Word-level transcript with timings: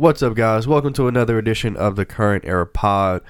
What's 0.00 0.22
up, 0.22 0.34
guys? 0.34 0.66
Welcome 0.66 0.94
to 0.94 1.08
another 1.08 1.36
edition 1.36 1.76
of 1.76 1.94
the 1.94 2.06
Current 2.06 2.46
Era 2.46 2.66
Pod. 2.66 3.20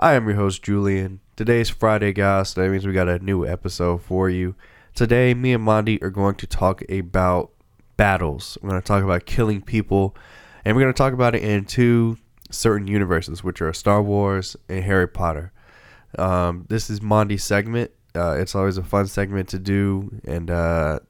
I 0.00 0.14
am 0.14 0.26
your 0.26 0.36
host, 0.36 0.62
Julian. 0.62 1.20
Today's 1.36 1.68
Friday, 1.68 2.14
guys, 2.14 2.48
so 2.48 2.62
that 2.62 2.70
means 2.70 2.86
we 2.86 2.94
got 2.94 3.10
a 3.10 3.18
new 3.18 3.46
episode 3.46 4.00
for 4.00 4.30
you. 4.30 4.54
Today, 4.94 5.34
me 5.34 5.52
and 5.52 5.62
Mondi 5.62 6.02
are 6.02 6.08
going 6.08 6.36
to 6.36 6.46
talk 6.46 6.80
about 6.88 7.50
battles. 7.98 8.56
We're 8.62 8.70
going 8.70 8.80
to 8.80 8.86
talk 8.86 9.04
about 9.04 9.26
killing 9.26 9.60
people, 9.60 10.16
and 10.64 10.74
we're 10.74 10.84
going 10.84 10.94
to 10.94 10.96
talk 10.96 11.12
about 11.12 11.34
it 11.34 11.42
in 11.42 11.66
two 11.66 12.16
certain 12.50 12.88
universes, 12.88 13.44
which 13.44 13.60
are 13.60 13.74
Star 13.74 14.02
Wars 14.02 14.56
and 14.70 14.82
Harry 14.82 15.06
Potter. 15.06 15.52
Um, 16.18 16.64
this 16.70 16.88
is 16.88 17.00
Mondi's 17.00 17.44
segment. 17.44 17.90
Uh, 18.14 18.38
it's 18.38 18.54
always 18.54 18.78
a 18.78 18.82
fun 18.82 19.08
segment 19.08 19.50
to 19.50 19.58
do, 19.58 20.22
and 20.24 20.50
uh, 20.50 21.00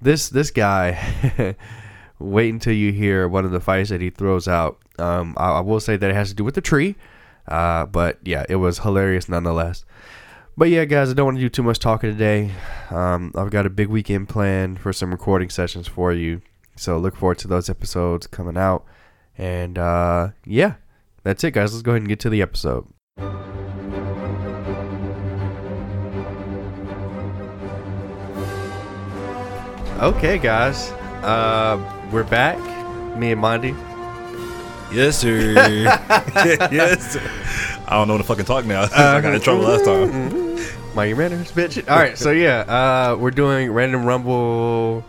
this 0.00 0.30
this 0.30 0.50
guy. 0.50 1.54
wait 2.18 2.52
until 2.52 2.72
you 2.72 2.92
hear 2.92 3.28
one 3.28 3.44
of 3.44 3.50
the 3.50 3.60
fights 3.60 3.90
that 3.90 4.00
he 4.00 4.10
throws 4.10 4.48
out. 4.48 4.78
Um, 4.98 5.34
I, 5.36 5.52
I 5.52 5.60
will 5.60 5.80
say 5.80 5.96
that 5.96 6.10
it 6.10 6.14
has 6.14 6.30
to 6.30 6.34
do 6.34 6.44
with 6.44 6.54
the 6.54 6.60
tree, 6.60 6.96
uh, 7.48 7.86
but 7.86 8.18
yeah, 8.24 8.44
it 8.48 8.56
was 8.56 8.78
hilarious 8.80 9.28
nonetheless. 9.28 9.84
But 10.56 10.70
yeah, 10.70 10.86
guys, 10.86 11.10
I 11.10 11.12
don't 11.12 11.26
want 11.26 11.36
to 11.36 11.42
do 11.42 11.50
too 11.50 11.62
much 11.62 11.78
talking 11.78 12.10
today. 12.10 12.50
Um, 12.90 13.32
I've 13.34 13.50
got 13.50 13.66
a 13.66 13.70
big 13.70 13.88
weekend 13.88 14.28
planned 14.30 14.80
for 14.80 14.92
some 14.92 15.10
recording 15.10 15.50
sessions 15.50 15.86
for 15.86 16.12
you, 16.12 16.40
so 16.76 16.96
look 16.96 17.14
forward 17.14 17.38
to 17.38 17.48
those 17.48 17.68
episodes 17.68 18.26
coming 18.26 18.56
out. 18.56 18.86
And 19.36 19.78
uh, 19.78 20.30
yeah, 20.46 20.74
that's 21.24 21.44
it, 21.44 21.50
guys. 21.50 21.74
Let's 21.74 21.82
go 21.82 21.92
ahead 21.92 22.02
and 22.02 22.08
get 22.08 22.20
to 22.20 22.30
the 22.30 22.40
episode. 22.40 22.86
Okay, 29.98 30.38
guys. 30.38 30.92
Uh, 31.26 31.76
we're 32.12 32.22
back. 32.22 32.56
Me 33.16 33.32
and 33.32 33.42
Mondi. 33.42 33.76
Yes, 34.92 35.18
sir. 35.18 35.54
yes. 36.70 37.14
Sir. 37.14 37.30
I 37.84 37.94
don't 37.94 38.06
know 38.06 38.14
what 38.14 38.18
to 38.18 38.24
fucking 38.24 38.44
talk 38.44 38.64
now. 38.64 38.82
I 38.94 39.20
got 39.20 39.34
in 39.34 39.40
trouble 39.40 39.64
last 39.64 39.84
time. 39.84 40.54
My 40.94 41.12
manners, 41.14 41.50
bitch. 41.50 41.82
All 41.90 41.98
right, 41.98 42.16
so 42.16 42.30
yeah, 42.30 42.60
uh, 42.60 43.16
we're 43.16 43.32
doing 43.32 43.72
random 43.72 44.04
rumble 44.04 45.04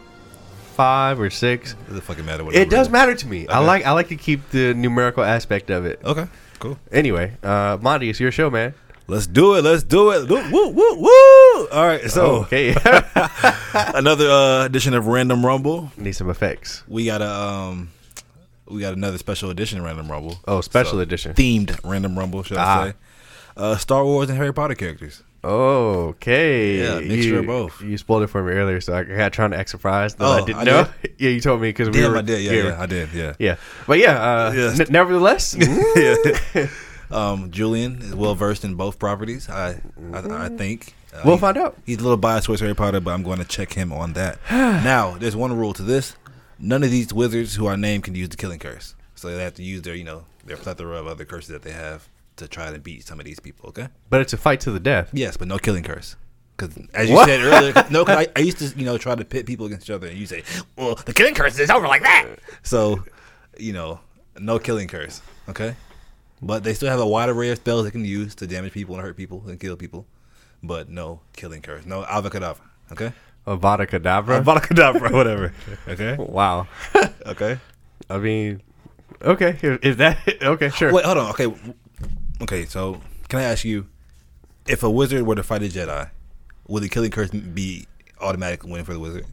five 0.74 1.20
or 1.20 1.30
six. 1.30 1.76
Does 1.88 1.98
it 1.98 2.02
fucking 2.02 2.26
matter? 2.26 2.52
It 2.52 2.72
does 2.72 2.90
matter 2.90 3.14
to 3.14 3.28
me. 3.28 3.48
I 3.48 3.60
like 3.60 3.86
I 3.86 3.92
like 3.92 4.08
to 4.08 4.16
keep 4.16 4.50
the 4.50 4.74
numerical 4.74 5.24
aspect 5.24 5.70
of 5.70 5.86
it. 5.86 6.02
Okay, 6.04 6.26
cool. 6.58 6.80
Anyway, 6.92 7.38
uh, 7.44 7.78
Mondi, 7.78 8.10
it's 8.10 8.20
your 8.20 8.32
show, 8.32 8.50
man. 8.50 8.74
Let's 9.10 9.26
do 9.28 9.56
it. 9.56 9.64
Let's 9.64 9.84
do 9.84 10.12
it. 10.12 10.30
Woo, 10.30 10.52
woo, 10.52 10.70
woo, 10.70 10.96
woo. 11.00 11.68
All 11.72 11.88
right, 11.88 12.10
so 12.12 12.26
Oh, 12.26 12.36
okay, 12.42 12.76
another 13.74 14.30
uh, 14.30 14.66
edition 14.66 14.94
of 14.94 15.08
Random 15.08 15.46
Rumble. 15.46 15.92
need 15.98 16.12
some 16.12 16.30
effects. 16.30 16.84
We 16.88 17.06
got 17.06 17.22
a 17.22 17.30
um, 17.32 17.90
we 18.68 18.82
got 18.82 18.94
another 18.96 19.18
special 19.18 19.50
edition 19.50 19.82
Random 19.82 20.12
Rumble. 20.12 20.38
Oh, 20.48 20.60
special 20.62 20.94
So, 20.94 21.00
edition. 21.00 21.34
themed 21.34 21.80
Random 21.86 22.18
Rumble, 22.20 22.44
should 22.44 22.58
Ah. 22.58 22.82
I 22.84 22.90
say? 22.90 22.96
Uh, 23.56 23.78
Star 23.78 24.04
Wars 24.04 24.30
and 24.30 24.38
Harry 24.38 24.54
Potter 24.54 24.76
characters. 24.76 25.24
Okay, 25.44 26.80
Yeah, 26.84 27.00
mixture 27.00 27.30
you, 27.30 27.40
of 27.40 27.46
both. 27.46 27.82
You 27.82 27.98
spoiled 27.98 28.24
it 28.24 28.28
for 28.28 28.44
me 28.44 28.52
earlier, 28.52 28.82
so 28.82 28.94
I 28.94 29.04
got 29.04 29.32
trying 29.32 29.52
to 29.52 29.58
act 29.58 29.70
surprised 29.70 30.18
Oh, 30.20 30.32
I 30.44 30.46
didn't 30.46 30.60
I 30.60 30.64
know. 30.66 30.88
yeah, 31.18 31.30
you 31.30 31.40
told 31.40 31.62
me 31.62 31.70
because 31.70 31.90
we 31.90 32.02
Damn, 32.02 32.12
were. 32.12 32.18
I 32.18 32.22
did. 32.22 32.42
Yeah, 32.42 32.52
yeah, 32.52 32.82
I 32.82 32.86
did. 32.86 33.10
Yeah. 33.14 33.34
yeah. 33.40 33.56
But 33.88 34.00
yeah, 34.00 34.22
uh, 34.22 34.52
Yes. 34.54 34.80
n- 34.82 34.88
nevertheless, 34.90 35.56
yeah. 35.96 36.68
Um, 37.10 37.52
Julian 37.52 38.02
is 38.02 38.14
well 38.16 38.36
versed 38.36 38.64
in 38.66 38.76
both 38.76 39.00
properties. 39.00 39.50
I, 39.50 39.82
I, 40.14 40.46
I 40.46 40.50
think. 40.50 40.94
Uh, 41.14 41.22
we'll 41.26 41.36
he- 41.36 41.42
find 41.42 41.58
out. 41.58 41.78
He's 41.86 41.98
a 42.00 42.04
little 42.04 42.18
biased 42.18 42.46
towards 42.48 42.62
Harry 42.62 42.76
Potter, 42.76 43.00
but 43.00 43.12
I'm 43.12 43.24
going 43.24 43.40
to 43.40 43.46
check 43.46 43.74
him 43.74 43.94
on 43.94 44.14
that. 44.14 44.40
now, 44.52 45.18
there's 45.18 45.36
one 45.36 45.54
rule 45.58 45.74
to 45.74 45.84
this: 45.84 46.16
none 46.60 46.84
of 46.84 46.92
these 46.92 47.14
wizards 47.14 47.56
who 47.56 47.66
are 47.66 47.78
named 47.78 48.04
can 48.04 48.16
use 48.16 48.30
the 48.30 48.38
Killing 48.38 48.60
Curse, 48.60 48.96
so 49.16 49.30
they 49.30 49.42
have 49.44 49.54
to 49.56 49.64
use 49.64 49.82
their, 49.84 49.96
you 49.96 50.04
know, 50.04 50.26
their 50.46 50.58
plethora 50.58 50.98
of 50.98 51.08
other 51.08 51.26
curses 51.26 51.50
that 51.50 51.62
they 51.62 51.72
have 51.72 52.08
to 52.38 52.48
try 52.48 52.72
to 52.72 52.78
beat 52.80 53.06
some 53.08 53.20
of 53.20 53.26
these 53.26 53.40
people. 53.40 53.70
Okay? 53.70 53.88
But 54.10 54.22
it's 54.22 54.34
a 54.34 54.38
fight 54.38 54.60
to 54.62 54.72
the 54.72 54.80
death. 54.80 55.10
Yes, 55.14 55.38
but 55.38 55.48
no 55.48 55.58
Killing 55.58 55.84
Curse. 55.84 56.16
Because 56.56 56.76
as 56.94 57.08
you 57.08 57.16
What? 57.16 57.28
said 57.28 57.40
earlier, 57.42 57.74
no, 57.92 58.04
because 58.04 58.26
I, 58.26 58.32
I 58.36 58.40
used 58.40 58.58
to, 58.60 58.66
you 58.78 58.84
know, 58.86 58.98
try 58.98 59.14
to 59.16 59.24
pit 59.24 59.46
people 59.46 59.68
against 59.68 59.86
each 59.86 59.92
other, 59.92 60.08
and 60.08 60.18
you 60.18 60.26
say, 60.26 60.44
"Well, 60.76 60.96
the 60.96 61.14
Killing 61.14 61.36
Curse 61.36 61.58
is 61.60 61.70
over 61.70 61.88
like 61.88 62.02
that." 62.02 62.26
So, 62.64 63.04
you 63.60 63.74
know, 63.74 64.00
no 64.40 64.58
Killing 64.60 64.88
Curse. 64.88 65.22
Okay, 65.50 65.76
but 66.42 66.64
they 66.64 66.74
still 66.74 66.90
have 66.90 67.00
a 67.00 67.08
wide 67.08 67.30
array 67.30 67.50
of 67.50 67.58
spells 67.58 67.86
they 67.86 67.92
can 67.92 68.06
use 68.06 68.36
to 68.36 68.48
damage 68.48 68.74
people 68.74 68.96
and 68.96 69.04
hurt 69.04 69.18
people 69.18 69.44
and 69.48 69.60
kill 69.60 69.76
people, 69.76 70.06
but 70.64 70.90
no 70.90 71.22
Killing 71.34 71.62
Curse, 71.62 71.86
no 71.86 72.04
Avacadabra. 72.04 72.62
Okay, 72.92 73.12
Avada 73.48 73.88
Kedavra. 73.88 74.44
Avacadabra, 74.44 75.12
whatever. 75.12 75.54
Okay, 75.88 76.16
wow. 76.20 76.68
okay. 77.26 77.60
I 78.10 78.18
mean, 78.18 78.62
okay. 79.22 79.58
If, 79.62 79.80
if 79.84 79.98
that 79.98 80.18
okay, 80.42 80.70
sure. 80.70 80.94
Wait, 80.94 81.06
hold 81.06 81.18
on. 81.18 81.30
Okay, 81.32 81.54
okay. 82.42 82.66
So, 82.66 83.02
can 83.30 83.40
I 83.40 83.44
ask 83.44 83.64
you, 83.64 83.88
if 84.68 84.84
a 84.84 84.90
wizard 84.90 85.26
were 85.26 85.36
to 85.36 85.44
fight 85.44 85.64
a 85.64 85.68
Jedi, 85.68 86.10
would 86.68 86.84
the 86.84 86.90
Killing 86.90 87.12
Curse 87.12 87.32
be 87.32 87.88
automatic 88.20 88.64
win 88.64 88.84
for 88.84 88.94
the 88.94 89.00
wizard? 89.00 89.26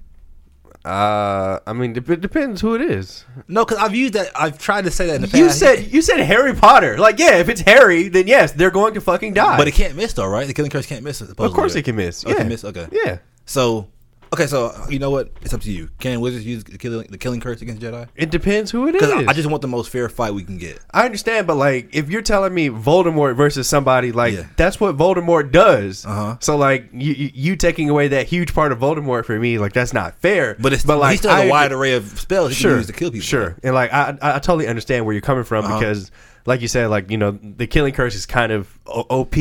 Uh, 0.85 1.61
I 1.67 1.73
mean, 1.73 1.97
it 1.97 2.21
depends 2.21 2.61
who 2.61 2.75
it 2.75 2.83
is. 2.83 3.25
No, 3.49 3.65
because 3.65 3.79
I've 3.79 3.95
used 3.95 4.13
that. 4.15 4.31
I've 4.37 4.59
tried 4.59 4.85
to 4.85 4.91
say 4.91 5.07
that 5.07 5.17
in 5.17 5.23
the 5.23 5.29
past. 5.29 5.39
You 5.39 5.49
said 5.51 5.93
you 5.93 6.03
said 6.03 6.21
Harry 6.21 6.55
Potter. 6.55 6.99
Like, 6.99 7.19
yeah, 7.19 7.37
if 7.39 7.49
it's 7.49 7.63
Harry, 7.63 8.09
then 8.09 8.27
yes, 8.27 8.53
they're 8.53 8.71
going 8.71 8.93
to 8.95 9.01
fucking 9.01 9.33
die. 9.33 9.57
but 9.57 9.67
it 9.67 9.73
can't 9.73 9.97
miss 9.97 10.13
though, 10.13 10.27
right? 10.27 10.47
The 10.47 10.53
killing 10.53 10.71
curse 10.71 10.87
can't 10.87 11.03
miss. 11.03 11.23
of 11.23 11.37
course, 11.37 11.75
it 11.75 11.83
can 11.85 11.97
miss. 11.97 12.25
Oh, 12.27 12.29
Yeah, 12.29 12.35
it 12.35 12.39
can 12.41 12.49
miss. 12.49 12.65
Okay. 12.65 12.87
Yeah, 12.93 13.19
So, 13.47 13.89
okay, 14.35 14.47
so 14.47 14.73
you 14.89 14.99
know 14.99 15.11
what? 15.11 15.31
It's 15.43 15.55
up 15.55 15.61
to 15.63 15.73
you. 15.73 15.89
Can 15.99 16.21
wizards 16.21 16.45
use 16.45 16.63
the 16.65 16.77
killing, 16.79 17.07
the 17.11 17.17
killing 17.19 17.41
curse 17.41 17.63
against 17.63 17.81
Jedi? 17.81 18.07
it 18.15 18.31
depends 18.31 18.71
who 18.71 18.87
it 18.87 18.95
is. 18.95 19.01
Because 19.01 19.25
I, 19.27 19.31
I 19.31 19.33
just 19.33 19.49
want 19.49 19.63
the 19.63 19.69
most 19.69 19.91
fair 19.91 20.09
fight 20.09 20.35
we 20.35 20.45
can 20.45 20.59
get. 20.59 20.79
I 20.93 21.05
understand, 21.07 21.47
but 21.47 21.57
like, 21.57 21.89
if 21.95 22.11
you're 22.11 22.23
telling 22.23 22.53
me 22.53 22.69
Voldemort 22.69 23.37
versus 23.37 23.67
somebody, 23.69 24.13
like 24.13 24.35
Yeah. 24.35 24.47
that's 24.57 24.79
what 24.79 24.97
Voldemort 24.97 25.51
does. 25.51 26.05
Uh-huh. 26.05 26.37
So 26.41 26.57
like, 26.57 26.89
you, 26.93 27.13
you 27.15 27.31
you 27.35 27.57
taking 27.57 27.89
away 27.91 28.09
that 28.09 28.27
huge 28.27 28.53
part 28.55 28.73
of 28.73 28.79
Voldemort 28.79 29.25
for 29.25 29.39
me, 29.39 29.59
like 29.59 29.73
that's 29.73 29.93
not 29.95 30.19
fair. 30.21 30.57
But 30.59 30.73
it's 30.73 30.85
but 30.85 30.99
but 30.99 31.11
he 31.13 31.17
still 31.17 31.31
has 31.31 31.41
I- 31.41 31.45
a 31.47 31.51
wide 31.51 31.73
array 31.73 31.95
of 31.95 32.05
spells 32.21 32.55
he 32.57 32.63
can 32.63 32.77
use 32.77 32.87
to 32.89 32.93
kill 32.93 33.11
people. 33.11 33.25
Sure, 33.25 33.57
and 33.63 33.75
like 33.75 33.93
I, 33.93 34.17
I 34.21 34.37
I 34.37 34.39
totally 34.39 34.67
understand 34.67 35.07
where 35.07 35.13
you're 35.15 35.23
coming 35.23 35.45
from 35.45 35.65
Uh-huh. 35.65 35.79
because, 35.79 36.11
like 36.47 36.61
you 36.61 36.69
said, 36.69 36.89
like 36.91 37.11
you 37.11 37.17
know 37.19 37.39
the 37.43 37.67
killing 37.67 37.93
curse 37.95 38.15
is 38.15 38.27
kind 38.27 38.53
of 38.53 38.79
o- 38.87 39.07
OP, 39.11 39.35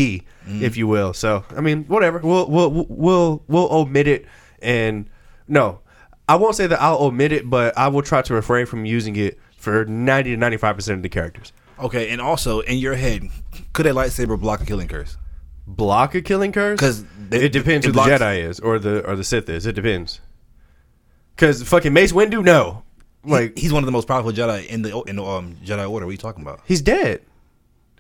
Mm-hmm. 0.44 0.62
if 0.62 0.76
you 0.76 0.88
will. 0.88 1.14
So 1.14 1.46
I 1.56 1.62
mean, 1.62 1.86
whatever. 1.86 2.20
We'll 2.20 2.50
we'll 2.50 2.86
we'll 2.90 3.44
we'll 3.48 3.72
omit 3.72 4.08
it, 4.10 4.26
and 4.64 5.10
no, 5.48 5.80
I 6.28 6.36
won't 6.36 6.56
say 6.56 6.68
that 6.68 6.82
I'll 6.82 6.98
omit 6.98 7.32
it, 7.32 7.50
but 7.50 7.78
I 7.78 7.90
will 7.90 8.02
try 8.02 8.22
to 8.22 8.34
refrain 8.34 8.66
from 8.66 8.86
using 8.86 9.16
it 9.16 9.40
for 9.58 9.86
ninety 9.86 10.32
to 10.32 10.38
ninety 10.38 10.58
five 10.58 10.76
percent 10.76 10.98
of 10.98 11.04
the 11.04 11.10
characters. 11.10 11.54
Okay, 11.80 12.10
and 12.10 12.22
also 12.22 12.62
in 12.62 12.78
your 12.78 12.96
head, 12.96 13.24
could 13.74 13.86
a 13.86 13.92
lightsaber 13.92 14.40
block 14.40 14.62
a 14.62 14.66
killing 14.66 14.88
curse? 14.88 15.18
Block 15.66 16.16
a 16.16 16.22
killing 16.22 16.52
curse? 16.52 16.80
Because 16.80 17.04
it 17.32 17.52
depends 17.52 17.86
it 17.86 17.90
who 17.90 17.94
blocks- 17.94 18.10
the 18.10 18.18
Jedi 18.18 18.44
is 18.44 18.60
or 18.60 18.80
the 18.80 19.06
or 19.08 19.16
the 19.16 19.24
Sith 19.24 19.50
is. 19.50 19.66
It 19.66 19.74
depends. 19.74 20.22
Because 21.36 21.64
fucking 21.64 21.94
Mace 21.94 22.12
Windu, 22.12 22.44
no, 22.44 22.84
like 23.24 23.42
Like 23.42 23.58
he's 23.58 23.74
one 23.74 23.82
of 23.84 23.86
the 23.86 23.92
most 23.92 24.08
powerful 24.08 24.32
Jedi 24.32 24.68
in 24.68 24.82
the 24.84 25.02
in 25.04 25.16
the 25.16 25.24
um, 25.24 25.56
Jedi 25.64 25.90
Order. 25.90 25.90
What 25.90 26.04
are 26.04 26.12
you 26.12 26.18
talking 26.18 26.42
about? 26.44 26.62
he's 26.66 26.82
dead. 26.82 27.22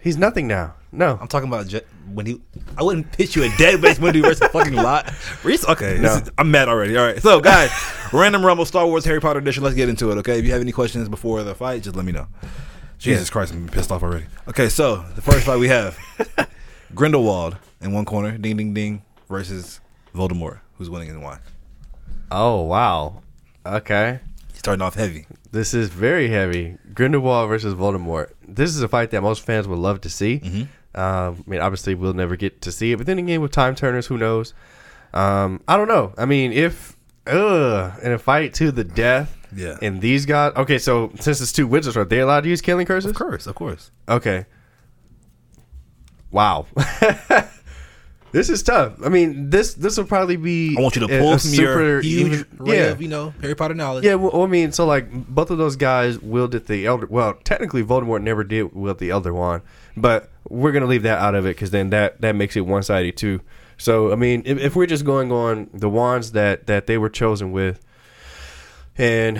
He's 0.03 0.17
nothing 0.17 0.47
now. 0.47 0.75
No, 0.91 1.17
I'm 1.19 1.27
talking 1.29 1.47
about 1.47 1.67
Je- 1.67 1.81
when 2.13 2.25
he. 2.25 2.41
I 2.77 2.83
wouldn't 2.83 3.11
pitch 3.17 3.35
you 3.35 3.43
a 3.43 3.49
dead 3.57 3.81
Mace 3.81 3.99
Windu 3.99 4.21
versus 4.21 4.41
a 4.41 4.49
fucking 4.49 4.73
lot. 4.75 5.11
Reese, 5.43 5.65
okay, 5.67 5.97
No. 5.99 6.13
this 6.15 6.23
is- 6.27 6.31
I'm 6.37 6.51
mad 6.51 6.67
already. 6.69 6.97
All 6.97 7.05
right, 7.05 7.21
so 7.21 7.39
guys, 7.39 7.71
random 8.13 8.45
rumble 8.45 8.65
Star 8.65 8.85
Wars 8.85 9.05
Harry 9.05 9.21
Potter 9.21 9.39
edition. 9.39 9.63
Let's 9.63 9.75
get 9.75 9.87
into 9.89 10.11
it. 10.11 10.17
Okay, 10.19 10.37
if 10.37 10.45
you 10.45 10.51
have 10.51 10.61
any 10.61 10.71
questions 10.73 11.07
before 11.09 11.41
the 11.43 11.55
fight, 11.55 11.83
just 11.83 11.95
let 11.95 12.05
me 12.05 12.11
know. 12.11 12.27
Jesus 12.99 13.29
Christ, 13.29 13.53
I'm 13.53 13.67
pissed 13.67 13.91
off 13.91 14.03
already. 14.03 14.25
Okay, 14.47 14.69
so 14.69 14.97
the 15.15 15.21
first 15.21 15.45
fight 15.45 15.57
we 15.59 15.67
have 15.69 15.97
Grindelwald 16.95 17.57
in 17.81 17.91
one 17.93 18.05
corner, 18.05 18.37
ding 18.37 18.57
ding 18.57 18.73
ding, 18.73 19.01
versus 19.29 19.79
Voldemort, 20.13 20.59
who's 20.77 20.89
winning 20.89 21.09
and 21.09 21.21
why. 21.23 21.39
Oh 22.31 22.61
wow. 22.63 23.21
Okay. 23.65 24.19
He's 24.51 24.59
Starting 24.59 24.81
off 24.81 24.95
heavy. 24.95 25.25
This 25.53 25.75
is 25.75 25.89
very 25.89 26.29
heavy. 26.29 26.77
Grindelwald 26.95 27.47
versus 27.47 27.75
Voldemort. 27.75 28.31
This 28.47 28.71
is 28.75 28.81
a 28.81 28.87
fight 28.87 29.11
that 29.11 29.21
most 29.21 29.45
fans 29.45 29.67
would 29.67 29.77
love 29.77 30.01
to 30.01 30.09
see. 30.09 30.39
Mm-hmm. 30.39 30.99
Um, 30.99 31.43
I 31.47 31.49
mean, 31.49 31.59
obviously, 31.61 31.93
we'll 31.93 32.13
never 32.15 32.35
get 32.35 32.61
to 32.63 32.71
see 32.71 32.91
it, 32.91 32.97
but 32.97 33.05
then 33.05 33.19
again, 33.19 33.39
with 33.39 33.51
time 33.51 33.75
turners, 33.75 34.07
who 34.07 34.17
knows? 34.17 34.55
Um, 35.13 35.61
I 35.67 35.77
don't 35.77 35.87
know. 35.87 36.11
I 36.17 36.25
mean, 36.25 36.51
if 36.53 36.97
ugh, 37.27 37.93
in 38.01 38.11
a 38.11 38.17
fight 38.17 38.55
to 38.55 38.71
the 38.71 38.83
death, 38.83 39.37
Yeah. 39.55 39.77
and 39.83 40.01
these 40.01 40.25
guys. 40.25 40.53
Okay, 40.55 40.79
so 40.79 41.11
since 41.19 41.39
it's 41.39 41.51
two 41.51 41.67
wizards, 41.67 41.95
are 41.97 42.03
they 42.05 42.19
allowed 42.19 42.41
to 42.45 42.49
use 42.49 42.59
killing 42.61 42.87
curses? 42.87 43.11
Of 43.11 43.15
course, 43.15 43.45
of 43.45 43.53
course. 43.53 43.91
Okay. 44.09 44.47
Wow. 46.31 46.65
this 48.33 48.49
is 48.49 48.63
tough. 48.63 48.93
I 49.05 49.09
mean, 49.09 49.51
this 49.51 49.75
this 49.75 49.95
will 49.95 50.05
probably 50.05 50.35
be. 50.37 50.75
I 50.77 50.81
want 50.81 50.95
you 50.95 51.07
to 51.07 51.07
pull 51.07 51.33
a 51.33 51.39
from 51.39 51.53
your 51.53 51.73
super 51.75 52.01
huge 52.01 52.33
even- 52.33 52.65
yeah. 52.65 52.73
of 52.89 53.01
you 53.01 53.07
know 53.07 53.29
Harry 53.41 53.55
Potter 53.55 53.75
knowledge. 53.75 54.03
Yeah, 54.03 54.15
well, 54.15 54.41
I 54.41 54.47
mean, 54.47 54.71
so 54.71 54.85
like 54.85 55.09
both 55.11 55.51
of 55.51 55.59
those 55.59 55.75
guys 55.75 56.19
wielded 56.19 56.65
the 56.65 56.87
elder. 56.87 57.07
Well, 57.09 57.35
technically, 57.43 57.83
Voldemort 57.83 58.23
never 58.23 58.43
did 58.43 58.73
wield 58.73 58.97
the 58.97 59.11
Elder 59.11 59.33
Wand, 59.33 59.61
but 59.95 60.31
we're 60.49 60.71
gonna 60.71 60.87
leave 60.87 61.03
that 61.03 61.19
out 61.19 61.35
of 61.35 61.45
it 61.45 61.55
because 61.55 61.69
then 61.71 61.91
that 61.91 62.19
that 62.21 62.35
makes 62.35 62.57
it 62.57 62.61
one 62.61 62.81
sided 62.81 63.15
too. 63.15 63.39
So 63.77 64.11
I 64.11 64.15
mean, 64.15 64.41
if, 64.45 64.57
if 64.57 64.75
we're 64.75 64.87
just 64.87 65.05
going 65.05 65.31
on 65.31 65.69
the 65.71 65.89
wands 65.89 66.31
that 66.31 66.65
that 66.65 66.87
they 66.87 66.97
were 66.97 67.09
chosen 67.09 67.51
with, 67.51 67.85
and 68.97 69.37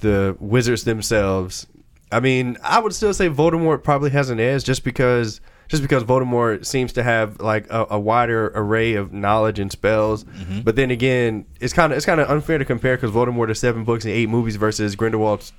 the 0.00 0.36
wizards 0.38 0.84
themselves, 0.84 1.66
I 2.12 2.20
mean, 2.20 2.58
I 2.62 2.78
would 2.78 2.94
still 2.94 3.12
say 3.12 3.28
Voldemort 3.28 3.82
probably 3.82 4.10
has 4.10 4.30
an 4.30 4.38
edge 4.38 4.62
just 4.62 4.84
because 4.84 5.40
just 5.68 5.82
because 5.82 6.04
Voldemort 6.04 6.64
seems 6.66 6.92
to 6.94 7.02
have 7.02 7.40
like 7.40 7.66
a, 7.70 7.86
a 7.90 7.98
wider 7.98 8.52
array 8.54 8.94
of 8.94 9.12
knowledge 9.12 9.58
and 9.58 9.70
spells. 9.70 10.24
Mm-hmm. 10.24 10.60
But 10.60 10.76
then 10.76 10.90
again, 10.90 11.44
it's 11.60 11.72
kind 11.72 11.92
of 11.92 11.96
it's 11.96 12.06
kind 12.06 12.20
of 12.20 12.30
unfair 12.30 12.58
to 12.58 12.64
compare 12.64 12.96
because 12.96 13.10
Voldemort 13.10 13.50
is 13.50 13.58
seven 13.58 13.84
books 13.84 14.04
and 14.04 14.12
eight 14.14 14.28
movies 14.28 14.56
versus 14.56 14.94
Grindelwald's 14.96 15.52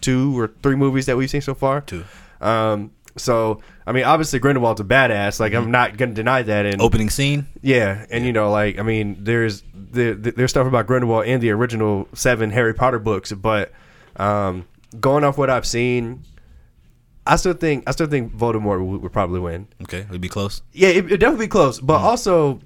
two 0.00 0.38
or 0.38 0.48
three 0.62 0.74
movies 0.76 1.06
that 1.06 1.16
we've 1.16 1.30
seen 1.30 1.40
so 1.42 1.54
far. 1.54 1.80
Two. 1.82 2.04
Um. 2.40 2.90
So 3.16 3.60
I 3.86 3.92
mean, 3.92 4.04
obviously 4.04 4.38
Grindelwald's 4.38 4.80
a 4.80 4.84
badass. 4.84 5.38
Like 5.38 5.52
Mm-hmm. 5.52 5.62
I'm 5.64 5.70
not 5.70 5.96
gonna 5.98 6.14
deny 6.14 6.42
that. 6.42 6.64
And 6.66 6.80
Opening 6.80 7.10
scene. 7.10 7.46
yeah, 7.60 8.06
and 8.10 8.24
you 8.24 8.32
know, 8.32 8.50
like 8.50 8.78
I 8.78 8.82
mean, 8.82 9.16
there's 9.20 9.62
there, 9.74 10.14
there's 10.14 10.50
stuff 10.50 10.66
about 10.66 10.86
Grindelwald 10.86 11.26
in 11.26 11.40
the 11.40 11.50
original 11.50 12.08
seven 12.14 12.50
Harry 12.50 12.72
Potter 12.72 12.98
books, 12.98 13.30
but 13.32 13.70
um, 14.16 14.66
going 14.98 15.24
off 15.24 15.36
what 15.36 15.50
I've 15.50 15.66
seen, 15.66 16.24
I 17.26 17.36
still 17.36 17.54
think 17.54 17.84
I 17.86 17.92
still 17.92 18.06
think 18.06 18.34
Voldemort 18.34 18.84
would, 18.84 19.02
would 19.02 19.12
probably 19.12 19.40
win. 19.40 19.68
Okay, 19.82 20.00
it'd 20.00 20.20
be 20.20 20.28
close. 20.28 20.62
Yeah, 20.72 20.88
it, 20.88 21.04
it'd 21.04 21.20
definitely 21.20 21.46
be 21.46 21.50
close, 21.50 21.80
but 21.80 21.98
mm-hmm. 21.98 22.06
also, 22.06 22.60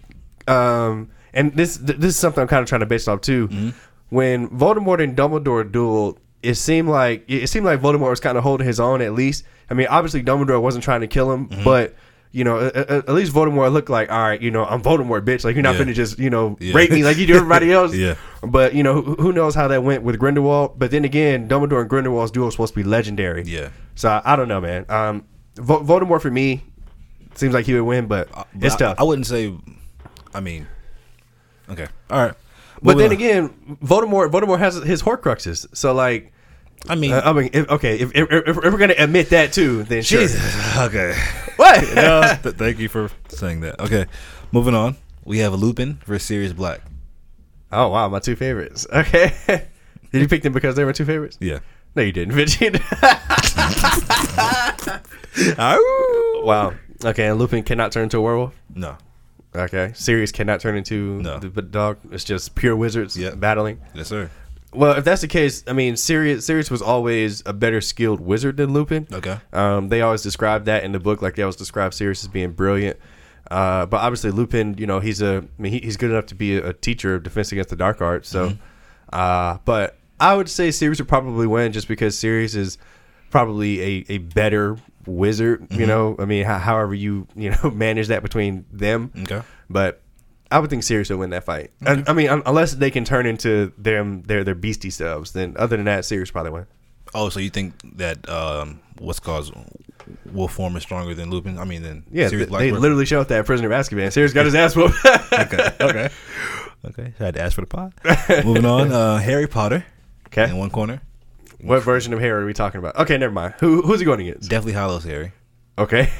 um, 0.48 1.10
and 1.34 1.52
this 1.54 1.76
th- 1.76 1.98
this 1.98 2.14
is 2.14 2.16
something 2.16 2.42
I'm 2.42 2.48
kind 2.48 2.62
of 2.62 2.68
trying 2.68 2.80
to 2.80 2.86
base 2.86 3.06
off 3.08 3.20
too. 3.20 3.48
Mm-hmm. 3.48 3.70
When 4.08 4.48
Voldemort 4.48 5.02
and 5.02 5.16
Dumbledore 5.16 5.70
dueled, 5.70 6.18
it 6.42 6.54
seemed 6.54 6.88
like 6.88 7.24
it 7.28 7.48
seemed 7.48 7.66
like 7.66 7.80
Voldemort 7.80 8.10
was 8.10 8.20
kind 8.20 8.38
of 8.38 8.44
holding 8.44 8.66
his 8.66 8.80
own. 8.80 9.02
At 9.02 9.12
least, 9.12 9.44
I 9.68 9.74
mean, 9.74 9.88
obviously 9.88 10.22
Dumbledore 10.22 10.60
wasn't 10.62 10.84
trying 10.84 11.02
to 11.02 11.06
kill 11.06 11.32
him, 11.32 11.48
mm-hmm. 11.48 11.64
but. 11.64 11.94
You 12.32 12.44
know, 12.44 12.66
at, 12.66 12.76
at 12.76 13.08
least 13.08 13.32
Voldemort 13.32 13.72
looked 13.72 13.88
like, 13.88 14.10
all 14.10 14.18
right, 14.20 14.40
you 14.40 14.50
know, 14.50 14.64
I'm 14.64 14.82
Voldemort, 14.82 15.22
bitch. 15.24 15.44
Like, 15.44 15.54
you're 15.54 15.62
not 15.62 15.78
yeah. 15.78 15.84
to 15.84 15.92
just, 15.94 16.18
you 16.18 16.28
know, 16.28 16.56
Yeah. 16.60 16.74
rape 16.74 16.90
me 16.90 17.02
like 17.02 17.16
you 17.16 17.26
do 17.26 17.34
everybody 17.36 17.72
else. 17.72 17.94
Yeah. 17.94 18.16
But, 18.42 18.74
you 18.74 18.82
know, 18.82 19.00
who, 19.00 19.14
who 19.14 19.32
knows 19.32 19.54
how 19.54 19.68
that 19.68 19.82
went 19.82 20.02
with 20.02 20.18
Grindelwald. 20.18 20.78
But 20.78 20.90
then 20.90 21.04
again, 21.04 21.48
Dumbledore 21.48 21.80
and 21.80 21.88
Grindelwald's 21.88 22.30
duel 22.30 22.48
is 22.48 22.54
supposed 22.54 22.74
to 22.74 22.80
be 22.80 22.84
legendary. 22.84 23.44
Yeah. 23.44 23.70
So, 23.94 24.10
I, 24.10 24.32
I 24.32 24.36
don't 24.36 24.48
know, 24.48 24.60
man. 24.60 24.84
Um, 24.90 25.24
Vo- 25.56 25.82
Voldemort 25.82 26.20
for 26.20 26.30
me 26.30 26.62
seems 27.34 27.54
like 27.54 27.64
he 27.64 27.74
would 27.74 27.84
win, 27.84 28.06
but, 28.06 28.30
But 28.30 28.46
it's 28.60 28.74
I, 28.74 28.78
tough. 28.78 29.00
I 29.00 29.04
wouldn't 29.04 29.26
say. 29.26 29.54
I 30.34 30.40
mean. 30.40 30.66
Okay. 31.70 31.86
All 32.10 32.18
right. 32.26 32.34
But 32.82 32.98
then 32.98 33.10
Moving 33.10 33.12
again, 33.12 33.78
Voldemort 33.82 34.30
Voldemort 34.30 34.58
has 34.58 34.76
his 34.76 35.02
Horcruxes. 35.02 35.66
So 35.74 35.94
like, 35.94 36.24
on. 36.24 36.30
I 36.88 36.94
mean. 36.94 37.12
uh, 37.12 37.22
I 37.24 37.32
mean, 37.32 37.50
if, 37.52 37.68
okay, 37.70 37.98
if, 37.98 38.12
if, 38.14 38.30
if, 38.30 38.56
we're 38.56 38.76
gonna 38.78 38.94
admit 38.98 39.30
that 39.30 39.52
too, 39.52 39.82
then 39.84 40.02
sure. 40.02 40.26
Okay. 40.78 41.14
What? 41.56 41.94
no, 41.94 42.22
th- 42.42 42.54
thank 42.56 42.78
you 42.78 42.88
for 42.88 43.10
saying 43.28 43.60
that. 43.60 43.80
Okay. 43.80 44.06
Moving 44.52 44.74
on. 44.74 44.96
We 45.24 45.38
have 45.38 45.54
Lupin 45.54 45.98
versus 46.06 46.26
Sirius 46.28 46.52
Black. 46.52 46.80
oh 47.72 47.88
wow, 47.88 48.08
my 48.08 48.20
two 48.20 48.36
favorites. 48.36 48.86
Okay, 48.92 49.34
did 50.12 50.20
you 50.22 50.28
pick 50.28 50.42
them 50.42 50.52
because 50.52 50.76
they 50.76 50.84
were 50.84 50.92
two 50.92 51.04
favorites? 51.04 51.36
Yeah. 51.40 51.58
No, 51.96 52.02
you 52.02 52.12
didn't, 52.12 52.34
Vegeta. 52.36 52.82
wow. 56.44 56.74
Okay, 57.04 57.26
and 57.26 57.38
Lupin 57.38 57.62
cannot 57.62 57.92
turn 57.92 58.04
into 58.04 58.18
a 58.18 58.20
werewolf. 58.20 58.54
No. 58.74 58.96
Okay, 59.54 59.92
Sirius 59.94 60.32
cannot 60.32 60.60
turn 60.60 60.76
into 60.76 61.22
No. 61.22 61.38
the, 61.38 61.48
the 61.48 61.62
dog. 61.62 61.98
It's 62.10 62.24
just 62.24 62.54
pure 62.54 62.76
wizards 62.76 63.16
Yeah. 63.16 63.34
battling. 63.34 63.80
Yes, 63.94 64.08
sir. 64.08 64.30
Well, 64.76 64.92
if 64.98 65.04
that's 65.04 65.22
the 65.22 65.28
case, 65.28 65.64
I 65.66 65.72
mean, 65.72 65.96
Sirius 65.96 66.44
Sirius 66.44 66.70
was 66.70 66.82
always 66.82 67.42
a 67.46 67.52
better 67.52 67.80
skilled 67.80 68.20
wizard 68.20 68.58
than 68.58 68.72
Lupin. 68.72 69.06
Okay. 69.10 69.38
Um, 69.52 69.88
they 69.88 70.02
always 70.02 70.22
describe 70.22 70.66
that 70.66 70.84
in 70.84 70.92
the 70.92 71.00
book, 71.00 71.22
like 71.22 71.34
they 71.34 71.42
always 71.42 71.56
describe 71.56 71.94
Sirius 71.94 72.22
as 72.22 72.28
being 72.28 72.52
brilliant. 72.52 72.98
Uh, 73.50 73.86
but 73.86 73.98
obviously, 73.98 74.30
Lupin, 74.30 74.76
you 74.76 74.86
know, 74.86 75.00
he's 75.00 75.22
a, 75.22 75.44
I 75.58 75.62
mean, 75.62 75.72
he, 75.72 75.78
he's 75.78 75.96
good 75.96 76.10
enough 76.10 76.26
to 76.26 76.34
be 76.34 76.56
a, 76.56 76.68
a 76.68 76.72
teacher 76.72 77.14
of 77.14 77.22
defense 77.22 77.52
against 77.52 77.70
the 77.70 77.76
dark 77.76 78.00
arts. 78.02 78.28
So, 78.28 78.52
uh, 79.12 79.58
but 79.64 79.96
I 80.20 80.34
would 80.34 80.48
say 80.48 80.70
Sirius 80.70 80.98
would 80.98 81.08
probably 81.08 81.46
win 81.46 81.72
just 81.72 81.88
because 81.88 82.18
Sirius 82.18 82.54
is 82.54 82.76
probably 83.30 83.80
a, 83.80 84.04
a 84.08 84.18
better 84.18 84.76
wizard. 85.06 85.66
You 85.70 85.86
know, 85.86 86.16
I 86.18 86.24
mean, 86.24 86.44
ho- 86.44 86.58
however 86.58 86.94
you 86.94 87.26
you 87.34 87.50
know 87.50 87.70
manage 87.74 88.08
that 88.08 88.22
between 88.22 88.66
them. 88.72 89.12
Okay. 89.22 89.42
But 89.70 90.02
I 90.50 90.58
would 90.60 90.70
think 90.70 90.82
Sirius 90.84 91.10
would 91.10 91.18
win 91.18 91.30
that 91.30 91.44
fight. 91.44 91.70
And, 91.84 92.08
I 92.08 92.12
mean, 92.12 92.28
un- 92.28 92.42
unless 92.46 92.72
they 92.74 92.90
can 92.90 93.04
turn 93.04 93.26
into 93.26 93.72
them 93.78 94.22
their 94.22 94.44
their 94.44 94.54
beastie 94.54 94.90
selves, 94.90 95.32
then 95.32 95.54
other 95.58 95.76
than 95.76 95.86
that, 95.86 96.04
Sirius 96.04 96.30
probably 96.30 96.52
win. 96.52 96.66
Oh, 97.14 97.28
so 97.30 97.40
you 97.40 97.50
think 97.50 97.74
that 97.96 98.28
um, 98.28 98.80
what's 98.98 99.20
called 99.20 99.52
Wolf 100.32 100.52
form 100.52 100.76
is 100.76 100.82
stronger 100.82 101.14
than 101.14 101.30
Lupin? 101.30 101.58
I 101.58 101.64
mean, 101.64 101.82
than 101.82 102.04
Yeah, 102.10 102.28
th- 102.28 102.48
they 102.48 102.70
literally 102.72 103.06
showed 103.06 103.28
that 103.28 103.46
prisoner 103.46 103.72
of 103.72 103.80
Azkaban. 103.86 104.12
Sirius 104.12 104.32
got 104.32 104.44
his 104.44 104.54
ass 104.54 104.76
whooped. 104.76 104.96
okay. 105.32 105.70
Okay. 105.80 106.08
Okay. 106.84 107.12
I 107.18 107.24
had 107.24 107.34
to 107.34 107.40
ask 107.42 107.54
for 107.56 107.62
the 107.62 107.66
pot. 107.66 107.92
Moving 108.44 108.64
on. 108.64 108.92
Uh, 108.92 109.16
Harry 109.16 109.48
Potter 109.48 109.84
Okay, 110.28 110.48
in 110.48 110.56
one 110.56 110.70
corner. 110.70 111.00
What 111.60 111.82
version 111.82 112.12
of 112.12 112.20
Harry 112.20 112.42
are 112.42 112.46
we 112.46 112.52
talking 112.52 112.78
about? 112.78 112.94
Okay, 112.96 113.18
never 113.18 113.32
mind. 113.32 113.54
Who 113.58 113.82
who's 113.82 113.98
he 113.98 114.04
going 114.06 114.20
against? 114.20 114.48
Deathly 114.48 114.70
Hallows 114.72 115.02
Harry 115.02 115.32
Okay. 115.78 116.12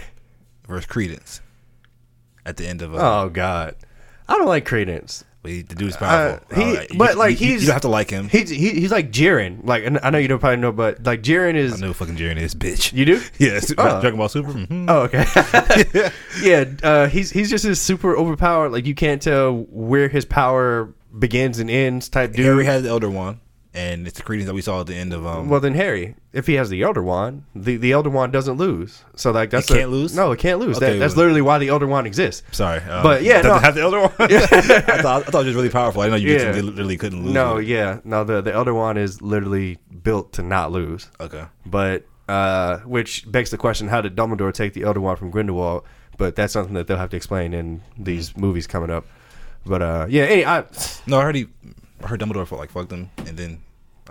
versus 0.67 0.87
Credence. 0.87 1.41
At 2.45 2.57
the 2.57 2.67
end 2.67 2.83
of 2.83 2.95
uh, 2.97 2.99
Oh 3.25 3.29
God, 3.29 3.77
I 4.29 4.37
don't 4.37 4.47
like 4.47 4.65
Credence. 4.65 5.25
He, 5.45 5.63
the 5.63 5.77
dude's 5.77 5.95
Uh, 5.95 5.99
powerful. 6.41 6.57
he, 6.57 6.63
All 6.71 6.75
right. 6.77 6.91
You- 6.91 6.99
but 6.99 7.17
like 7.17 7.41
you, 7.41 7.47
he's 7.47 7.63
you 7.63 7.67
don't 7.69 7.75
have 7.75 7.83
to 7.83 7.89
like 7.89 8.11
him. 8.11 8.29
He's 8.29 8.49
he, 8.51 8.71
he's 8.71 8.91
like 8.91 9.13
Jiren. 9.13 9.61
Like 9.65 9.85
I 10.03 10.11
know 10.11 10.19
you 10.19 10.27
don't 10.27 10.41
probably 10.41 10.57
know, 10.57 10.73
but 10.73 11.05
like 11.05 11.23
Jiren 11.23 11.55
is. 11.55 11.75
I 11.75 11.77
know 11.77 11.87
who 11.89 11.93
fucking 11.93 12.17
Jiren 12.17 12.37
is, 12.37 12.55
bitch. 12.57 12.93
You 12.93 13.05
do? 13.05 13.23
Yes. 13.39 13.73
Oh. 13.79 14.01
Dragon 14.01 14.17
Ball 14.19 14.29
Super. 14.29 14.53
Mhm. 14.53 14.87
Oh, 14.89 15.03
okay. 15.03 16.11
yeah, 16.43 16.65
uh, 16.83 17.07
he's 17.07 17.31
he's 17.31 17.49
just 17.49 17.65
a 17.65 17.77
super 17.77 18.17
overpowered. 18.17 18.71
Like 18.71 18.87
you 18.87 18.95
can't 18.97 19.23
tell 19.23 19.53
where 19.71 20.09
his 20.09 20.25
power 20.25 20.93
begins 21.17 21.61
and 21.61 21.71
ends 21.71 22.09
type 22.09 22.33
dude. 22.33 22.45
Harry 22.45 22.65
has 22.65 22.83
the 22.83 22.89
Elder 22.89 23.09
Wand, 23.09 23.39
and 23.77 24.07
it's 24.07 24.17
the 24.17 24.23
Credence 24.25 24.47
that 24.49 24.55
we 24.55 24.63
saw 24.63 24.81
at 24.81 24.87
the 24.87 24.95
end 24.97 25.13
of 25.13 25.27
um. 25.27 25.49
well, 25.49 25.61
then 25.61 25.75
Harry, 25.75 26.17
if 26.33 26.47
he 26.47 26.55
has 26.55 26.71
the 26.71 26.83
Elder 26.83 27.03
Wand, 27.03 27.45
the, 27.55 27.77
the 27.77 27.93
Elder 27.93 28.11
Wand 28.11 28.33
doesn't 28.33 28.57
lose. 28.57 29.05
So 29.15 29.31
like 29.31 29.51
that's 29.51 29.69
can't 29.69 29.83
a- 29.83 29.87
lose? 29.87 30.17
No, 30.17 30.33
it 30.33 30.39
can't 30.39 30.59
lose. 30.59 30.79
Okay, 30.79 30.95
that, 30.95 30.99
that's 30.99 31.15
well- 31.15 31.25
literally 31.27 31.43
why 31.43 31.59
the 31.59 31.69
Elder 31.69 31.87
Wand 31.87 32.07
exists. 32.07 32.43
sorry, 32.57 32.81
um, 32.81 33.03
But, 33.03 33.23
yeah, 33.23 33.43
no. 33.43 33.57
it 33.57 33.63
have 33.63 33.75
the 33.75 33.83
Elder 33.83 34.01
Wand. 34.01 34.13
I 34.21 35.03
thought 35.03 35.23
I 35.29 35.31
thought 35.31 35.43
it 35.45 35.47
was 35.49 35.55
really 35.55 35.71
powerful. 35.71 36.03
I 36.03 36.09
know 36.09 36.17
you 36.17 36.33
Yeah. 36.33 36.53
literally 36.53 36.97
couldn't 36.97 37.23
lose. 37.25 37.35
No, 37.35 37.59
it. 37.59 37.67
yeah, 37.67 38.01
no. 38.05 38.25
The 38.25 38.41
the 38.41 38.53
Elder 38.53 38.75
Wand 38.75 38.99
is 38.99 39.21
literally 39.23 39.79
built 40.03 40.33
to 40.35 40.43
not 40.43 40.73
lose. 40.73 41.09
Okay. 41.21 41.45
But 41.65 42.07
uh, 42.29 42.79
which 42.79 43.31
begs 43.31 43.51
the 43.51 43.59
question: 43.59 43.89
How 43.89 44.01
did 44.01 44.17
Dumbledore 44.17 44.53
take 44.53 44.73
the 44.73 44.83
Elder 44.83 45.01
Wand 45.01 45.19
from 45.19 45.31
Grindelwald? 45.31 45.85
But 46.19 46.35
that's 46.35 46.53
something 46.55 46.73
that 46.75 46.87
they'll 46.87 46.97
have 46.97 47.11
to 47.11 47.17
explain 47.17 47.53
in 47.53 47.83
these 47.99 48.35
movies 48.39 48.67
coming 48.67 48.91
up. 48.91 49.05
But 49.67 49.83
uh, 49.83 50.07
yeah, 50.09 50.25
hey, 50.27 50.45
I, 50.47 50.65
No, 51.07 51.19
I 51.21 51.23
heard 51.25 51.35
he. 51.35 51.47
I 52.03 52.07
heard 52.09 52.21
Dumbledore 52.21 52.47
felt 52.47 52.61
like 52.61 52.71
fucked 52.71 52.91
him, 52.93 53.11
and 53.19 53.37
then 53.37 53.59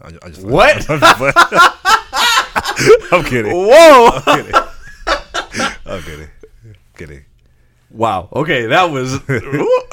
I, 0.01 0.07
I 0.23 0.29
just 0.29 0.45
What? 0.45 0.85
I'm 3.11 3.23
kidding. 3.23 3.51
whoa, 3.55 4.09
I'm 4.25 4.43
kidding. 4.43 4.55
I'm 5.85 6.01
kidding. 6.01 6.27
Kidding. 6.97 7.25
wow. 7.91 8.29
Okay, 8.33 8.67
that 8.67 8.85
was 8.91 9.19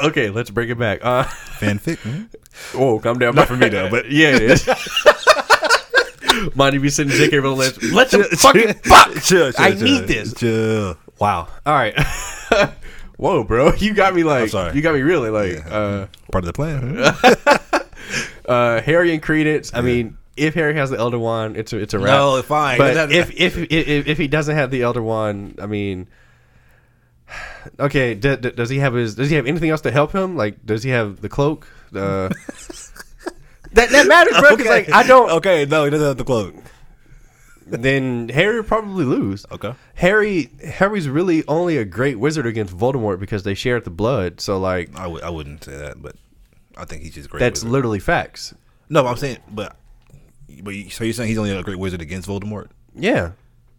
okay. 0.04 0.30
Let's 0.30 0.50
bring 0.50 0.68
it 0.68 0.78
back. 0.78 1.04
Uh, 1.04 1.24
Fanfic. 1.24 1.98
hmm? 1.98 2.78
whoa, 2.78 2.98
calm 2.98 3.18
down. 3.18 3.34
Not 3.34 3.48
for 3.48 3.56
me 3.56 3.68
though, 3.68 3.90
but 3.90 4.10
yeah, 4.10 4.36
it 4.36 4.42
is. 4.42 4.68
If 6.54 6.82
you 6.82 6.90
sitting 6.90 7.12
J.K. 7.12 7.38
Rowling 7.38 7.58
lips? 7.58 7.92
Let 7.92 8.10
the 8.10 8.24
fucking 8.24 8.74
fuck. 8.74 9.12
Chill, 9.22 9.52
chill, 9.52 9.54
I 9.58 9.72
chill, 9.72 9.82
need 9.82 10.08
this. 10.08 10.34
Chill. 10.34 10.96
Wow. 11.18 11.46
All 11.64 11.74
right. 11.74 11.94
Whoa, 13.16 13.44
bro, 13.44 13.72
you 13.74 13.94
got 13.94 14.14
me 14.14 14.24
like. 14.24 14.48
sorry. 14.48 14.74
You 14.74 14.82
got 14.82 14.94
me 14.94 15.02
really 15.02 15.30
like. 15.30 15.64
Uh, 15.64 16.06
Part 16.32 16.44
of 16.44 16.46
the 16.46 16.52
plan. 16.52 16.96
huh? 16.98 17.58
Uh, 18.52 18.82
Harry 18.82 19.12
and 19.12 19.22
Credence. 19.22 19.72
I 19.74 19.80
mean, 19.80 20.18
if 20.36 20.54
Harry 20.54 20.74
has 20.74 20.90
the 20.90 20.98
Elder 20.98 21.18
Wand, 21.18 21.56
it's 21.56 21.72
a, 21.72 21.78
it's 21.78 21.94
a 21.94 21.98
wrap. 21.98 22.14
No, 22.14 22.42
fine. 22.42 22.78
But 22.78 23.10
if, 23.12 23.30
if 23.32 23.56
if 23.56 24.06
if 24.06 24.18
he 24.18 24.28
doesn't 24.28 24.54
have 24.54 24.70
the 24.70 24.82
Elder 24.82 25.02
Wand, 25.02 25.58
I 25.60 25.66
mean, 25.66 26.08
okay, 27.80 28.14
d- 28.14 28.36
d- 28.36 28.50
does 28.50 28.70
he 28.70 28.78
have 28.78 28.94
his? 28.94 29.14
Does 29.14 29.30
he 29.30 29.36
have 29.36 29.46
anything 29.46 29.70
else 29.70 29.82
to 29.82 29.90
help 29.90 30.12
him? 30.12 30.36
Like, 30.36 30.64
does 30.64 30.82
he 30.82 30.90
have 30.90 31.20
the 31.20 31.28
cloak? 31.28 31.66
Uh, 31.94 32.28
that 33.72 33.90
that 33.90 34.06
matters, 34.06 34.38
bro. 34.40 34.56
Because 34.56 34.70
like 34.70 34.92
I 34.92 35.02
don't. 35.02 35.30
Okay, 35.30 35.64
no, 35.66 35.84
he 35.84 35.90
doesn't 35.90 36.06
have 36.06 36.16
the 36.16 36.24
cloak. 36.24 36.54
Then 37.66 38.28
Harry 38.28 38.56
would 38.56 38.66
probably 38.66 39.04
lose. 39.04 39.46
Okay. 39.50 39.74
Harry 39.94 40.50
Harry's 40.64 41.08
really 41.08 41.46
only 41.46 41.76
a 41.76 41.84
great 41.84 42.18
wizard 42.18 42.44
against 42.44 42.76
Voldemort 42.76 43.20
because 43.20 43.44
they 43.44 43.54
share 43.54 43.80
the 43.80 43.90
blood. 43.90 44.40
So 44.40 44.58
like 44.58 44.98
I. 44.98 45.04
I 45.04 45.30
wouldn't 45.30 45.64
say 45.64 45.76
that, 45.76 46.02
but 46.02 46.16
I 46.76 46.84
think 46.84 47.02
he's 47.02 47.14
just 47.14 47.30
great. 47.30 47.40
that's 47.40 47.60
wizard. 47.60 47.70
literally 47.72 47.98
facts. 48.00 48.54
no. 48.88 49.06
I'm 49.06 49.16
saying, 49.16 49.38
but 49.50 49.76
but 50.62 50.74
so 50.90 51.04
you're 51.04 51.12
saying 51.12 51.28
he's 51.28 51.38
only 51.38 51.50
a 51.50 51.62
great 51.62 51.78
wizard 51.78 52.00
against 52.02 52.28
Voldemort? 52.28 52.68
Yeah. 52.94 53.32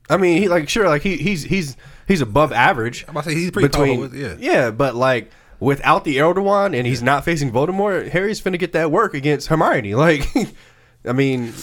I 0.09 0.17
mean, 0.17 0.41
he 0.41 0.47
like 0.49 0.67
sure, 0.69 0.87
like 0.87 1.01
he 1.01 1.17
he's 1.17 1.43
he's 1.43 1.77
he's 2.07 2.21
above 2.21 2.51
average. 2.51 3.03
I'm 3.07 3.11
about 3.11 3.23
to 3.25 3.29
say 3.29 3.35
he's 3.35 3.51
pretty 3.51 3.69
between. 3.69 3.99
With, 3.99 4.39
yeah, 4.39 4.69
but 4.71 4.95
like 4.95 5.31
without 5.59 6.03
the 6.03 6.19
Elder 6.19 6.41
Wand 6.41 6.75
and 6.75 6.85
he's 6.85 7.01
not 7.01 7.23
facing 7.23 7.51
Voldemort, 7.51 8.09
Harry's 8.09 8.41
finna 8.41 8.59
get 8.59 8.73
that 8.73 8.91
work 8.91 9.13
against 9.13 9.47
Hermione. 9.47 9.95
Like, 9.95 10.27
I 11.05 11.13
mean, 11.13 11.53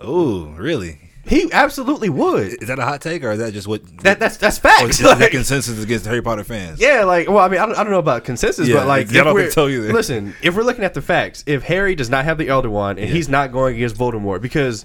Oh, 0.00 0.46
really? 0.56 1.07
He 1.28 1.50
absolutely 1.52 2.08
would. 2.08 2.62
Is 2.62 2.68
that 2.68 2.78
a 2.78 2.84
hot 2.84 3.00
take 3.00 3.22
or 3.22 3.30
is 3.32 3.38
that 3.38 3.52
just 3.52 3.68
what 3.68 3.84
That 4.02 4.18
that's 4.18 4.36
that's 4.38 4.58
or 4.58 4.62
facts. 4.62 4.98
is 4.98 4.98
that 5.04 5.20
Like, 5.20 5.30
consensus 5.30 5.82
against 5.82 6.06
Harry 6.06 6.22
Potter 6.22 6.44
fans? 6.44 6.80
yeah, 6.80 7.04
like 7.04 7.28
well, 7.28 7.38
I 7.38 7.48
mean, 7.48 7.60
I 7.60 7.66
don't, 7.66 7.76
I 7.78 7.82
don't 7.84 7.92
know 7.92 7.98
about 7.98 8.24
consensus, 8.24 8.66
Yeah, 8.68 8.76
but 8.76 8.86
like, 8.88 9.10
I 9.14 9.24
don't 9.24 9.36
think 9.36 9.52
so 9.52 9.68
either. 9.68 9.92
listen, 9.92 10.34
if 10.42 10.56
we're 10.56 10.62
looking 10.62 10.84
at 10.84 10.94
the 10.94 11.02
facts, 11.02 11.44
if 11.46 11.62
Harry 11.64 11.94
does 11.94 12.10
not 12.10 12.24
have 12.24 12.38
the 12.38 12.48
Elder 12.48 12.70
Wand 12.70 12.98
and 12.98 13.08
Yeah. 13.08 13.14
he's 13.14 13.28
not 13.28 13.52
going 13.52 13.76
against 13.76 13.96
Voldemort, 13.96 14.40
because 14.40 14.84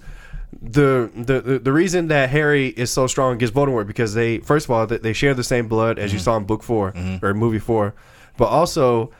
the, 0.62 1.10
the 1.16 1.42
the 1.42 1.60
the 1.60 1.72
reason 1.74 2.08
that 2.10 2.30
Harry 2.30 2.68
is 2.68 2.92
so 2.92 3.08
strong 3.08 3.34
against 3.36 3.54
Voldemort 3.56 3.88
because 3.88 4.14
they 4.14 4.38
first 4.40 4.66
of 4.68 4.72
all 4.72 4.86
they, 4.86 4.98
they 4.98 5.14
share 5.14 5.34
the 5.34 5.44
same 5.44 5.68
blood 5.68 5.98
as 5.98 6.14
you 6.14 6.20
Mm-hmm. 6.20 6.24
saw 6.24 6.38
in 6.38 6.44
book 6.46 6.62
4 6.62 6.94
or 7.24 7.34
movie 7.34 7.58
four, 7.60 7.96
but 8.38 8.46
also 8.46 9.12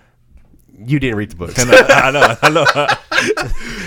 you 0.86 1.00
didn't 1.00 1.18
read 1.18 1.32
the 1.32 1.36
books. 1.36 1.56
I 1.60 2.12
know, 2.12 2.38
I 2.42 2.50
know, 2.50 2.66
I 2.66 2.86
know. 3.30 3.46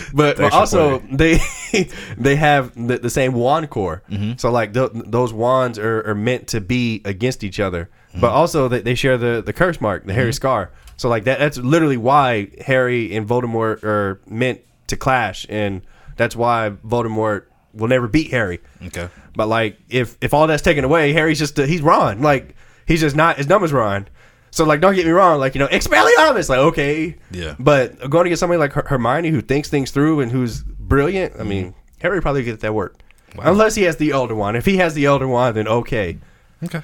but, 0.14 0.36
but 0.38 0.52
also 0.52 0.98
they 1.10 1.38
they 2.18 2.36
have 2.36 2.74
the, 2.74 2.98
the 2.98 3.10
same 3.10 3.32
wand 3.32 3.70
core. 3.70 4.02
Mm-hmm. 4.10 4.32
so 4.38 4.50
like 4.50 4.72
th- 4.74 4.90
those 4.94 5.32
wands 5.32 5.78
are, 5.78 6.08
are 6.08 6.14
meant 6.14 6.48
to 6.48 6.60
be 6.60 7.02
against 7.04 7.44
each 7.44 7.60
other. 7.60 7.90
Mm-hmm. 8.10 8.20
but 8.20 8.30
also 8.30 8.68
they, 8.68 8.80
they 8.80 8.94
share 8.94 9.18
the 9.18 9.42
the 9.44 9.52
curse 9.52 9.80
mark 9.80 10.06
the 10.06 10.14
harry 10.14 10.32
scar. 10.32 10.70
So 10.96 11.08
like 11.08 11.24
that 11.24 11.38
that's 11.38 11.58
literally 11.58 11.96
why 11.98 12.48
harry 12.64 13.14
and 13.14 13.28
voldemort 13.28 13.82
are 13.84 14.20
meant 14.28 14.60
to 14.86 14.96
clash. 14.96 15.46
And 15.48 15.82
that's 16.16 16.34
why 16.34 16.70
voldemort 16.84 17.44
will 17.74 17.88
never 17.88 18.08
beat 18.08 18.30
harry. 18.30 18.60
Okay. 18.86 19.08
but 19.34 19.48
like 19.48 19.78
if 19.90 20.16
if 20.20 20.32
all 20.32 20.46
that's 20.46 20.62
taken 20.62 20.84
away 20.84 21.12
harry's 21.12 21.38
just 21.38 21.56
he's 21.58 21.82
ron. 21.82 22.22
Like 22.22 22.54
he's 22.86 23.00
just 23.00 23.16
not 23.16 23.38
as 23.38 23.46
dumb 23.46 23.62
as 23.64 23.72
ron 23.72 24.08
so 24.56 24.64
like 24.64 24.80
don't 24.80 24.94
get 24.94 25.04
me 25.04 25.12
wrong 25.12 25.38
like 25.38 25.54
you 25.54 25.58
know 25.58 25.68
expelliarmus 25.68 26.48
like 26.48 26.58
okay 26.58 27.14
Yeah. 27.30 27.54
but 27.58 27.98
going 28.10 28.24
to 28.24 28.30
get 28.30 28.38
somebody 28.38 28.58
like 28.58 28.72
Her- 28.72 28.86
Hermione 28.88 29.28
who 29.30 29.40
thinks 29.42 29.68
things 29.68 29.90
through 29.90 30.20
and 30.20 30.32
who's 30.32 30.62
brilliant, 30.62 31.34
I 31.38 31.42
mean, 31.44 31.74
Harry 32.00 32.20
probably 32.22 32.42
get 32.44 32.60
that 32.60 32.74
work. 32.74 32.96
Wow. 33.36 33.44
Unless 33.52 33.74
he 33.74 33.82
has 33.82 33.96
the 33.96 34.12
Elder 34.12 34.34
Wand. 34.34 34.56
If 34.56 34.64
he 34.64 34.78
has 34.78 34.94
the 34.94 35.04
Elder 35.04 35.28
Wand, 35.28 35.56
then 35.56 35.68
okay. 35.68 36.18
Okay. 36.64 36.80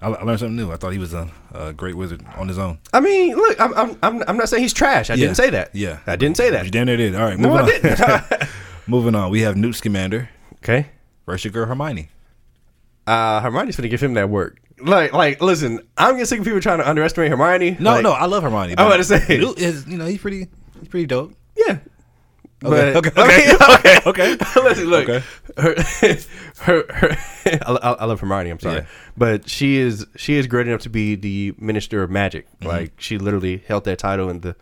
I, 0.00 0.08
I 0.10 0.22
learned 0.22 0.38
something 0.40 0.54
new. 0.56 0.70
I 0.70 0.76
thought 0.76 0.92
he 0.92 0.98
was 0.98 1.12
a, 1.14 1.28
a 1.52 1.72
great 1.72 1.94
wizard 1.96 2.24
on 2.36 2.46
his 2.48 2.58
own. 2.58 2.78
I 2.92 3.00
mean, 3.00 3.34
look, 3.34 3.58
I'm 3.60 3.72
I'm 3.74 3.98
I'm, 4.02 4.22
I'm 4.28 4.36
not 4.36 4.48
saying 4.48 4.62
he's 4.62 4.72
trash. 4.72 5.10
I 5.10 5.14
Yeah. 5.14 5.24
didn't 5.26 5.36
say 5.36 5.50
that. 5.50 5.74
Yeah. 5.74 5.98
I 6.06 6.14
didn't 6.16 6.36
say 6.36 6.46
You 6.46 6.50
that. 6.52 6.70
damn 6.70 6.86
near 6.86 6.96
did. 6.96 7.14
All 7.16 7.22
right, 7.24 7.38
No, 7.38 7.48
moving 7.48 7.58
I 7.58 7.62
on. 7.62 7.82
didn't. 8.28 8.48
moving 8.86 9.14
on. 9.16 9.30
We 9.30 9.40
have 9.40 9.56
Newt 9.56 9.74
Scamander 9.76 10.28
okay. 10.62 10.86
versus 11.26 11.44
your 11.46 11.52
girl 11.52 11.66
Hermione. 11.66 12.10
Uh, 13.06 13.40
Hermione's 13.40 13.76
gonna 13.76 13.88
give 13.88 14.02
him 14.02 14.14
that 14.14 14.28
work. 14.28 14.58
Like, 14.84 15.12
like, 15.12 15.40
listen, 15.42 15.80
I'm 15.96 16.12
getting 16.14 16.26
sick 16.26 16.38
of 16.40 16.44
people 16.44 16.60
trying 16.60 16.78
to 16.78 16.88
underestimate 16.88 17.30
Hermione. 17.30 17.76
No, 17.80 17.92
Like, 17.92 18.02
no, 18.02 18.12
I 18.12 18.26
love 18.26 18.42
Hermione. 18.42 18.74
I'm 18.76 18.86
about 18.86 18.96
to 18.98 19.04
say. 19.04 19.24
Is, 19.28 19.86
you 19.86 19.96
know, 19.98 20.06
he's 20.06 20.20
pretty, 20.20 20.48
he's 20.80 20.88
pretty 20.88 21.06
dope. 21.06 21.34
Yeah. 21.56 21.78
Okay, 22.64 22.92
But- 22.92 22.96
okay, 22.96 23.10
okay, 23.56 23.98
okay, 24.06 24.34
okay. 24.36 24.36
Listen, 24.62 24.86
look, 24.86 25.08
Okay. 25.08 25.24
her, 25.58 25.74
her, 26.60 26.84
her 26.94 27.16
I, 27.46 27.58
I 27.82 27.92
I 27.92 28.04
love 28.04 28.20
Hermione. 28.20 28.50
I'm 28.50 28.60
sorry, 28.60 28.76
Yeah. 28.76 28.86
but 29.16 29.48
she 29.48 29.78
is 29.78 30.06
she 30.16 30.34
is 30.36 30.46
great 30.46 30.68
enough 30.68 30.82
to 30.82 30.88
be 30.90 31.16
the 31.16 31.54
Minister 31.58 32.02
of 32.04 32.10
Magic. 32.10 32.46
Mm-hmm. 32.58 32.68
Like 32.68 32.92
she 32.98 33.18
literally 33.18 33.64
held 33.66 33.82
that 33.84 33.98
title 33.98 34.30
in 34.30 34.40
the 34.42 34.54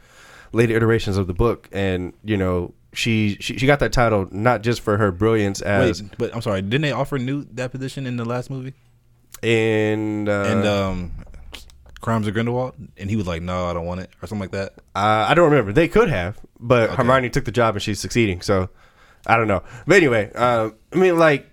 later 0.53 0.75
iterations 0.75 1.19
of 1.19 1.27
the 1.27 1.35
book, 1.35 1.69
and 1.73 2.15
you 2.25 2.39
know 2.39 2.73
she 2.95 3.37
she, 3.39 3.59
she 3.59 3.67
got 3.67 3.81
that 3.81 3.93
title 3.93 4.29
not 4.33 4.63
just 4.63 4.81
for 4.81 4.97
her 4.97 5.13
brilliance 5.13 5.61
as 5.61 6.03
Wait, 6.03 6.11
but 6.17 6.35
I'm 6.35 6.41
sorry. 6.41 6.63
Didn't 6.63 6.81
they 6.81 6.93
offer 6.93 7.19
Newt 7.19 7.55
that 7.57 7.71
position 7.71 8.07
in 8.07 8.17
the 8.17 8.25
last 8.25 8.49
movie? 8.49 8.73
In 9.43 10.29
uh, 10.29 10.43
and 10.49 10.67
um, 10.67 11.13
Crimes 12.01 12.27
of 12.27 12.35
Grindelwald, 12.35 12.75
and 12.97 13.11
he 13.11 13.17
was 13.17 13.27
like, 13.27 13.43
"No, 13.43 13.67
I 13.67 13.73
don't 13.73 13.87
want 13.87 14.01
it," 14.01 14.11
or 14.23 14.27
something 14.27 14.41
like 14.41 14.53
that. 14.53 14.73
Uh, 14.95 15.27
I 15.29 15.35
don't 15.35 15.51
remember. 15.51 15.73
They 15.73 15.89
could 15.89 16.09
have, 16.09 16.39
but 16.59 16.91
Okay. 16.91 16.97
Hermione 16.97 17.31
took 17.31 17.45
the 17.45 17.53
job 17.53 17.75
and 17.75 17.83
she's 17.83 18.01
succeeding. 18.01 18.41
So 18.41 18.69
I 19.27 19.37
don't 19.37 19.49
know. 19.49 19.63
But 19.87 19.97
anyway, 19.99 20.31
uh, 20.35 20.71
I 20.93 20.97
mean, 20.97 21.19
like, 21.19 21.51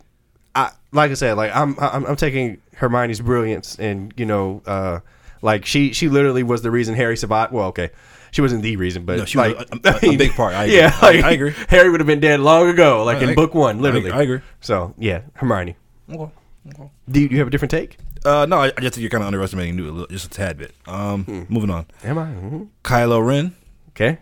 I 0.55 0.71
like 0.91 1.11
I 1.11 1.15
said, 1.15 1.33
like 1.37 1.55
I'm 1.55 1.75
I'm, 1.79 2.05
I'm 2.05 2.15
taking 2.15 2.61
Hermione's 2.75 3.19
brilliance 3.21 3.77
and 3.77 4.13
you 4.17 4.25
know, 4.25 4.61
uh, 4.65 4.99
like 5.41 5.65
she 5.65 5.91
she 5.93 6.07
literally 6.09 6.43
was 6.43 6.61
the 6.61 6.71
reason 6.71 6.95
Harry 6.95 7.17
survived. 7.17 7.51
Well, 7.51 7.67
okay. 7.67 7.89
She 8.31 8.41
wasn't 8.41 8.61
the 8.61 8.75
reason, 8.75 9.05
but 9.05 9.19
No, 9.19 9.25
she 9.25 9.37
was 9.37 9.53
a- 9.53 10.07
a- 10.09 10.13
a 10.13 10.17
big 10.17 10.31
part. 10.35 10.53
I 10.53 10.65
agree. 10.65 10.77
yeah, 10.77 10.97
I- 11.01 11.11
like, 11.13 11.23
I 11.23 11.31
agree. 11.31 11.53
Harry 11.69 11.89
would 11.89 12.01
have 12.01 12.07
been 12.07 12.19
dead 12.19 12.41
long 12.41 12.67
ago, 12.67 13.03
like 13.05 13.17
I- 13.19 13.21
in 13.23 13.29
I- 13.29 13.35
book 13.35 13.53
one, 13.55 13.81
literally. 13.81 14.11
I 14.11 14.21
agree. 14.21 14.41
So 14.59 14.93
yeah, 14.97 15.21
Hermione. 15.33 15.75
Okay. 16.11 16.31
Okay. 16.69 16.91
Do 17.09 17.19
you, 17.21 17.27
do 17.29 17.33
you 17.35 17.39
have 17.39 17.47
a 17.47 17.51
different 17.51 17.71
take? 17.71 17.97
Uh, 18.25 18.45
no, 18.45 18.57
I, 18.57 18.65
I 18.65 18.81
just 18.81 18.95
think 18.95 18.97
you're 18.97 19.09
kind 19.09 19.21
of 19.23 19.27
underestimating 19.27 19.75
Newt 19.75 19.89
a 19.89 19.91
little, 19.91 20.07
just 20.07 20.25
a 20.25 20.29
tad 20.29 20.57
bit. 20.57 20.73
Um, 20.85 21.23
Hmm. 21.25 21.43
moving 21.49 21.69
on. 21.69 21.85
Am 22.03 22.17
I? 22.17 22.25
Mhm. 22.25 22.67
Kylo 22.83 23.25
Ren, 23.25 23.55
Okay. 23.89 24.19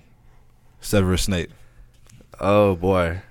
Severus 0.81 1.23
Snape. 1.23 1.51
Oh 2.39 2.75
boy. 2.75 3.21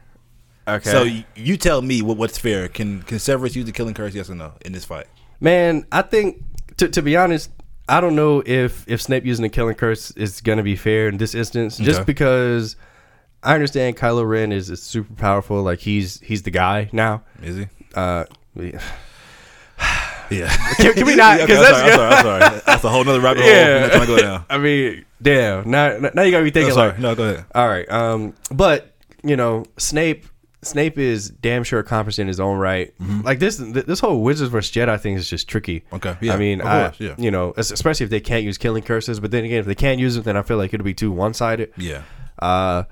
Okay. 0.67 0.91
So 0.91 1.05
y- 1.05 1.27
you 1.37 1.57
tell 1.57 1.83
me 1.83 2.03
what, 2.03 2.17
what's 2.17 2.39
fair. 2.39 2.69
Can 2.69 3.03
can 3.03 3.19
Severus 3.19 3.55
use 3.55 3.67
the 3.67 3.73
killing 3.73 3.95
curse? 3.95 4.15
Yes 4.15 4.31
or 4.31 4.35
no 4.35 4.53
in 4.65 4.73
this 4.73 4.85
fight? 4.85 5.07
Man, 5.41 5.87
I 5.93 6.03
think 6.03 6.43
to, 6.79 6.89
to 6.89 7.03
be 7.03 7.17
honest, 7.17 7.51
I 7.89 8.01
don't 8.01 8.17
know 8.17 8.43
if 8.45 8.85
if 8.89 9.01
Snape 9.03 9.25
using 9.27 9.43
the 9.43 9.49
killing 9.51 9.75
curse 9.75 10.11
is 10.13 10.41
going 10.41 10.57
to 10.59 10.65
be 10.65 10.75
fair 10.75 11.09
in 11.09 11.19
this 11.19 11.35
instance, 11.35 11.77
just 11.77 12.01
Okay. 12.01 12.07
because 12.07 12.77
I 13.43 13.53
understand 13.55 13.97
Kylo 13.99 14.27
Ren 14.27 14.53
is, 14.53 14.71
is 14.71 14.83
super 14.83 15.13
powerful. 15.15 15.63
Like 15.63 15.81
he's 15.81 16.19
he's 16.21 16.43
the 16.43 16.51
guy 16.51 16.89
now. 16.93 17.23
Is 17.43 17.57
he? 17.57 17.67
Uh, 17.95 18.25
yeah. 18.61 18.81
Yeah. 20.31 20.49
Can- 20.77 20.95
can 20.95 21.07
we 21.07 21.17
not- 21.17 21.41
Okay, 21.43 21.53
that's- 21.55 21.77
sorry, 21.77 21.91
I'm 21.91 21.95
sorry. 21.97 22.43
I'm 22.43 22.51
sorry. 22.51 22.63
That's 22.67 22.85
a 22.85 22.89
whole 22.89 23.05
nother 23.05 23.21
rabbit 23.21 23.43
hole. 23.43 23.53
I'm 23.53 23.91
trying 23.91 24.01
to 24.01 24.07
go 24.07 24.19
down. 24.19 24.45
I 24.51 24.59
mean, 24.59 25.05
damn. 25.21 25.71
Now 25.71 25.99
now 26.15 26.23
you 26.23 26.31
got 26.31 26.39
to 26.39 26.45
be 26.45 26.51
No, 26.51 26.55
thinking 26.55 26.73
sorry. 26.75 26.91
like, 26.93 26.99
No, 26.99 27.15
go 27.15 27.25
ahead. 27.25 27.45
all 27.55 27.69
right. 27.69 27.89
Um, 27.91 28.35
but 28.51 28.95
you 29.23 29.37
know, 29.37 29.65
Snape. 29.79 30.27
Snape 30.63 30.97
is 30.97 31.29
damn 31.29 31.63
sure 31.63 31.79
accomplished 31.79 32.19
in 32.19 32.27
his 32.27 32.41
own 32.41 32.57
right. 32.57 32.95
Like 33.23 33.39
this, 33.39 33.59
th- 33.59 33.85
this 33.85 34.01
whole 34.01 34.23
Wizards 34.23 34.51
versus 34.51 34.75
Jedi 34.75 34.99
thing 34.99 35.13
is 35.13 35.29
just 35.29 35.47
tricky. 35.47 35.81
Mm-hmm. 35.81 35.97
Okay, 35.97 36.17
yeah, 36.23 36.33
I 36.33 36.37
mean, 36.39 36.63
I, 36.63 36.85
course, 36.89 37.01
yeah. 37.01 37.15
you 37.19 37.31
know, 37.31 37.53
especially 37.59 38.05
if 38.05 38.09
they 38.11 38.21
can't 38.21 38.45
use 38.45 38.57
killing 38.57 38.83
curses. 38.83 39.21
But 39.21 39.31
then 39.31 39.45
again, 39.45 39.59
if 39.59 39.67
they 39.67 39.75
can't 39.75 40.01
use 40.01 40.17
it, 40.17 40.25
then 40.25 40.39
I 40.39 40.43
feel 40.43 40.57
like 40.57 40.73
it'll 40.73 40.83
be 40.85 40.95
too 40.95 41.13
one 41.13 41.35
sided. 41.35 41.71
Yeah. 41.77 42.01
Uh, 42.39 42.85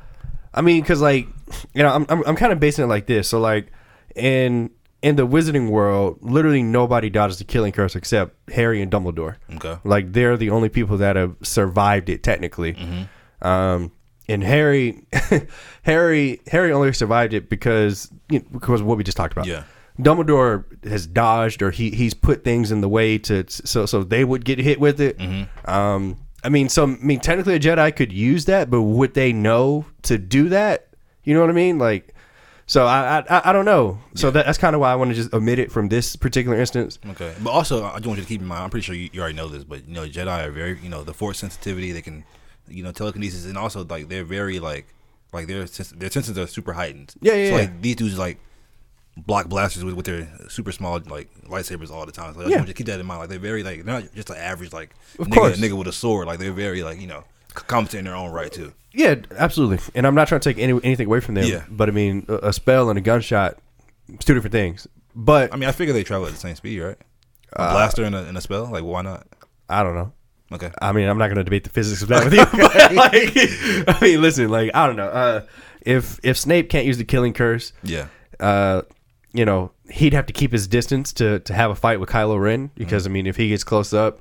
I 0.53 0.61
mean, 0.61 0.83
because 0.83 1.01
like, 1.01 1.27
you 1.73 1.83
know, 1.83 1.89
I'm 1.95 2.05
I'm, 2.11 2.23
I'm 2.27 2.37
kind 2.37 2.53
of 2.53 2.61
basing 2.61 2.85
it 2.85 2.89
like 2.89 3.07
this. 3.07 3.27
So 3.31 3.41
like, 3.41 3.73
in 4.15 4.69
in 5.03 5.17
the 5.17 5.27
Wizarding 5.27 5.69
world, 5.69 6.19
literally 6.23 6.63
nobody 6.63 7.11
dodges 7.11 7.39
the 7.39 7.45
killing 7.45 7.73
curse 7.73 7.97
except 7.97 8.35
Harry 8.51 8.81
and 8.81 8.91
Dumbledore. 8.91 9.37
Okay. 9.57 9.77
Like 9.85 10.13
they're 10.13 10.37
the 10.37 10.51
only 10.51 10.69
people 10.69 10.97
that 10.99 11.17
have 11.17 11.37
survived 11.43 12.09
it 12.09 12.23
technically. 12.23 12.75
Mm-hmm. 12.75 13.47
Um, 13.47 13.93
and 14.29 14.45
Harry, 14.45 15.05
Harry, 15.83 16.41
Harry 16.47 16.73
only 16.73 16.93
survived 16.93 17.35
it 17.35 17.49
because 17.49 18.11
you 18.31 18.39
know, 18.39 18.47
because 18.53 18.81
of 18.81 18.87
what 18.87 18.97
we 18.97 19.05
just 19.05 19.17
talked 19.17 19.33
about. 19.33 19.47
Yeah. 19.47 19.65
Dumbledore 19.99 20.65
has 20.85 21.07
dodged 21.07 21.61
or 21.61 21.71
he 21.71 21.91
he's 21.91 22.15
put 22.15 22.45
things 22.45 22.73
in 22.73 22.81
the 22.81 22.89
way 22.89 23.19
to 23.19 23.45
so 23.49 23.85
so 23.85 24.03
they 24.05 24.25
would 24.25 24.45
get 24.45 24.59
hit 24.59 24.81
with 24.81 25.01
it. 25.01 25.19
Mm-hmm. 25.19 25.71
Um, 25.71 26.17
I 26.45 26.49
mean, 26.49 26.69
so 26.69 26.85
I 26.85 26.87
mean, 26.87 27.21
technically 27.21 27.55
a 27.55 27.61
Jedi 27.61 27.95
could 27.95 28.13
use 28.13 28.47
that, 28.47 28.71
but 28.71 28.83
would 28.83 29.15
they 29.15 29.33
know 29.33 29.85
to 30.03 30.17
do 30.17 30.49
that? 30.49 30.89
You 31.25 31.35
know 31.35 31.41
what 31.41 31.51
I 31.51 31.55
mean? 31.55 31.79
Like, 31.79 32.12
so 32.67 32.87
I 32.87 33.19
I, 33.29 33.51
I 33.51 33.53
don't 33.53 33.65
know. 33.65 33.99
So 34.15 34.31
that, 34.31 34.47
that's 34.47 34.59
kind 34.59 34.75
of 34.75 34.81
why 34.81 34.93
I 34.93 34.95
want 34.97 35.11
to 35.11 35.15
just 35.15 35.33
omit 35.35 35.59
it 35.59 35.71
from 35.73 35.89
this 35.89 36.17
particular 36.17 36.59
instance. 36.59 36.99
Okay, 37.11 37.35
but 37.43 37.51
also 37.51 37.85
I 37.85 37.99
do 37.99 38.09
want 38.09 38.19
you 38.19 38.25
to 38.25 38.29
keep 38.29 38.41
in 38.41 38.47
mind. 38.47 38.65
I'm 38.65 38.71
pretty 38.71 38.85
sure 38.85 38.95
you, 38.95 39.11
you 39.13 39.21
already 39.21 39.37
know 39.37 39.49
this, 39.49 39.65
but 39.65 39.87
you 39.89 39.95
know 39.95 40.07
Jedi 40.07 40.47
are 40.47 40.51
very 40.51 40.79
you 40.81 40.89
know 40.89 41.03
the 41.05 41.15
Force 41.15 41.39
sensitivity. 41.39 41.93
They 41.93 42.03
can 42.03 42.25
you 42.69 42.83
know 42.83 42.93
telekinesis, 42.93 43.45
and 43.47 43.59
also 43.59 43.85
like 43.85 44.09
they're 44.09 44.25
very 44.25 44.59
like 44.61 44.87
like 45.33 45.47
their 45.47 45.65
their 45.67 46.11
senses 46.11 46.39
are 46.39 46.47
super 46.47 46.73
heightened. 46.73 47.15
Yeah, 47.21 47.35
yeah, 47.35 47.51
So 47.51 47.57
yeah. 47.57 47.61
like 47.63 47.83
these 47.83 47.97
dudes 47.97 48.19
like 48.19 48.39
block 49.17 49.47
blasters 49.49 49.85
with, 49.85 49.95
with 49.95 50.07
their 50.07 50.27
super 50.49 50.73
small 50.73 50.99
like 51.07 51.29
lightsabers 51.45 51.91
all 51.91 52.07
the 52.07 52.13
time. 52.13 52.33
So 52.35 52.41
I 52.41 52.45
just 52.45 52.57
Yeah. 52.57 52.65
to 52.65 52.73
keep 52.73 52.87
that 52.87 52.99
in 53.01 53.05
mind. 53.07 53.21
Like 53.21 53.29
they're 53.29 53.39
very 53.39 53.63
like 53.63 53.85
they're 53.85 54.01
not 54.01 54.15
just 54.15 54.31
an 54.31 54.37
average 54.37 54.73
like 54.73 54.91
Of 55.19 55.27
nigga, 55.29 55.35
course. 55.35 55.59
nigga 55.61 55.77
with 55.77 55.89
a 55.89 55.93
sword. 55.93 56.27
Like 56.27 56.39
they're 56.39 56.53
very 56.53 56.83
like 56.83 57.01
you 57.01 57.07
know 57.07 57.25
competent 57.55 57.99
in 58.01 58.05
their 58.07 58.15
own 58.17 58.31
right 58.31 58.51
too. 58.53 58.73
Yeah, 58.95 59.17
absolutely. 59.37 59.79
And 59.95 60.07
I'm 60.07 60.15
not 60.15 60.29
trying 60.29 60.41
to 60.41 60.49
take 60.53 60.63
any, 60.63 60.73
anything 60.85 61.07
away 61.07 61.21
from 61.21 61.35
them. 61.35 61.45
Yeah. 61.47 61.65
But 61.71 61.89
I 61.89 61.93
mean, 61.93 62.27
a, 62.29 62.49
a 62.49 62.53
spell 62.53 62.91
and 62.91 62.99
a 62.99 63.03
gunshot, 63.03 63.59
it's 64.09 64.25
two 64.25 64.35
different 64.35 64.53
things. 64.53 64.87
But 65.15 65.53
I 65.53 65.57
mean, 65.57 65.69
I 65.69 65.73
figure 65.73 65.93
they 65.95 66.05
travel 66.05 66.27
at 66.27 66.33
the 66.33 66.39
same 66.39 66.55
speed, 66.57 66.81
right? 66.81 66.99
A 67.55 67.61
Uh, 67.63 67.73
blaster 67.73 68.05
and 68.05 68.15
a, 68.15 68.25
and 68.27 68.37
a 68.37 68.41
spell. 68.41 68.67
Like 68.67 68.85
why 68.85 69.03
not? 69.03 69.27
I 69.69 69.83
don't 69.83 69.95
know. 69.95 70.13
Okay. 70.53 70.71
I 70.83 70.93
mean, 70.93 71.09
I'm 71.09 71.17
not 71.17 71.29
going 71.29 71.37
to 71.39 71.45
debate 71.45 71.65
the 71.65 71.71
physics 71.71 72.03
of 72.03 72.09
that 72.09 72.25
with 72.25 72.35
you. 72.35 72.45
but, 72.53 72.93
like, 72.95 73.33
I 73.89 73.99
mean, 74.03 74.21
listen, 74.21 74.51
like 74.51 74.71
I 74.75 74.87
don't 74.87 74.97
know. 74.97 75.09
Uh, 75.09 75.41
if 75.81 76.21
if 76.23 76.37
Snape 76.37 76.69
can't 76.69 76.85
use 76.87 76.99
the 76.99 77.05
killing 77.05 77.33
curse, 77.33 77.73
Yeah. 77.83 78.09
uh, 78.39 78.83
you 79.33 79.47
know, 79.47 79.73
he'd 79.91 80.13
have 80.13 80.27
to 80.27 80.33
keep 80.35 80.53
his 80.53 80.67
distance 80.69 81.13
to 81.15 81.39
to 81.41 81.55
have 81.55 81.71
a 81.71 81.75
fight 81.75 82.01
with 82.01 82.11
Kylo 82.11 82.39
Ren 82.39 82.71
because 82.75 83.07
I 83.07 83.11
mean, 83.11 83.27
if 83.27 83.37
he 83.37 83.49
gets 83.49 83.65
close 83.65 83.95
up, 83.95 84.21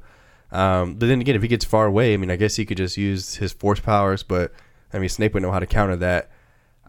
um, 0.51 0.95
but 0.95 1.07
then 1.07 1.21
again, 1.21 1.35
if 1.35 1.41
he 1.41 1.47
gets 1.47 1.65
far 1.65 1.85
away, 1.85 2.13
I 2.13 2.17
mean, 2.17 2.29
I 2.31 2.35
guess 2.35 2.55
he 2.55 2.65
could 2.65 2.77
just 2.77 2.97
use 2.97 3.35
his 3.35 3.51
force 3.53 3.79
powers. 3.79 4.23
But 4.23 4.53
I 4.93 4.99
mean, 4.99 5.09
Snape 5.09 5.33
would 5.33 5.43
know 5.43 5.51
how 5.51 5.59
to 5.59 5.65
counter 5.67 5.95
that. 5.97 6.29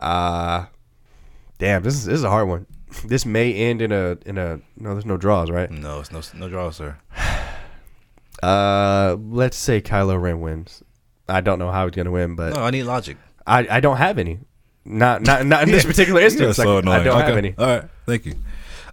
Uh 0.01 0.67
damn, 1.59 1.83
this 1.83 1.95
is 1.95 2.05
this 2.07 2.17
is 2.17 2.25
a 2.25 2.31
hard 2.31 2.49
one. 2.49 2.67
This 3.07 3.25
may 3.25 3.55
end 3.55 3.81
in 3.81 3.91
a 3.91 4.19
in 4.27 4.37
a 4.37 4.61
no. 4.77 4.93
There's 4.93 5.07
no 5.07 5.17
draws, 5.17 5.51
right? 5.51 5.71
No, 5.71 6.01
it's 6.01 6.13
no 6.13 6.21
no 6.35 6.49
draw, 6.49 6.71
sir. 6.71 6.99
Uh, 8.43 9.17
let's 9.31 9.57
say 9.57 9.81
Kylo 9.81 10.21
Ren 10.21 10.41
wins. 10.41 10.83
I 11.29 11.41
don't 11.41 11.61
know 11.61 11.71
how 11.71 11.87
he's 11.87 11.95
gonna 11.95 12.11
win, 12.11 12.35
but 12.35 12.55
No, 12.55 12.63
I 12.63 12.71
need 12.71 12.83
logic. 12.83 13.17
I, 13.47 13.67
I 13.71 13.79
don't 13.81 13.99
have 13.99 14.19
any. 14.19 14.41
Not 14.85 15.23
not 15.23 15.47
not 15.47 15.63
in 15.63 15.71
this 15.71 15.85
particular 15.93 16.21
instance. 16.21 16.57
So 16.57 16.79
Like, 16.81 16.87
I 17.03 17.05
don't 17.05 17.21
have 17.21 17.37
any. 17.37 17.55
All 17.57 17.67
right, 17.67 17.85
thank 18.05 18.27
you. 18.27 18.35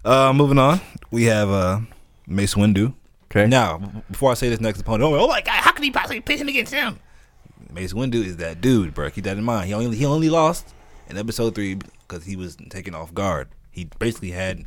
Uh, 0.04 0.32
moving 0.32 0.58
on, 0.58 0.80
we 1.10 1.24
have 1.24 1.48
uh, 1.50 1.80
Mace 2.28 2.54
Windu. 2.54 2.94
Okay. 3.30 3.46
Now, 3.46 3.78
before 4.10 4.30
I 4.32 4.34
say 4.34 4.48
this 4.48 4.60
next 4.60 4.80
opponent, 4.80 5.04
oh 5.12 5.28
my 5.28 5.40
god, 5.40 5.52
how 5.62 5.72
can 5.72 5.84
he 5.84 5.90
possibly 5.90 6.20
pit 6.20 6.40
him 6.40 6.48
against 6.48 6.72
him? 6.74 6.98
Mace 7.72 7.92
Windu 7.92 8.24
is 8.24 8.38
that 8.38 8.60
dude, 8.60 8.92
bro. 8.94 9.08
Keep 9.10 9.24
that 9.24 9.36
in 9.38 9.44
mind. 9.44 9.68
He 9.68 9.74
only 9.74 9.96
he 9.96 10.04
only 10.04 10.28
lost 10.28 10.74
in 11.08 11.16
episode 11.16 11.54
three 11.54 11.74
because 11.74 12.24
he 12.24 12.34
was 12.34 12.56
taken 12.70 12.94
off 12.94 13.14
guard. 13.14 13.48
He 13.70 13.88
basically 14.00 14.32
had 14.32 14.66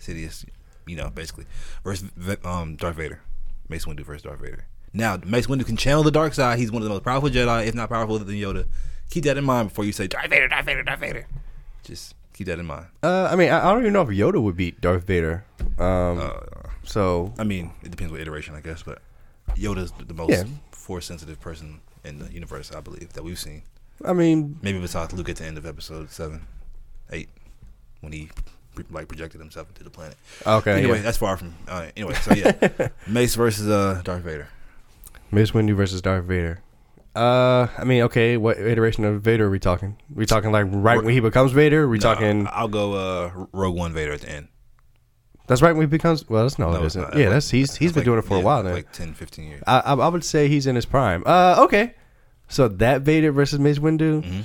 Sidious, 0.00 0.46
you 0.86 0.96
know, 0.96 1.10
basically 1.10 1.44
versus 1.84 2.10
um, 2.44 2.76
Darth 2.76 2.96
Vader. 2.96 3.20
Mace 3.68 3.84
Windu 3.84 4.00
versus 4.06 4.22
Darth 4.22 4.40
Vader. 4.40 4.66
Now, 4.94 5.18
Mace 5.26 5.46
Windu 5.46 5.66
can 5.66 5.76
channel 5.76 6.02
the 6.02 6.10
dark 6.10 6.32
side. 6.32 6.58
He's 6.58 6.72
one 6.72 6.80
of 6.80 6.88
the 6.88 6.94
most 6.94 7.04
powerful 7.04 7.28
Jedi, 7.28 7.66
if 7.66 7.74
not 7.74 7.90
powerful 7.90 8.18
than 8.18 8.28
Yoda. 8.34 8.66
Keep 9.10 9.24
that 9.24 9.36
in 9.36 9.44
mind 9.44 9.68
before 9.68 9.84
you 9.84 9.92
say 9.92 10.06
Darth 10.06 10.30
Vader, 10.30 10.48
Darth 10.48 10.64
Vader, 10.64 10.82
Darth 10.82 11.00
Vader. 11.00 11.26
Just 11.84 12.14
keep 12.32 12.46
that 12.46 12.58
in 12.58 12.64
mind. 12.64 12.86
Uh, 13.02 13.28
I 13.30 13.36
mean, 13.36 13.50
I, 13.50 13.68
I 13.68 13.72
don't 13.72 13.82
even 13.82 13.92
know 13.92 14.02
if 14.02 14.08
Yoda 14.08 14.40
would 14.42 14.56
beat 14.56 14.80
Darth 14.80 15.04
Vader. 15.04 15.44
Um, 15.78 16.20
Uh, 16.20 16.30
so 16.88 17.32
I 17.38 17.44
mean, 17.44 17.72
it 17.82 17.90
depends 17.90 18.10
what 18.12 18.20
iteration, 18.20 18.54
I 18.54 18.60
guess, 18.60 18.82
but 18.82 19.00
Yoda's 19.56 19.92
the 20.06 20.14
most 20.14 20.30
Yeah. 20.30 20.44
force 20.72 21.06
sensitive 21.06 21.40
person 21.40 21.80
in 22.04 22.18
the 22.18 22.32
universe, 22.32 22.72
I 22.72 22.80
believe, 22.80 23.12
that 23.12 23.22
we've 23.22 23.38
seen. 23.38 23.62
I 24.04 24.12
mean, 24.12 24.58
Maybe 24.62 24.78
besides 24.80 25.12
Luke 25.12 25.28
at 25.28 25.36
the 25.36 25.44
end 25.44 25.58
of 25.58 25.66
episode 25.66 26.10
seven, 26.10 26.46
eight, 27.10 27.28
when 28.00 28.12
he 28.12 28.30
like 28.90 29.08
projected 29.08 29.40
himself 29.40 29.68
into 29.68 29.82
the 29.84 29.90
planet. 29.90 30.16
okay. 30.46 30.72
anyway, 30.78 30.96
yeah. 30.98 31.02
that's 31.02 31.18
far 31.18 31.36
from. 31.36 31.54
Uh, 31.66 31.86
anyway, 31.96 32.14
so 32.14 32.32
yeah, 32.32 32.88
Mace 33.06 33.34
versus 33.34 33.68
uh, 33.68 34.00
Darth 34.04 34.22
Vader. 34.22 34.48
Mace 35.32 35.50
Windu 35.50 35.74
versus 35.74 36.00
Darth 36.00 36.24
Vader. 36.24 36.60
Uh, 37.16 37.66
I 37.76 37.82
mean, 37.84 38.02
okay, 38.02 38.36
what 38.36 38.56
iteration 38.58 39.04
of 39.04 39.22
Vader 39.22 39.46
are 39.46 39.50
we 39.50 39.58
talking? 39.58 39.96
we 40.14 40.24
talking 40.24 40.52
like 40.52 40.66
right 40.68 41.02
when 41.02 41.12
he 41.12 41.18
becomes 41.20 41.50
Vader? 41.50 41.88
we 41.88 41.96
No, 41.98 42.02
talking 42.02 42.46
I'll 42.52 42.68
go 42.68 42.92
uh, 42.94 43.46
Rogue 43.52 43.74
One 43.76 43.92
Vader 43.92 44.12
at 44.12 44.20
the 44.20 44.30
end. 44.30 44.48
That's 45.48 45.60
right 45.62 45.72
when 45.72 45.82
he 45.82 45.86
becomes. 45.86 46.28
Well, 46.28 46.42
that's 46.44 46.58
no, 46.58 46.70
No, 46.70 46.82
it 46.82 46.86
isn't. 46.86 47.02
not. 47.02 47.16
Yeah, 47.16 47.24
Like- 47.24 47.32
that's 47.34 47.50
he's 47.50 47.74
he's 47.76 47.92
been 47.92 48.00
like- 48.00 48.04
doing 48.04 48.18
it 48.20 48.24
for 48.24 48.36
a 48.36 48.40
while 48.40 48.62
now. 48.62 48.72
like 48.72 48.92
10, 48.92 49.14
15 49.14 49.48
years. 49.48 49.62
I, 49.66 49.80
I 49.80 49.94
I 49.94 50.08
would 50.08 50.24
say 50.24 50.48
he's 50.48 50.66
in 50.66 50.76
his 50.76 50.86
prime. 50.86 51.22
Uh, 51.26 51.56
okay, 51.64 51.94
so 52.48 52.68
that 52.68 53.02
Vader 53.02 53.32
versus 53.32 53.58
Mace 53.58 53.78
Windu. 53.80 54.22
Mhm. 54.22 54.44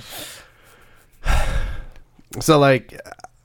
So 2.40 2.58
like, 2.58 2.98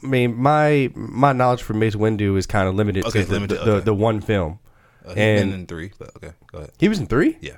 I 0.03 0.07
mean, 0.07 0.35
my 0.35 0.89
my 0.95 1.33
knowledge 1.33 1.61
for 1.61 1.73
Mace 1.73 1.95
Windu 1.95 2.37
is 2.37 2.47
kind 2.47 2.67
of 2.67 2.75
limited 2.75 3.05
Okay, 3.05 3.21
to 3.21 3.25
the, 3.27 3.33
limited, 3.33 3.59
the, 3.59 3.65
the, 3.65 3.71
okay. 3.73 3.85
the 3.85 3.93
one 3.93 4.19
film. 4.21 4.59
Uh, 5.05 5.09
he's 5.09 5.15
been 5.15 5.37
and- 5.43 5.53
in 5.53 5.65
three, 5.67 5.91
but 5.99 6.15
okay, 6.17 6.31
go 6.51 6.59
ahead. 6.59 6.71
He 6.79 6.89
was 6.89 6.99
in 6.99 7.05
three. 7.07 7.37
Yeah, 7.41 7.57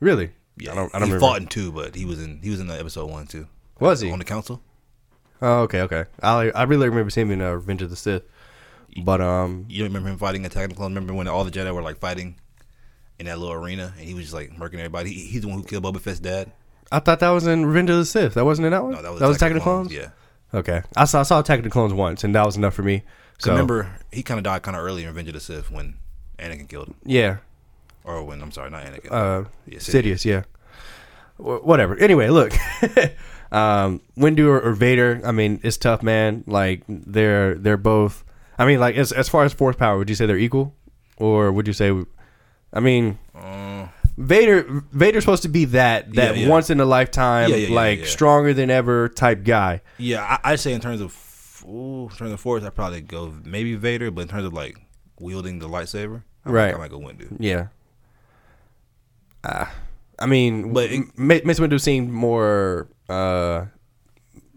Really? 0.00 0.30
yeah. 0.58 0.72
I 0.72 0.74
don't. 0.74 0.94
I 0.94 0.98
don't 0.98 1.08
remember. 1.08 1.20
fought 1.20 1.40
in 1.40 1.46
two, 1.46 1.70
but 1.72 1.94
he 1.94 2.04
was 2.04 2.20
in 2.22 2.40
he 2.42 2.50
was 2.50 2.58
in 2.60 2.66
the 2.66 2.78
episode 2.78 3.08
one 3.10 3.26
too. 3.26 3.46
Was 3.78 4.00
he? 4.00 4.10
on 4.10 4.18
the 4.18 4.24
council? 4.24 4.60
Oh, 5.40 5.60
okay, 5.62 5.80
okay. 5.82 6.04
I 6.22 6.50
I 6.50 6.64
really 6.64 6.88
remember 6.88 7.10
seeing 7.10 7.28
him 7.28 7.40
in 7.40 7.46
uh, 7.46 7.52
Revenge 7.52 7.82
of 7.82 7.90
the 7.90 7.96
Sith. 7.96 8.22
But 9.02 9.20
um, 9.20 9.66
You 9.68 9.78
don't 9.78 9.88
remember 9.88 10.08
him 10.10 10.18
fighting 10.18 10.44
Attack 10.46 10.64
of 10.64 10.70
the 10.70 10.76
Clones? 10.76 10.94
Remember 10.94 11.14
when 11.14 11.28
all 11.28 11.44
the 11.44 11.50
Jedi 11.50 11.72
were 11.74 11.82
like 11.82 11.98
fighting 11.98 12.36
in 13.18 13.26
that 13.26 13.38
little 13.38 13.54
arena, 13.54 13.92
and 13.98 14.06
he 14.08 14.14
was 14.14 14.24
just 14.24 14.34
like 14.34 14.50
murking 14.56 14.74
everybody? 14.78 15.12
He, 15.12 15.26
he's 15.26 15.42
the 15.42 15.48
one 15.48 15.58
who 15.58 15.64
killed 15.64 15.84
Boba 15.84 16.00
Fett's 16.00 16.20
dad. 16.20 16.50
I 16.92 16.98
thought 16.98 17.20
that 17.20 17.28
was 17.30 17.46
in 17.46 17.66
Revenge 17.66 17.90
of 17.90 17.96
the 17.98 18.04
Sith. 18.04 18.34
That 18.34 18.44
wasn't 18.44 18.66
in 18.66 18.72
that 18.72 18.82
one. 18.82 18.92
No, 18.92 19.02
that 19.02 19.12
was, 19.22 19.36
Attack 19.36 19.50
of 19.52 19.54
the 19.54 19.60
Clones. 19.60 19.92
Yeah. 19.92 20.08
Okay, 20.52 20.82
I 20.96 21.04
saw 21.04 21.20
I 21.20 21.22
saw 21.22 21.38
Attack 21.38 21.58
of 21.58 21.64
the 21.64 21.70
Clones 21.70 21.92
once, 21.94 22.24
and 22.24 22.34
that 22.34 22.44
was 22.44 22.56
enough 22.56 22.74
for 22.74 22.82
me. 22.82 23.02
So 23.38 23.52
remember, 23.52 23.90
he 24.12 24.22
kind 24.24 24.38
of 24.38 24.44
died 24.44 24.62
kind 24.62 24.76
of 24.76 24.82
early 24.82 25.02
in 25.02 25.08
Revenge 25.08 25.28
of 25.28 25.34
the 25.34 25.40
Sith 25.40 25.70
when 25.70 25.94
Anakin 26.40 26.68
killed 26.68 26.88
him, 26.88 26.94
yeah, 27.04 27.36
or 28.02 28.24
when 28.24 28.42
I'm 28.42 28.50
sorry, 28.50 28.70
not 28.70 28.82
Anakin. 28.82 29.12
uh, 29.12 29.48
yeah, 29.66 29.78
Sidious. 29.78 30.02
Sidious, 30.02 30.24
yeah. 30.24 30.42
Wh- 31.36 31.64
whatever. 31.64 31.96
Anyway, 31.96 32.28
look, 32.30 32.52
um, 33.52 34.00
Windu 34.18 34.46
or, 34.48 34.60
or 34.60 34.72
Vader. 34.72 35.20
I 35.24 35.30
mean, 35.32 35.60
it's 35.62 35.76
tough, 35.76 36.02
man. 36.02 36.42
Like 36.48 36.82
they're 36.88 37.54
they're 37.54 37.76
both. 37.76 38.24
I 38.60 38.66
mean, 38.66 38.78
like 38.78 38.94
as 38.96 39.10
as 39.12 39.28
far 39.28 39.44
as 39.44 39.52
force 39.54 39.76
power, 39.76 39.96
would 39.98 40.08
you 40.10 40.14
say 40.14 40.26
they're 40.26 40.36
equal, 40.38 40.74
or 41.16 41.50
would 41.50 41.66
you 41.66 41.72
say? 41.72 41.90
I 42.72 42.80
mean, 42.80 43.18
Uh, 43.34 43.88
Vader 44.18 44.64
Vader's 44.92 45.24
supposed 45.24 45.42
to 45.44 45.48
be 45.48 45.64
that 45.66 46.12
that 46.14 46.36
Yeah, 46.36 46.42
yeah. 46.44 46.48
once 46.48 46.68
in 46.70 46.78
a 46.78 46.84
lifetime, 46.84 47.50
Yeah, 47.50 47.74
like 47.74 48.04
stronger 48.06 48.52
than 48.52 48.70
ever 48.70 49.08
type 49.08 49.44
guy. 49.44 49.80
yeah, 49.98 50.22
I, 50.44 50.52
I'd 50.52 50.60
say 50.60 50.72
in 50.74 50.80
terms 50.80 51.00
of 51.00 51.64
ooh, 51.66 52.08
in 52.10 52.16
terms 52.16 52.32
of 52.32 52.40
force, 52.40 52.62
I'd 52.62 52.74
probably 52.74 53.00
go 53.00 53.32
maybe 53.44 53.74
Vader, 53.76 54.10
but 54.10 54.22
in 54.22 54.28
terms 54.28 54.44
of 54.44 54.52
like 54.52 54.76
wielding 55.18 55.58
the 55.58 55.68
lightsaber, 55.68 56.22
I 56.44 56.50
Right. 56.50 56.74
I 56.74 56.78
might 56.78 56.90
go 56.90 57.00
Windu. 57.00 57.36
Yeah. 57.40 57.68
Uh, 59.42 59.66
I 60.18 60.26
mean, 60.26 60.72
But 60.74 60.90
it- 60.92 61.18
Mace 61.18 61.58
Windu 61.58 61.80
seemed 61.80 62.10
more, 62.10 62.88
uh, 63.08 63.66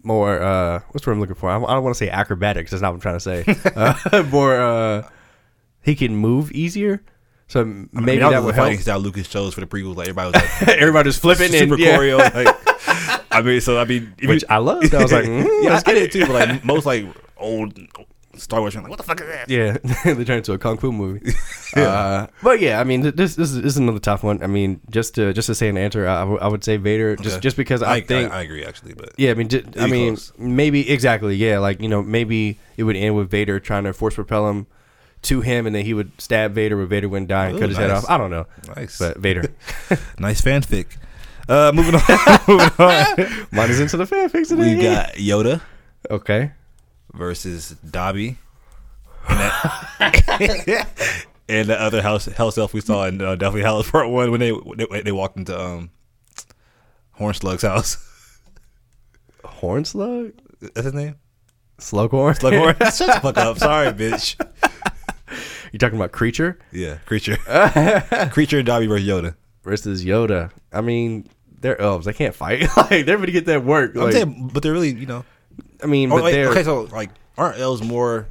more. 0.04 0.40
Uh, 0.40 0.80
what's 0.90 1.06
what 1.06 1.12
I'm 1.12 1.20
looking 1.20 1.34
for? 1.34 1.50
I, 1.50 1.56
I 1.56 1.74
don't 1.74 1.84
want 1.84 1.94
to 1.94 1.98
say 1.98 2.10
acrobatics. 2.10 2.70
That's 2.70 2.82
not 2.82 2.92
what 2.94 3.04
I'm 3.06 3.18
trying 3.20 3.44
to 3.44 3.54
say. 3.64 3.72
uh, 3.76 4.22
more. 4.30 4.56
Uh, 4.60 5.08
he 5.82 5.94
can 5.94 6.16
move 6.16 6.50
easier, 6.52 7.02
so 7.46 7.60
I 7.60 7.64
mean, 7.64 7.88
maybe 7.92 8.20
that 8.20 8.30
that 8.30 8.42
would 8.42 8.54
help. 8.54 8.72
style 8.80 8.98
Lucas 9.00 9.28
chose 9.28 9.52
for 9.54 9.60
the 9.60 9.66
prequels. 9.66 9.96
Like 9.96 10.08
everybody 10.08 10.32
was 10.32 10.42
like 10.62 10.68
Everybody 10.78 11.08
just 11.10 11.20
flipping 11.20 11.48
super 11.50 11.74
and 11.74 11.82
yeah. 11.82 11.96
choreo. 11.98 12.18
Like, 12.34 13.26
I 13.32 13.42
mean, 13.42 13.60
so 13.60 13.78
I 13.78 13.84
mean, 13.84 14.14
which 14.24 14.42
you- 14.42 14.48
I 14.48 14.58
loved. 14.58 14.94
I 14.94 15.02
was 15.02 15.12
like, 15.12 15.24
mm, 15.26 15.64
yeah, 15.64 15.74
I 15.76 15.80
get 15.82 15.96
it 15.96 16.12
too. 16.12 16.26
But 16.26 16.48
like 16.48 16.64
most 16.64 16.86
like 16.86 17.04
old 17.36 17.78
Star 18.38 18.60
Wars, 18.60 18.74
like 18.74 18.88
what 18.88 18.96
the 18.98 19.02
fuck 19.04 19.20
is 19.20 19.26
that? 19.26 19.48
Yeah, 19.48 19.76
they 20.04 20.24
turned 20.24 20.38
into 20.38 20.52
a 20.52 20.58
kung 20.58 20.78
fu 20.78 20.92
movie. 20.92 21.32
uh, 21.76 22.26
but 22.42 22.60
yeah, 22.60 22.80
I 22.80 22.84
mean, 22.84 23.02
this, 23.02 23.36
this 23.36 23.50
is, 23.50 23.56
this 23.56 23.72
is 23.72 23.76
another 23.76 23.98
tough 23.98 24.22
one. 24.22 24.42
I 24.42 24.46
mean, 24.46 24.80
just 24.90 25.14
to 25.16 25.32
just 25.32 25.46
to 25.46 25.54
say 25.54 25.68
an 25.68 25.76
answer, 25.76 26.06
I, 26.06 26.22
I 26.22 26.48
would- 26.48 26.64
say 26.64 26.76
Vader, 26.78 27.16
just 27.16 27.36
Okay. 27.36 27.40
just 27.42 27.56
because 27.56 27.82
I, 27.82 27.94
I, 27.96 28.00
think 28.00 28.32
I, 28.32 28.38
I 28.38 28.42
agree 28.42 28.64
actually, 28.64 28.94
but 28.94 29.12
Yeah, 29.18 29.32
I 29.32 29.34
mean, 29.34 29.48
j- 29.48 29.64
I 29.78 29.86
mean, 29.86 30.14
close. 30.14 30.32
maybe 30.38 30.88
exactly. 30.90 31.36
Yeah, 31.36 31.58
like 31.58 31.80
you 31.80 31.88
know, 31.88 32.02
maybe 32.02 32.58
it 32.76 32.84
would 32.84 32.96
end 32.96 33.16
with 33.16 33.30
Vader 33.30 33.60
trying 33.60 33.84
to 33.84 33.92
force 33.92 34.14
propel 34.14 34.48
him 34.48 34.66
to 35.22 35.40
him, 35.40 35.66
and 35.66 35.74
then 35.74 35.84
he 35.84 35.94
would 35.94 36.12
stab 36.18 36.52
Vader, 36.52 36.76
but 36.76 36.86
Vader 36.88 37.08
wouldn't 37.08 37.28
die 37.28 37.46
and 37.46 37.56
Ooh, 37.56 37.60
cut 37.60 37.68
his 37.68 37.78
head 37.78 37.90
off. 37.90 38.04
I 38.08 38.16
don't 38.18 38.30
know, 38.30 38.46
nice, 38.76 38.98
but 38.98 39.18
Vader. 39.18 39.44
nice 40.18 40.40
fanfic. 40.40 40.96
Uh, 41.48 41.70
moving 41.74 41.94
on, 41.94 42.40
moving 42.48 42.70
on. 42.78 43.46
Mine 43.52 43.70
is 43.70 43.80
into 43.80 43.96
the 43.98 44.04
fanfics 44.06 44.48
today. 44.48 44.76
we 44.76 44.82
got 44.82 45.08
Yoda 45.14 45.60
okay. 46.10 46.52
Versus 47.16 47.70
Dobby, 47.88 48.38
and, 49.28 49.38
that, 49.38 50.86
and 51.48 51.68
the 51.68 51.80
other 51.80 52.02
house 52.02 52.26
house 52.26 52.58
elf 52.58 52.74
we 52.74 52.80
saw 52.80 53.06
in 53.06 53.20
uh, 53.22 53.36
Deathly 53.36 53.62
Hallows 53.62 53.88
Part 53.90 54.10
One 54.10 54.30
when 54.32 54.40
they 54.40 54.52
they, 54.76 55.02
they 55.02 55.12
walked 55.12 55.36
into 55.36 55.58
um 55.58 55.90
Hornslug's 57.18 57.62
house. 57.62 57.98
Hornslug, 59.44 60.32
That's 60.60 60.84
his 60.84 60.94
name. 60.94 61.16
Slughorn. 61.78 62.38
Slughorn. 62.38 62.76
Shut 62.96 63.14
the 63.14 63.20
fuck 63.20 63.36
up. 63.38 63.58
Sorry, 63.58 63.92
bitch. 63.92 64.36
you 65.72 65.78
talking 65.78 65.96
about 65.98 66.12
Kreacher 66.12 66.56
Yeah, 66.72 66.98
Kreacher, 67.06 67.36
Kreacher, 68.32 68.58
and 68.58 68.66
Dobby 68.66 68.86
versus 68.86 69.06
Yoda. 69.08 69.34
versus 69.62 70.04
Yoda? 70.04 70.50
I 70.72 70.80
mean, 70.80 71.28
they're 71.60 71.80
elves. 71.80 72.06
They 72.06 72.12
can't 72.12 72.34
fight. 72.34 72.66
like 72.76 73.06
they're 73.06 73.16
gonna 73.18 73.30
get 73.30 73.46
that 73.46 73.64
work. 73.64 73.94
I'm 73.96 74.02
Like, 74.02 74.12
saying, 74.14 74.50
but 74.52 74.62
they're 74.62 74.72
really, 74.72 74.90
you 74.92 75.06
know. 75.06 75.24
I 75.82 75.86
mean, 75.86 76.10
Oh, 76.12 76.20
but 76.20 76.32
okay, 76.34 76.62
so 76.62 76.82
like, 76.92 77.10
aren't 77.36 77.58
elves 77.58 77.82
more 77.82 78.26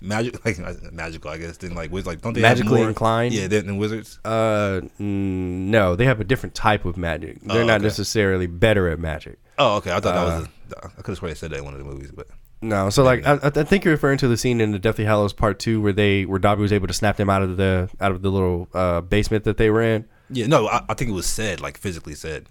magic, 0.00 0.44
like 0.44 0.58
magical? 0.92 1.30
I 1.30 1.38
guess 1.38 1.56
than 1.58 1.74
like 1.74 1.90
wizards. 1.92 2.06
Like, 2.08 2.20
don't 2.22 2.32
they 2.32 2.40
have 2.40 2.58
Magically 2.58 2.80
more- 2.80 2.88
inclined? 2.88 3.34
Yeah, 3.34 3.46
than, 3.46 3.66
than 3.66 3.76
wizards. 3.78 4.18
uh, 4.24 4.80
no, 4.98 5.96
they 5.96 6.04
have 6.04 6.20
a 6.20 6.24
different 6.24 6.54
type 6.54 6.84
of 6.84 6.96
magic. 6.96 7.40
They're 7.42 7.62
Oh, 7.62 7.66
not 7.66 7.76
okay. 7.76 7.84
necessarily 7.84 8.46
better 8.46 8.88
at 8.88 8.98
magic. 8.98 9.38
Oh, 9.58 9.76
okay. 9.76 9.90
I 9.90 10.00
thought 10.00 10.14
that 10.14 10.16
Uh, 10.16 10.40
was. 10.40 10.48
A, 10.72 10.84
I 10.86 10.88
could 11.02 11.06
have 11.12 11.18
sworn 11.18 11.30
they 11.30 11.34
said 11.34 11.50
that 11.50 11.58
in 11.58 11.64
one 11.64 11.74
of 11.74 11.78
the 11.78 11.84
movies, 11.84 12.10
but 12.14 12.28
No, 12.62 12.90
so 12.90 13.02
like 13.02 13.26
I, 13.26 13.38
I 13.42 13.50
think 13.50 13.84
you're 13.84 13.94
referring 13.94 14.18
to 14.18 14.28
the 14.28 14.36
scene 14.36 14.60
in 14.60 14.70
the 14.72 14.78
Deathly 14.78 15.04
Hallows 15.04 15.32
Part 15.32 15.58
Two 15.58 15.80
where 15.80 15.92
they 15.92 16.24
where 16.26 16.38
Dobby 16.38 16.62
was 16.62 16.72
able 16.72 16.86
to 16.86 16.94
snap 16.94 17.16
them 17.16 17.28
out 17.30 17.42
of 17.42 17.56
the 17.56 17.88
out 18.00 18.12
of 18.12 18.22
the 18.22 18.30
little 18.30 18.68
uh, 18.74 19.00
basement 19.00 19.44
that 19.44 19.56
they 19.56 19.68
were 19.70 19.82
in. 19.82 20.06
yeah, 20.30 20.46
no, 20.46 20.68
I, 20.68 20.82
I 20.88 20.94
think 20.94 21.10
it 21.10 21.14
was 21.14 21.26
said, 21.26 21.60
like 21.60 21.76
physically 21.78 22.14
said. 22.14 22.46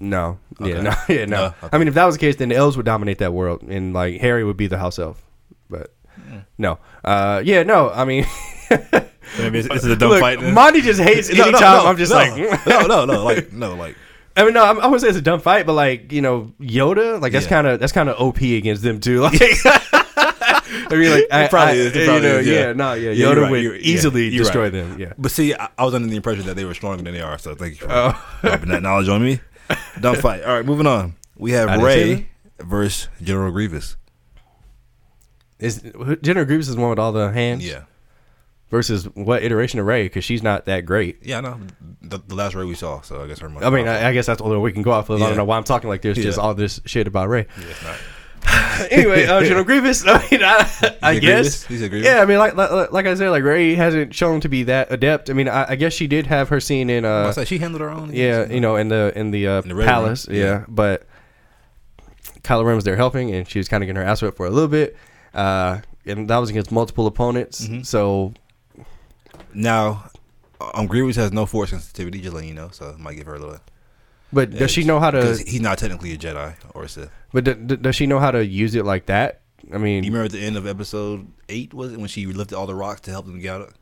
No, 0.00 0.38
yeah, 0.60 0.80
no, 0.80 0.92
yeah, 1.08 1.24
no. 1.26 1.36
No, 1.36 1.44
okay. 1.46 1.68
I 1.72 1.78
mean, 1.78 1.88
if 1.88 1.94
that 1.94 2.04
was 2.04 2.14
the 2.16 2.20
case, 2.20 2.36
then 2.36 2.48
the 2.48 2.56
elves 2.56 2.76
would 2.76 2.86
dominate 2.86 3.18
that 3.18 3.32
world, 3.32 3.62
and 3.62 3.92
like 3.92 4.20
Harry 4.20 4.44
would 4.44 4.56
be 4.56 4.66
the 4.66 4.78
house 4.78 4.98
elf. 4.98 5.22
But 5.70 5.92
Mm. 6.30 6.44
no, 6.58 6.78
uh, 7.04 7.40
yeah, 7.44 7.62
no. 7.62 7.88
I 7.90 8.04
mean, 8.04 8.26
Maybe 9.38 9.62
this 9.62 9.66
is 9.82 9.84
a 9.86 9.96
dumb 9.96 10.10
look, 10.10 10.20
fight. 10.20 10.42
Monty 10.42 10.82
just 10.82 11.00
hates 11.00 11.28
No, 11.34 11.44
anytime 11.44 11.60
no, 11.78 11.82
no, 11.84 11.86
I'm 11.88 11.96
just 11.96 12.12
like, 12.12 12.36
no, 12.66 12.86
no, 12.86 13.04
no, 13.06 13.24
like 13.24 13.50
no, 13.52 13.74
like 13.74 13.96
I 14.36 14.44
mean, 14.44 14.52
no, 14.54 14.62
I'm, 14.64 14.78
I 14.80 14.86
wouldn't 14.86 15.00
say 15.02 15.08
it's 15.08 15.16
a 15.16 15.22
dumb 15.22 15.40
fight, 15.40 15.64
but 15.66 15.72
like 15.72 16.12
you 16.12 16.20
know, 16.20 16.52
Yoda, 16.60 17.20
like 17.20 17.32
that's 17.32 17.46
Yeah. 17.46 17.50
kind 17.50 17.66
of 17.66 17.80
that's 17.80 17.92
kind 17.92 18.08
of 18.10 18.20
OP 18.20 18.40
against 18.42 18.82
them 18.82 19.00
too. 19.00 19.20
Like, 19.22 19.40
I 20.90 20.94
mean, 20.96 21.10
like 21.10 21.24
I, 21.30 21.48
probably 21.48 21.72
I- 21.80 21.84
is, 21.84 21.96
it 21.96 22.00
you 22.00 22.06
know, 22.06 22.38
is, 22.38 22.46
yeah. 22.46 22.52
yeah, 22.66 22.72
no, 22.74 22.92
yeah, 22.94 23.10
Yeah, 23.10 23.26
Yoda 23.26 23.42
right, 23.42 23.50
would 23.50 23.62
yeah, 23.62 23.70
easily 23.80 24.28
you're 24.28 24.44
destroy 24.44 24.64
right. 24.64 24.72
them. 24.72 24.98
Yeah. 24.98 25.12
But 25.18 25.30
see, 25.32 25.54
I, 25.54 25.68
I 25.78 25.84
was 25.84 25.94
under 25.94 26.08
the 26.08 26.16
impression 26.16 26.44
that 26.46 26.56
they 26.56 26.64
were 26.64 26.74
stronger 26.74 27.02
than 27.02 27.14
they 27.14 27.20
are. 27.20 27.38
So 27.38 27.54
thank 27.54 27.80
you 27.80 27.86
for 27.86 28.16
dropping 28.42 28.68
that 28.70 28.82
knowledge 28.82 29.08
on 29.08 29.22
me. 29.22 29.40
Dumb 30.00 30.16
fight. 30.16 30.42
All 30.42 30.54
right, 30.54 30.64
moving 30.64 30.86
on. 30.86 31.14
We 31.36 31.52
have 31.52 31.68
I 31.68 31.76
didn't 31.76 31.90
say 31.90 32.14
Rey 32.14 32.28
versus 32.60 33.08
General 33.22 33.50
Grievous. 33.52 33.96
Is 35.58 35.82
General 36.22 36.44
Grievous 36.44 36.68
is 36.68 36.74
the 36.74 36.80
one 36.80 36.90
with 36.90 36.98
all 36.98 37.12
the 37.12 37.30
hands? 37.30 37.64
Yeah, 37.66 37.84
Versus 38.70 39.04
what 39.14 39.42
iteration 39.42 39.78
of 39.80 39.86
Rey? 39.86 40.04
Because 40.04 40.24
she's 40.24 40.42
not 40.42 40.64
that 40.66 40.80
great. 40.86 41.18
yeah, 41.22 41.38
I 41.38 41.40
know 41.40 41.60
the, 42.00 42.18
the 42.18 42.34
last 42.34 42.54
Rey 42.54 42.64
we 42.64 42.74
saw. 42.74 43.00
So 43.02 43.22
I 43.22 43.26
guess 43.28 43.38
her. 43.38 43.48
I 43.48 43.70
mean, 43.70 43.86
I, 43.86 44.08
I 44.08 44.12
guess 44.12 44.26
that's 44.26 44.40
all 44.40 44.50
that 44.50 44.60
we 44.60 44.72
can 44.72 44.82
go 44.82 44.90
off 44.90 45.08
of. 45.10 45.22
I 45.22 45.28
don't 45.28 45.36
know 45.36 45.44
why 45.44 45.56
I'm 45.56 45.64
talking 45.64 45.88
like 45.88 46.02
this. 46.02 46.16
Just 46.18 46.38
all 46.38 46.54
this 46.54 46.80
shit 46.84 47.06
about 47.06 47.28
Rey. 47.28 47.46
yeah. 47.60 47.96
anyway, 48.90 49.26
uh, 49.26 49.42
General 49.42 49.64
Grievous. 49.70 50.04
I 50.06 50.26
mean, 50.30 50.42
I, 50.42 50.96
I 51.02 51.18
guess. 51.18 51.64
Grievous? 51.66 51.86
A 51.86 51.88
Grievous? 51.88 52.06
Yeah, 52.08 52.20
I 52.22 52.26
mean, 52.26 52.38
like, 52.38 52.54
like 52.54 52.90
like 52.92 53.06
I 53.06 53.14
said, 53.14 53.30
like 53.30 53.44
Rey 53.44 53.74
hasn't 53.74 54.14
shown 54.14 54.40
to 54.40 54.48
be 54.48 54.64
that 54.64 54.90
adept. 54.92 55.30
I 55.30 55.32
mean, 55.34 55.48
I, 55.48 55.70
I 55.70 55.76
guess 55.76 55.92
she 55.92 56.06
did 56.06 56.26
have 56.26 56.48
her 56.48 56.60
scene 56.60 56.90
in. 56.90 57.04
I 57.04 57.08
Uh, 57.24 57.32
say 57.32 57.44
she 57.44 57.58
handled 57.58 57.80
her 57.82 57.90
own. 57.90 58.12
yeah, 58.12 58.46
you 58.48 58.60
know, 58.60 58.76
in 58.76 58.88
the 58.88 59.12
in 59.14 59.30
the, 59.30 59.46
uh, 59.46 59.62
In 59.62 59.68
the 59.76 59.84
palace. 59.84 60.26
Yeah. 60.28 60.36
yeah. 60.44 60.64
but 60.68 61.06
Kylo 62.42 62.64
Ren 62.64 62.74
was 62.74 62.84
there 62.84 62.96
helping, 62.96 63.32
and 63.34 63.48
she 63.48 63.58
was 63.58 63.68
kind 63.68 63.82
of 63.82 63.86
getting 63.86 64.02
her 64.02 64.06
ass 64.08 64.20
whipped 64.22 64.36
for 64.36 64.46
a 64.46 64.50
little 64.50 64.68
bit. 64.68 64.96
Uh, 65.32 65.80
and 66.04 66.28
that 66.28 66.38
was 66.38 66.50
against 66.50 66.72
multiple 66.72 67.06
opponents. 67.06 67.64
Mm-hmm. 67.66 67.82
So 67.82 68.34
Now, 69.54 70.10
um, 70.74 70.86
Grievous 70.86 71.16
has 71.16 71.32
no 71.32 71.46
force 71.46 71.70
sensitivity, 71.70 72.20
just 72.20 72.34
letting 72.34 72.48
you 72.48 72.54
know. 72.54 72.70
So 72.72 72.94
I 72.98 73.00
might 73.00 73.14
give 73.14 73.26
her 73.26 73.34
a 73.34 73.38
little. 73.38 73.58
But 74.32 74.50
does 74.50 74.70
she 74.70 74.84
know 74.84 74.98
how 75.00 75.10
to? 75.10 75.36
he's 75.36 75.60
not 75.60 75.78
technically 75.78 76.12
a 76.12 76.16
Jedi 76.18 76.54
or 76.74 76.84
a 76.84 76.88
Sith. 76.88 77.10
But 77.32 77.44
d- 77.44 77.54
d- 77.54 77.76
does 77.76 77.94
she 77.96 78.06
know 78.06 78.18
how 78.18 78.30
to 78.30 78.44
use 78.44 78.74
it 78.74 78.84
like 78.84 79.06
that? 79.06 79.40
I 79.72 79.78
mean, 79.78 80.04
You 80.04 80.10
remember 80.10 80.26
at 80.26 80.32
the 80.32 80.40
end 80.44 80.56
of 80.56 80.66
episode 80.66 81.26
eight 81.48 81.72
was 81.74 81.92
it 81.92 81.98
when 81.98 82.08
she 82.08 82.26
lifted 82.26 82.56
all 82.56 82.66
the 82.66 82.74
rocks 82.74 83.00
to 83.02 83.10
help 83.10 83.26
them 83.26 83.38
get 83.40 83.54
out? 83.54 83.72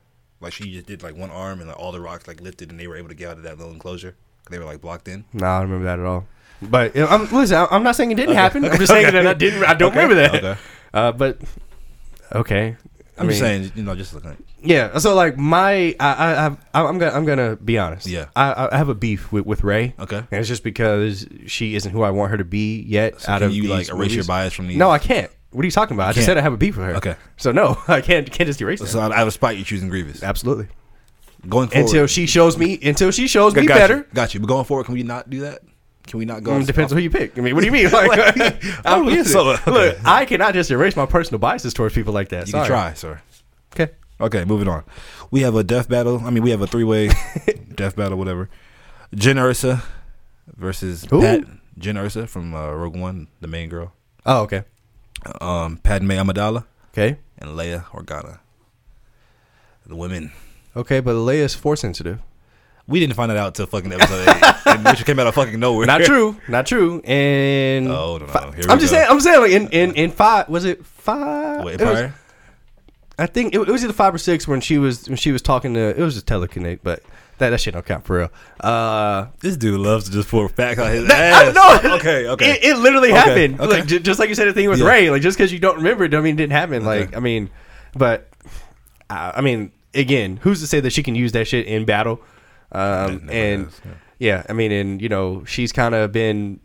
Like 0.40 0.52
she 0.52 0.72
just 0.72 0.86
did 0.86 1.02
like 1.02 1.16
one 1.16 1.30
arm 1.30 1.60
and 1.60 1.68
like 1.68 1.78
all 1.78 1.92
the 1.92 2.00
rocks 2.00 2.26
like 2.26 2.40
lifted 2.40 2.70
and 2.70 2.78
they 2.80 2.86
were 2.86 2.96
able 2.96 3.08
to 3.08 3.14
get 3.14 3.30
out 3.30 3.36
of 3.36 3.42
that 3.44 3.58
little 3.58 3.72
enclosure. 3.72 4.16
They 4.50 4.58
were 4.58 4.64
like 4.64 4.80
blocked 4.80 5.06
in. 5.08 5.24
no, 5.32 5.46
I 5.46 5.60
don't 5.60 5.70
remember 5.70 5.84
that 5.86 5.98
at 6.00 6.04
all. 6.06 6.26
But 6.62 6.94
you 6.94 7.02
know, 7.02 7.08
I'm, 7.08 7.30
listen, 7.30 7.66
I'm 7.70 7.82
not 7.82 7.96
saying 7.96 8.10
it 8.10 8.16
didn't 8.16 8.34
happen. 8.34 8.64
I'm 8.64 8.78
just 8.78 8.90
saying 8.92 9.12
that 9.12 9.26
I 9.26 9.34
didn't. 9.34 9.64
I 9.64 9.74
don't 9.74 9.92
remember 9.92 10.14
that. 10.16 10.34
okay. 10.34 10.60
Uh, 10.92 11.12
but 11.12 11.38
okay. 12.34 12.76
I 13.20 13.24
I'm 13.24 13.28
just 13.28 13.40
saying, 13.40 13.72
you 13.74 13.83
know, 13.83 13.94
just 13.94 14.14
looking. 14.14 14.30
At, 14.30 14.38
Yeah. 14.62 14.98
So 14.98 15.14
like 15.14 15.37
my, 15.37 15.94
I, 16.00 16.09
I, 16.09 16.46
I 16.46 16.88
I'm 16.88 16.98
gonna, 16.98 17.12
I'm 17.12 17.24
gonna 17.24 17.56
be 17.56 17.78
honest. 17.78 18.06
Yeah. 18.06 18.26
I, 18.35 18.68
I 18.72 18.76
have 18.76 18.88
a 18.88 18.94
beef 18.94 19.30
with 19.30 19.44
with 19.44 19.62
Rey. 19.62 19.94
Okay. 19.98 20.16
And 20.18 20.26
it's 20.33 20.48
just 20.48 20.64
because 20.64 21.26
she 21.46 21.74
isn't 21.74 21.92
who 21.92 22.02
I 22.02 22.11
want 22.11 22.30
her 22.30 22.38
to 22.38 22.44
be 22.44 22.80
yet. 22.83 23.20
So 23.20 23.33
out 23.33 23.40
can 23.40 23.48
of 23.48 23.54
you 23.54 23.64
like 23.64 23.88
erase 23.88 23.90
your 23.90 23.96
movies. 23.98 24.26
bias 24.26 24.52
from 24.54 24.68
these? 24.68 24.76
No, 24.76 24.90
I 24.90 24.98
can't. 24.98 25.30
What 25.50 25.62
are 25.62 25.66
you 25.66 25.72
talking 25.72 25.96
about? 25.96 26.09
I 26.09 26.12
just 26.12 26.26
said 26.26 26.38
I 26.38 26.42
have 26.42 26.52
a 26.52 26.56
beef 26.56 26.76
with 26.76 26.87
her. 26.87 26.94
Okay. 26.96 27.16
So 27.37 27.52
no, 27.52 27.76
I 27.88 28.00
can't. 28.00 28.30
Can't 28.30 28.46
just 28.46 28.61
erase 28.61 28.80
that. 28.80 28.87
So 28.87 29.00
out 29.00 29.12
out 29.12 29.26
of 29.26 29.33
spite, 29.33 29.56
you're 29.56 29.64
choosing 29.64 29.88
Grievous. 29.88 30.22
Absolutely. 30.22 30.68
Going 31.48 31.68
forward, 31.68 31.87
Until 31.87 32.06
she 32.06 32.26
shows 32.26 32.59
me, 32.59 32.78
until 32.83 33.11
she 33.11 33.26
shows 33.26 33.54
me 33.54 33.66
got 33.66 33.78
better. 33.78 33.96
You, 33.96 34.06
got 34.14 34.35
you. 34.35 34.40
But 34.40 34.46
going 34.46 34.64
forward, 34.64 34.85
can 34.85 34.94
we 34.94 35.02
not 35.02 35.30
do 35.30 35.40
that? 35.40 35.62
Can 36.11 36.18
we 36.18 36.25
not 36.25 36.42
go? 36.42 36.53
Mm, 36.59 36.66
depends 36.66 36.92
on 36.92 36.99
who 36.99 37.05
you 37.05 37.11
pick. 37.11 37.38
I 37.38 37.40
mean, 37.40 37.55
what 37.55 37.61
do 37.61 37.66
you 37.66 37.73
mean? 37.73 37.88
Like, 37.92 38.11
I'm, 38.85 39.05
yeah, 39.05 39.11
listen, 39.11 39.25
so, 39.33 39.51
okay. 39.51 39.70
look, 39.70 39.99
I 40.05 40.25
cannot 40.25 40.55
just 40.55 40.70
erase 40.70 40.96
my 40.96 41.07
personal 41.07 41.38
biases 41.38 41.73
towards 41.73 41.94
people 41.94 42.12
like 42.12 42.31
that. 42.31 42.46
You 42.49 42.51
Sorry. 42.53 42.66
can 42.66 42.70
try, 42.70 42.94
sir. 42.94 43.23
Okay. 43.73 43.92
Okay, 44.20 44.44
moving 44.44 44.66
on. 44.68 44.83
We 45.31 45.42
have 45.42 45.55
a 45.55 45.62
death 45.62 45.88
battle. 45.88 46.20
I 46.25 46.31
mean, 46.31 46.42
we 46.42 46.51
have 46.51 46.61
a 46.62 46.66
three 46.66 46.83
way 46.85 47.11
death 47.75 47.94
battle, 47.94 48.18
whatever. 48.18 48.51
Jyn 49.14 49.37
Erso 49.37 49.83
versus 50.57 51.05
Who? 51.11 51.20
Pat. 51.23 51.44
Jyn 51.79 51.94
Erso 51.94 52.29
from 52.29 52.55
uh, 52.55 52.73
Rogue 52.73 52.96
One, 52.96 53.29
the 53.40 53.46
main 53.46 53.68
girl. 53.68 53.92
Oh, 54.27 54.42
okay. 54.42 54.64
Um, 55.40 55.77
Padme 55.79 56.11
Amidala 56.12 56.64
Okay. 56.92 57.18
and 57.38 57.51
Leia 57.51 57.85
Organa. 57.87 58.40
The 59.87 59.94
women. 59.96 60.33
Okay, 60.77 61.01
but 61.01 61.14
Leia's 61.14 61.55
force 61.55 61.81
sensitive. 61.81 62.20
We 62.90 63.00
didn't 63.00 63.14
find 63.14 63.31
that 63.31 63.37
out 63.38 63.55
till 63.55 63.66
fucking 63.66 63.92
episode 63.92 64.29
eight, 64.29 64.85
which 64.90 65.07
came 65.07 65.18
out 65.18 65.26
of 65.29 65.35
fucking 65.35 65.59
nowhere. 65.59 65.87
Not 65.87 66.03
true. 66.03 66.37
Not 66.48 66.66
true. 66.66 67.00
And 67.05 67.88
Oh, 67.88 68.18
no, 68.18 68.26
no, 68.26 68.33
here 68.50 68.64
we 68.66 68.70
I'm 68.70 68.79
just 68.81 68.92
go. 68.92 68.98
saying. 68.98 69.07
I'm 69.09 69.20
saying 69.20 69.40
like 69.40 69.53
in 69.53 69.68
in 69.68 69.94
in 69.94 70.11
five. 70.11 70.48
Was 70.48 70.64
it 70.64 70.85
five? 70.85 71.64
Wait, 71.64 71.81
It 71.81 71.85
was- 71.87 71.98
Empire? 71.98 72.14
I 73.18 73.26
think 73.26 73.55
it, 73.55 73.61
it 73.61 73.68
was 73.68 73.85
either 73.85 73.92
five 73.92 74.14
or 74.14 74.18
six 74.18 74.48
when 74.48 74.61
she 74.62 74.79
was 74.79 75.07
when 75.09 75.16
she 75.16 75.31
was 75.31 75.42
talking 75.42 75.74
to. 75.74 75.81
It 75.81 75.98
was 76.03 76.14
just 76.14 76.26
teleconnect, 76.26 76.81
but 76.83 77.03
that 77.38 77.50
that 77.50 77.61
shit 77.61 77.74
don't 77.74 77.85
count 77.85 78.05
for 78.07 78.16
real. 78.18 78.31
Uh, 78.61 79.26
This 79.40 79.57
dude 79.59 79.79
loves 79.79 80.07
to 80.07 80.11
just 80.11 80.29
pour 80.31 80.48
facts 80.48 80.81
on 80.81 80.90
his 80.90 81.11
I 81.11 81.14
ass. 81.18 81.55
know. 81.55 81.81
Okay, 81.96 82.26
okay. 82.29 82.53
It, 82.53 82.64
it 82.64 82.79
literally 82.79 83.11
Okay, 83.11 83.18
happened. 83.18 83.61
okay. 83.61 83.70
Like 83.81 83.87
j- 83.87 83.98
just 83.98 84.18
like 84.18 84.31
you 84.31 84.35
said, 84.35 84.48
the 84.48 84.53
thing 84.55 84.68
with 84.70 84.81
Yeah. 84.81 84.87
Rey. 84.88 85.11
Like 85.11 85.20
just 85.22 85.37
because 85.37 85.53
you 85.53 85.59
don't 85.59 85.76
remember 85.76 86.05
it, 86.05 86.09
don't 86.09 86.22
mean 86.24 86.35
it 86.35 86.38
didn't 86.38 86.53
happen. 86.53 86.83
Like 86.85 87.09
Okay. 87.09 87.16
I 87.16 87.20
mean, 87.20 87.50
but 87.94 88.29
uh, 89.11 89.33
I 89.35 89.42
mean, 89.42 89.70
again, 89.94 90.38
who's 90.42 90.61
to 90.61 90.66
say 90.66 90.81
that 90.81 90.90
she 90.94 91.03
can 91.03 91.14
use 91.14 91.33
that 91.33 91.46
shit 91.46 91.66
in 91.66 91.85
battle? 91.85 92.20
Um, 92.72 93.28
and 93.30 93.68
yeah. 93.85 93.92
yeah, 94.18 94.46
I 94.48 94.52
mean, 94.52 94.72
and 94.72 95.02
you 95.02 95.09
know, 95.09 95.44
she's 95.44 95.72
kind 95.72 95.94
of 95.94 96.12
been. 96.12 96.61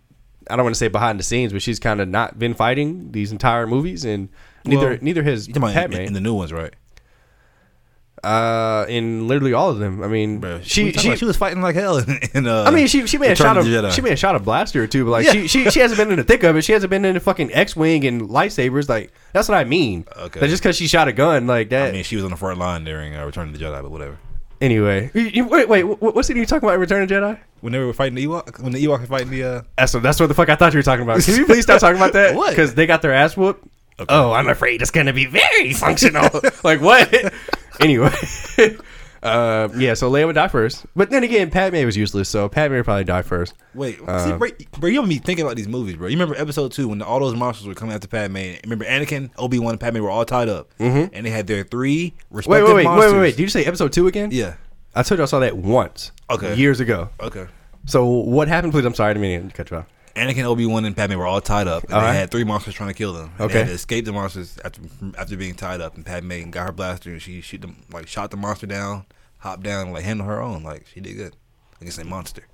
I 0.50 0.56
don't 0.56 0.64
want 0.64 0.76
to 0.76 0.80
say 0.80 0.90
behind 0.90 1.20
the 1.20 1.24
scenes, 1.24 1.52
but 1.54 1.62
she's 1.64 1.80
kind 1.80 2.00
of 2.00 2.08
not 2.08 2.38
been 2.38 2.54
fighting 2.54 3.12
these 3.12 3.32
entire 3.32 3.66
movies, 3.66 4.06
and 4.06 4.30
neither 4.64 4.90
Well, 4.90 4.98
neither 5.02 5.24
has 5.24 5.48
Padme. 5.48 5.94
in, 5.96 6.02
in 6.02 6.14
the 6.14 6.22
new 6.22 6.36
ones, 6.36 6.54
right? 6.54 6.74
uh, 8.24 8.86
in 8.90 9.28
literally 9.28 9.54
all 9.54 9.70
of 9.70 9.78
them. 9.78 10.02
I 10.02 10.08
mean, 10.08 10.40
Bro, 10.40 10.62
she 10.62 10.92
she, 10.92 10.98
she. 10.98 11.16
she 11.16 11.26
was 11.26 11.38
fighting 11.38 11.62
like 11.62 11.76
hell. 11.76 11.98
In, 11.98 12.20
in, 12.34 12.48
uh, 12.48 12.64
I 12.64 12.72
mean, 12.72 12.88
she 12.88 13.06
she 13.06 13.18
may 13.18 13.28
have 13.28 13.38
shot 13.38 13.58
a 13.58 13.92
she 13.92 14.02
may 14.02 14.10
have 14.10 14.20
shot 14.20 14.36
a 14.36 14.40
blaster 14.40 14.84
or 14.84 14.88
two, 14.88 15.06
but 15.06 15.12
like 15.12 15.26
Yeah. 15.26 15.32
she, 15.34 15.48
she 15.48 15.70
she 15.70 15.80
hasn't 15.80 15.98
been 16.00 16.10
in 16.12 16.18
the 16.18 16.24
thick 16.24 16.44
of 16.44 16.56
it. 16.56 16.64
She 16.64 16.72
hasn't 16.74 16.90
been 16.90 17.06
in 17.06 17.14
the 17.14 17.20
fucking 17.20 17.54
X 17.54 17.76
wing 17.76 18.06
and 18.06 18.24
lightsabers. 18.24 18.90
Like 18.90 19.14
that's 19.34 19.48
what 19.48 19.58
I 19.58 19.64
mean. 19.64 20.06
Okay. 20.18 20.40
That 20.40 20.48
just 20.50 20.64
because 20.64 20.76
she 20.76 20.88
shot 20.88 21.08
a 21.08 21.14
gun 21.14 21.46
like 21.46 21.70
that. 21.70 21.90
I 21.90 21.92
mean, 21.92 22.04
she 22.04 22.16
was 22.16 22.26
on 22.26 22.32
the 22.32 22.38
front 22.38 22.58
line 22.58 22.84
during 22.84 23.16
uh, 23.16 23.26
Return 23.26 23.50
of 23.50 23.58
the 23.58 23.64
Jedi, 23.64 23.82
but 23.82 23.92
whatever. 23.92 24.18
Anyway, 24.62 25.12
wait 25.14 25.70
wait 25.70 25.84
what, 25.84 26.16
what's 26.16 26.30
it 26.30 26.38
you 26.38 26.46
talking 26.46 26.68
about? 26.68 26.76
in 26.76 26.82
Return 26.82 27.04
of 27.04 27.10
Jedi? 27.10 27.40
When 27.62 27.74
they 27.74 27.80
were 27.80 27.94
fighting 27.94 28.16
the 28.16 28.26
Ewok, 28.26 28.62
when 28.62 28.74
the 28.74 28.84
Ewok 28.84 29.02
were 29.02 29.06
fighting 29.08 29.30
the, 29.30 29.44
uh, 29.44 29.62
That's 29.78 29.94
what, 29.94 30.04
that's 30.04 30.20
what 30.20 30.28
the 30.28 30.34
fuck 30.34 30.50
I 30.50 30.56
thought 30.56 30.74
you 30.74 30.80
were 30.80 30.84
talking 30.84 31.04
about. 31.04 31.22
Can 31.22 31.36
you 31.36 31.46
please 31.46 31.64
stop 31.64 31.80
talking 31.80 31.98
about 31.98 32.14
that? 32.14 32.36
What? 32.36 32.50
Because 32.52 32.76
they 32.76 32.86
got 32.86 33.02
their 33.02 33.14
ass 33.14 33.36
whooped. 33.36 33.66
Oh, 34.10 34.34
I'm 34.34 34.50
afraid 34.50 34.82
it's 34.82 34.92
gonna 34.92 35.14
be 35.14 35.26
very 35.26 35.74
functional. 35.74 36.30
like 36.64 36.82
what? 36.82 37.14
anyway, 37.80 38.14
uh, 39.26 39.70
yeah. 39.78 39.94
So 39.94 40.10
Leia 40.12 40.26
would 40.26 40.36
die 40.36 40.48
first, 40.48 40.86
but 40.96 41.10
then 41.10 41.24
again, 41.24 41.50
Padme 41.52 41.84
was 41.86 41.98
useless, 41.98 42.30
so 42.30 42.48
Padme 42.48 42.76
would 42.76 42.86
probably 42.86 43.04
die 43.04 43.22
first. 43.22 43.54
wait, 43.74 43.98
see, 43.98 44.04
Uh, 44.06 44.38
bro, 44.38 44.50
bro, 44.80 44.90
you 44.90 44.96
don't 45.02 45.10
be 45.10 45.18
thinking 45.18 45.46
about 45.46 45.56
these 45.58 45.68
movies, 45.68 45.96
bro. 45.96 46.08
You 46.08 46.16
remember 46.16 46.36
episode 46.36 46.72
two 46.72 46.88
when 46.88 47.02
all 47.02 47.20
those 47.20 47.36
monsters 47.36 47.68
were 47.68 47.74
coming 47.74 47.96
after 47.96 48.08
Padme? 48.08 48.56
Remember 48.64 48.86
Anakin, 48.86 49.32
Obi 49.38 49.60
Wan, 49.60 49.72
and 49.74 49.80
Padme 49.80 50.00
were 50.02 50.10
all 50.10 50.26
tied 50.26 50.48
up, 50.50 50.70
mm-hmm. 50.80 51.14
and 51.14 51.26
they 51.26 51.30
had 51.32 51.48
their 51.48 51.64
three 51.64 52.14
Wait, 52.30 52.38
respective 52.38 52.68
wait, 52.68 52.74
wait, 52.74 52.76
wait, 52.76 52.84
monsters. 52.86 53.14
wait, 53.14 53.20
wait. 53.20 53.36
Did 53.38 53.44
you 53.44 53.50
say 53.50 53.66
episode 53.66 53.92
two 53.94 54.08
again? 54.08 54.30
Yeah. 54.32 54.56
I 54.94 55.04
told 55.04 55.20
you 55.20 55.24
I 55.24 55.26
saw 55.26 55.40
that 55.40 55.58
once. 55.58 56.12
Okay. 56.30 56.56
Years 56.56 56.80
ago. 56.80 57.10
Okay. 57.20 57.48
So 57.86 58.06
what 58.06 58.48
happened? 58.48 58.72
Please, 58.74 58.86
I'm 58.86 58.94
sorry, 58.96 59.10
I 59.12 59.14
didn't 59.14 59.22
mean 59.24 59.50
to 59.50 59.54
cut 59.56 59.70
you 59.72 59.78
off. 59.78 59.86
Anakin, 60.16 60.46
Obi 60.46 60.66
Wan, 60.66 60.86
and 60.86 60.96
Padme 60.96 61.16
were 61.18 61.28
all 61.28 61.42
tied 61.42 61.68
up, 61.68 61.84
and 61.84 61.94
All 61.94 62.00
they 62.00 62.08
right. 62.08 62.14
had 62.14 62.32
three 62.32 62.46
monsters 62.46 62.74
trying 62.74 62.88
to 62.88 62.94
kill 62.96 63.12
them. 63.12 63.32
And 63.38 63.42
Okay. 63.42 63.54
They 63.56 63.60
had 63.60 63.68
to 63.68 63.74
escape 63.74 64.06
the 64.06 64.14
monsters 64.14 64.58
after 64.64 64.80
after 65.18 65.36
being 65.36 65.56
tied 65.56 65.82
up, 65.82 65.96
and 65.96 66.06
Padme 66.06 66.50
got 66.52 66.68
her 66.68 66.72
blaster 66.72 67.12
and 67.12 67.22
she 67.22 67.42
shoot 67.42 67.60
them 67.62 67.76
like 67.92 68.08
shot 68.08 68.32
the 68.32 68.38
monster 68.38 68.66
down, 68.66 69.04
hopped 69.46 69.64
down, 69.64 69.86
and, 69.86 69.94
like 69.94 70.04
handle 70.04 70.26
her 70.26 70.42
own. 70.42 70.64
Like 70.64 70.88
she 70.94 71.00
did 71.00 71.16
good 71.16 71.36
I 71.76 71.78
against 71.82 72.00
a 72.00 72.06
monster. 72.06 72.48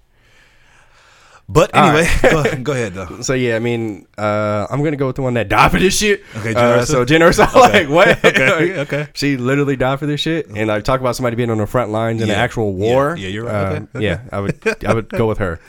But 1.50 1.76
anyway, 1.76 2.08
right. 2.24 2.32
go, 2.32 2.56
go 2.64 2.72
ahead 2.74 2.94
though. 2.94 3.22
So 3.24 3.34
yeah, 3.34 3.56
I 3.56 3.60
mean, 3.60 4.08
uh, 4.18 4.68
I'm 4.70 4.84
gonna 4.84 4.96
go 4.96 5.08
with 5.08 5.16
the 5.16 5.22
one 5.22 5.34
that 5.34 5.50
died 5.50 5.72
for 5.72 5.80
this 5.80 5.98
shit. 5.98 6.24
Okay, 6.38 6.54
Jyn 6.54 6.58
uh, 6.58 6.86
so 6.86 7.06
Jyn 7.06 7.20
Erso, 7.20 7.48
Okay. 7.50 7.86
like 7.86 7.90
what? 7.90 8.24
Okay, 8.24 8.80
okay. 8.82 9.08
She 9.14 9.38
literally 9.38 9.76
died 9.76 10.00
for 10.00 10.06
this 10.06 10.22
shit, 10.22 10.48
and 10.48 10.72
I 10.72 10.80
talk 10.82 11.02
about 11.02 11.16
somebody 11.16 11.36
being 11.36 11.50
on 11.50 11.58
the 11.58 11.68
front 11.68 11.92
lines 11.92 12.22
in 12.22 12.28
Yeah. 12.28 12.36
an 12.36 12.40
actual 12.40 12.74
war. 12.74 13.16
Yeah, 13.18 13.28
you're 13.30 13.46
right. 13.46 13.56
Um, 13.56 13.74
Okay, 13.74 13.86
okay. 13.98 14.06
Yeah, 14.06 14.22
I 14.32 14.40
would, 14.40 14.86
I 14.86 14.94
would 14.94 15.10
go 15.10 15.28
with 15.28 15.40
her. 15.40 15.60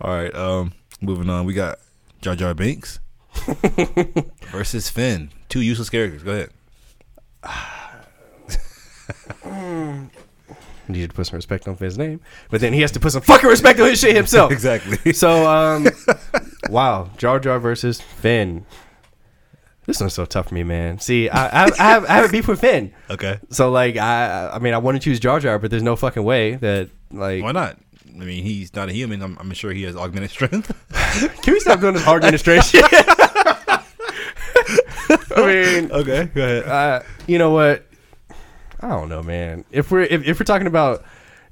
All 0.00 0.12
right, 0.12 0.34
um, 0.34 0.72
moving 1.00 1.30
on. 1.30 1.46
We 1.46 1.54
got 1.54 1.78
Jar 2.20 2.34
Jar 2.34 2.52
Binks 2.54 2.98
versus 4.50 4.90
Finn. 4.90 5.30
Two 5.48 5.62
useless 5.62 5.88
characters. 5.88 6.22
Go 6.22 6.46
ahead. 7.44 7.44
Needed 10.90 11.10
to 11.10 11.16
put 11.16 11.26
some 11.26 11.36
respect 11.36 11.66
on 11.68 11.76
Finn's 11.76 11.96
name, 11.98 12.20
but 12.50 12.60
then 12.60 12.72
he 12.72 12.80
has 12.82 12.90
to 12.92 13.00
put 13.00 13.12
some 13.12 13.22
fucking 13.22 13.48
respect 13.48 13.78
on 13.80 13.88
his 13.88 14.00
shit 14.00 14.16
himself. 14.16 14.50
Exactly. 14.60 15.12
So, 15.12 15.46
um, 15.48 15.86
wow, 16.68 17.10
Jar 17.16 17.38
Jar 17.40 17.58
versus 17.58 18.00
Finn. 18.00 18.66
This 19.86 19.98
one's 20.00 20.12
so 20.14 20.24
tough 20.24 20.48
for 20.48 20.54
me, 20.54 20.62
man. 20.62 20.98
See, 21.00 21.28
I, 21.28 21.64
I, 21.64 21.70
I 21.78 21.90
have, 21.90 22.04
I 22.04 22.12
have 22.14 22.28
a 22.28 22.32
beef 22.32 22.46
with 22.46 22.60
Finn. 22.60 22.92
Okay. 23.08 23.38
So, 23.50 23.70
like, 23.70 23.96
I, 23.96 24.50
I 24.52 24.58
mean, 24.58 24.74
I 24.74 24.78
want 24.78 24.96
to 24.96 25.00
choose 25.00 25.18
Jar 25.18 25.40
Jar, 25.40 25.58
but 25.58 25.70
there's 25.70 25.82
no 25.82 25.96
fucking 25.96 26.22
way 26.22 26.56
that, 26.56 26.90
like, 27.10 27.42
Why 27.42 27.52
not? 27.52 27.78
I 28.08 28.24
mean, 28.24 28.44
he's 28.44 28.74
not 28.74 28.88
a 28.88 28.92
human. 28.92 29.22
I'm, 29.22 29.38
I'm 29.38 29.50
sure 29.52 29.72
he 29.72 29.82
has 29.84 29.96
augmented 29.96 30.30
strength. 30.30 30.72
can 31.42 31.54
we 31.54 31.60
stop 31.60 31.80
doing 31.80 31.94
this 31.94 32.04
hard 32.04 32.22
administration? 32.24 32.82
I 35.36 35.46
mean, 35.46 35.90
okay, 35.92 36.26
go 36.34 36.42
ahead. 36.42 36.64
uh, 36.66 37.02
you 37.26 37.38
know 37.38 37.50
what? 37.50 37.86
I 38.80 38.88
don't 38.88 39.08
know, 39.08 39.22
man. 39.22 39.64
If 39.70 39.90
we're 39.90 40.02
if, 40.02 40.26
if 40.26 40.40
we're 40.40 40.44
talking 40.44 40.66
about 40.66 41.04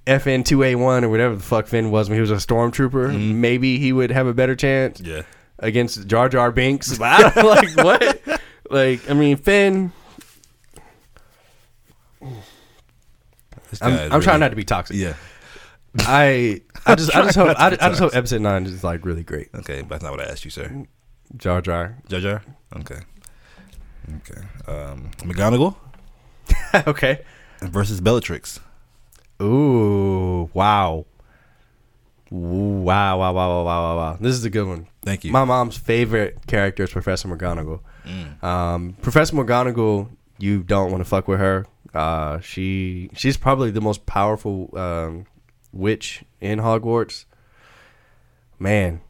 FN 0.06 0.44
two 0.44 0.62
A 0.62 0.74
one 0.74 1.04
or 1.04 1.08
whatever 1.10 1.36
the 1.36 1.42
fuck 1.42 1.66
Finn 1.66 1.90
was 1.90 2.08
when 2.08 2.16
he 2.16 2.20
was 2.22 2.30
a 2.30 2.36
stormtrooper, 2.36 3.34
maybe 3.34 3.78
he 3.78 3.92
would 3.92 4.10
have 4.10 4.26
a 4.26 4.32
better 4.34 4.56
chance 4.56 5.00
Yeah. 5.00 5.22
against 5.58 6.06
Jar 6.06 6.28
Jar 6.28 6.50
Binks. 6.50 6.98
Like 7.00 7.76
what? 7.76 8.40
Like, 8.70 9.10
I 9.10 9.14
mean, 9.14 9.36
Finn. 9.36 9.92
I'm, 13.80 14.12
I'm 14.12 14.20
trying 14.20 14.40
not 14.40 14.48
to 14.48 14.56
be 14.56 14.64
toxic. 14.64 14.96
Yeah. 14.96 15.14
I 16.00 16.62
I 16.86 16.94
just 16.96 17.14
I 17.14 17.22
just 17.24 17.36
hope 17.36 17.56
I, 17.58 17.68
I 17.80 17.88
just 17.88 17.98
hope 18.00 18.14
episode 18.14 18.40
nine 18.42 18.66
is 18.66 18.82
like 18.84 19.04
really 19.04 19.22
great. 19.24 19.48
Okay, 19.54 19.80
but 19.82 19.90
that's 19.90 20.02
not 20.02 20.12
what 20.12 20.20
I 20.20 20.24
asked 20.30 20.44
you, 20.44 20.50
sir. 20.50 20.84
Jar 21.36 21.60
Jar. 21.60 21.98
Jar 22.08 22.20
Jar. 22.20 22.42
Okay. 22.76 23.00
Okay. 24.16 24.40
Um, 24.66 25.10
McGonagall 25.18 25.76
okay. 26.86 27.24
versus 27.60 28.00
Bellatrix. 28.00 28.60
Ooh, 29.42 30.50
wow. 30.52 31.06
Ooh, 32.32 32.68
Wow, 32.88 33.18
wow, 33.18 33.32
wow, 33.32 33.48
wow, 33.48 33.64
wow, 33.64 33.82
wow, 33.82 33.96
wow. 33.96 34.18
This 34.20 34.34
is 34.34 34.44
a 34.44 34.50
good 34.50 34.66
one. 34.66 34.86
Thank 35.04 35.24
you. 35.24 35.32
My 35.32 35.44
mom's 35.44 35.76
favorite 35.76 36.46
character 36.46 36.84
is 36.84 36.90
Professor 36.90 37.28
McGonagall. 37.28 37.80
Mm. 38.06 38.42
Um, 38.42 38.96
Professor 39.02 39.36
McGonagall, 39.36 40.08
you 40.38 40.62
don't 40.62 40.90
want 40.90 41.02
to 41.02 41.04
fuck 41.04 41.28
with 41.28 41.38
her. 41.38 41.66
Uh, 41.94 42.40
she 42.40 43.10
she's 43.14 43.36
probably 43.36 43.70
the 43.70 43.80
most 43.80 44.06
powerful 44.06 44.70
um, 44.78 45.26
witch 45.72 46.24
in 46.40 46.58
Hogwarts. 46.60 47.24
Man, 48.58 49.00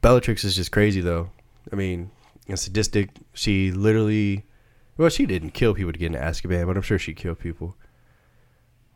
Bellatrix 0.00 0.44
is 0.44 0.56
just 0.56 0.72
crazy 0.72 1.00
though. 1.00 1.30
I 1.72 1.76
mean, 1.76 2.10
and 2.48 2.58
sadistic. 2.58 3.10
She 3.32 3.70
literally, 3.72 4.44
well, 5.00 5.08
she 5.08 5.24
didn't 5.24 5.52
kill 5.52 5.72
people 5.72 5.92
to 5.92 5.98
get 5.98 6.08
into 6.08 6.18
Azkaban, 6.18 6.66
but 6.66 6.76
I'm 6.76 6.82
sure 6.82 6.98
she 6.98 7.14
killed 7.14 7.38
people. 7.38 7.74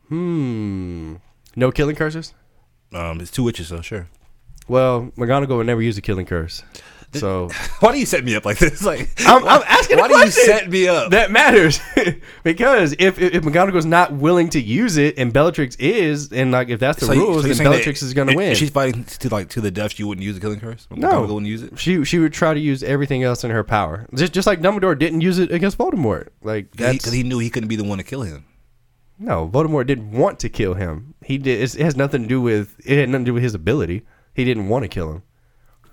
Hmm. 0.09 1.14
No 1.57 1.73
killing 1.73 1.97
curses. 1.97 2.35
Um, 2.93 3.23
it's 3.23 3.31
two 3.31 3.43
witches, 3.43 3.69
so 3.69 3.81
sure. 3.81 4.11
Well, 4.69 5.12
McGonagall 5.17 5.57
would 5.57 5.67
never 5.67 5.81
use 5.81 5.97
a 5.97 6.03
killing 6.03 6.27
curse. 6.27 6.62
So 7.14 7.48
Why 7.81 7.92
do 7.92 7.98
you 7.98 8.07
set 8.07 8.24
me 8.24 8.35
up 8.37 8.44
like 8.44 8.59
this? 8.59 8.83
Like, 8.94 9.09
I'm, 9.20 9.42
I'm 9.46 9.62
asking. 9.66 9.98
why 9.98 10.09
do 10.09 10.18
you 10.18 10.31
set 10.31 10.68
me 10.68 10.88
up? 10.88 11.11
That 11.11 11.31
matters 11.31 11.81
because 12.42 12.92
if 12.98 13.18
if, 13.18 13.35
if 13.35 13.42
McGonagall's 13.42 13.87
not 13.87 14.12
willing 14.12 14.48
to 14.50 14.61
use 14.61 14.96
it 14.96 15.16
and 15.18 15.33
Bellatrix 15.33 15.77
is, 15.77 16.33
and 16.33 16.53
like 16.53 16.68
if 16.68 16.81
that's 16.81 17.00
the 17.00 17.07
So 17.07 17.14
rules, 17.14 17.42
so 17.42 17.48
then 17.48 17.64
Bellatrix 17.64 18.03
is 18.03 18.12
going 18.14 18.29
to 18.29 18.35
win. 18.37 18.55
She's 18.55 18.70
fighting 18.70 19.05
to 19.05 19.29
like 19.31 19.48
to 19.50 19.61
the 19.61 19.70
death, 19.70 19.94
she 19.94 20.05
wouldn't 20.05 20.24
use 20.24 20.35
the 20.35 20.40
killing 20.40 20.61
curse. 20.61 20.87
No. 20.90 21.09
McGonagall 21.09 21.29
wouldn't 21.29 21.46
use 21.46 21.62
it. 21.62 21.79
she 21.79 22.05
she 22.05 22.18
would 22.18 22.33
try 22.33 22.53
to 22.53 22.61
use 22.61 22.83
everything 22.83 23.22
else 23.22 23.44
in 23.44 23.50
her 23.50 23.64
power, 23.64 24.07
just 24.14 24.33
just 24.33 24.46
like 24.46 24.61
Dumbledore 24.61 24.98
didn't 24.98 25.20
use 25.22 25.38
it 25.38 25.50
against 25.50 25.79
Voldemort. 25.79 26.29
Like 26.42 26.70
that's 26.72 26.98
Because 26.98 27.12
he, 27.12 27.22
knew 27.22 27.38
he 27.38 27.50
couldn't 27.50 27.68
be 27.68 27.77
the 27.77 27.85
one 27.85 27.98
to 27.98 28.05
kill 28.05 28.22
him. 28.22 28.44
no, 29.18 29.48
Voldemort 29.48 29.87
didn't 29.87 30.11
want 30.11 30.38
to 30.40 30.48
kill 30.48 30.74
him. 30.74 31.14
He 31.24 31.38
did. 31.38 31.61
It 31.62 31.81
has 31.81 31.96
nothing 31.96 32.22
to 32.22 32.29
do 32.29 32.40
with 32.40 32.77
it. 32.85 32.98
Had 32.98 33.09
nothing 33.09 33.24
to 33.24 33.29
do 33.31 33.35
with 33.35 33.42
his 33.42 33.55
ability. 33.55 34.03
He 34.35 34.44
didn't 34.44 34.68
want 34.68 34.83
to 34.83 34.88
kill 34.88 35.11
him 35.11 35.22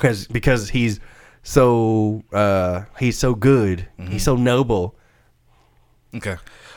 because 0.01 0.27
because 0.27 0.69
he's 0.69 0.99
so 1.43 2.23
uh 2.33 2.83
he's 2.99 3.17
so 3.17 3.35
good. 3.35 3.87
Mm-hmm. 3.99 4.11
He's 4.11 4.23
so 4.23 4.35
noble. 4.35 4.95
Okay. 6.15 6.35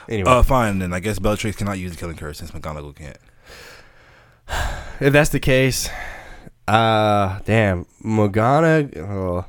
Anyway, 0.09 0.31
Uh, 0.31 0.43
fine 0.43 0.79
then. 0.79 0.93
I 0.93 1.01
guess 1.01 1.19
Bellatrix 1.19 1.57
cannot 1.57 1.79
use 1.79 1.93
the 1.93 1.97
killing 1.99 2.17
curse 2.17 2.39
since 2.39 2.51
McGonagall 2.51 2.95
can't. 2.95 3.17
if 5.01 5.13
that's 5.13 5.31
the 5.31 5.41
case, 5.41 5.89
uh, 6.69 7.41
damn, 7.47 7.87
Morgana. 8.03 8.89
Uh, 8.95 9.43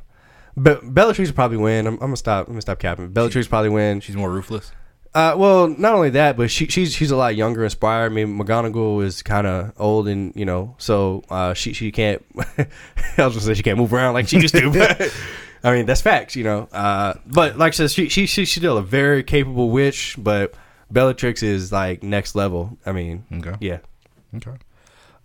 Be- 0.59 0.79
Bellatrix 0.81 1.29
will 1.29 1.35
probably 1.35 1.57
win. 1.57 1.85
I'm, 1.87 1.93
I'm 1.95 1.99
gonna 1.99 2.15
stop. 2.17 2.47
I'm 2.47 2.53
gonna 2.53 2.61
stop 2.61 2.79
capping. 2.79 3.09
Bellatrix 3.09 3.47
will 3.47 3.49
probably 3.49 3.69
win. 3.69 3.99
She's 3.99 4.15
more 4.15 4.31
ruthless. 4.31 4.71
Uh, 5.15 5.33
well, 5.37 5.69
not 5.69 5.93
only 5.95 6.09
that, 6.09 6.35
but 6.35 6.51
she, 6.51 6.65
she's 6.67 6.93
she's 6.93 7.09
a 7.09 7.15
lot 7.15 7.35
younger, 7.37 7.63
inspired. 7.63 8.07
I 8.07 8.09
mean, 8.09 8.37
McGonagall 8.37 9.01
is 9.03 9.23
kind 9.23 9.47
of 9.47 9.71
old, 9.77 10.09
and 10.09 10.35
you 10.35 10.43
know, 10.43 10.75
so 10.77 11.23
uh, 11.29 11.53
she 11.53 11.71
she 11.71 11.91
can't. 11.93 12.21
I 12.37 12.65
was 13.17 13.33
gonna 13.33 13.39
say 13.39 13.53
she 13.53 13.63
can't 13.63 13.77
move 13.77 13.93
around 13.93 14.13
like 14.13 14.27
she 14.27 14.39
used 14.39 14.53
to. 14.55 14.69
But, 14.71 15.13
I 15.63 15.71
mean, 15.71 15.85
that's 15.87 16.01
facts, 16.01 16.35
you 16.35 16.43
know. 16.43 16.67
Uh, 16.71 17.13
but 17.25 17.57
like 17.57 17.71
I 17.73 17.75
said, 17.75 17.91
she, 17.91 18.09
she 18.09 18.25
she 18.27 18.43
she's 18.45 18.61
still 18.61 18.77
a 18.77 18.83
very 18.83 19.23
capable 19.23 19.69
witch, 19.71 20.15
but 20.17 20.53
Bellatrix 20.91 21.41
is 21.41 21.71
like 21.71 22.03
next 22.03 22.35
level. 22.35 22.77
I 22.85 22.91
mean, 22.91 23.23
Okay. 23.33 23.55
yeah, 23.61 23.79
Okay. 24.35 24.51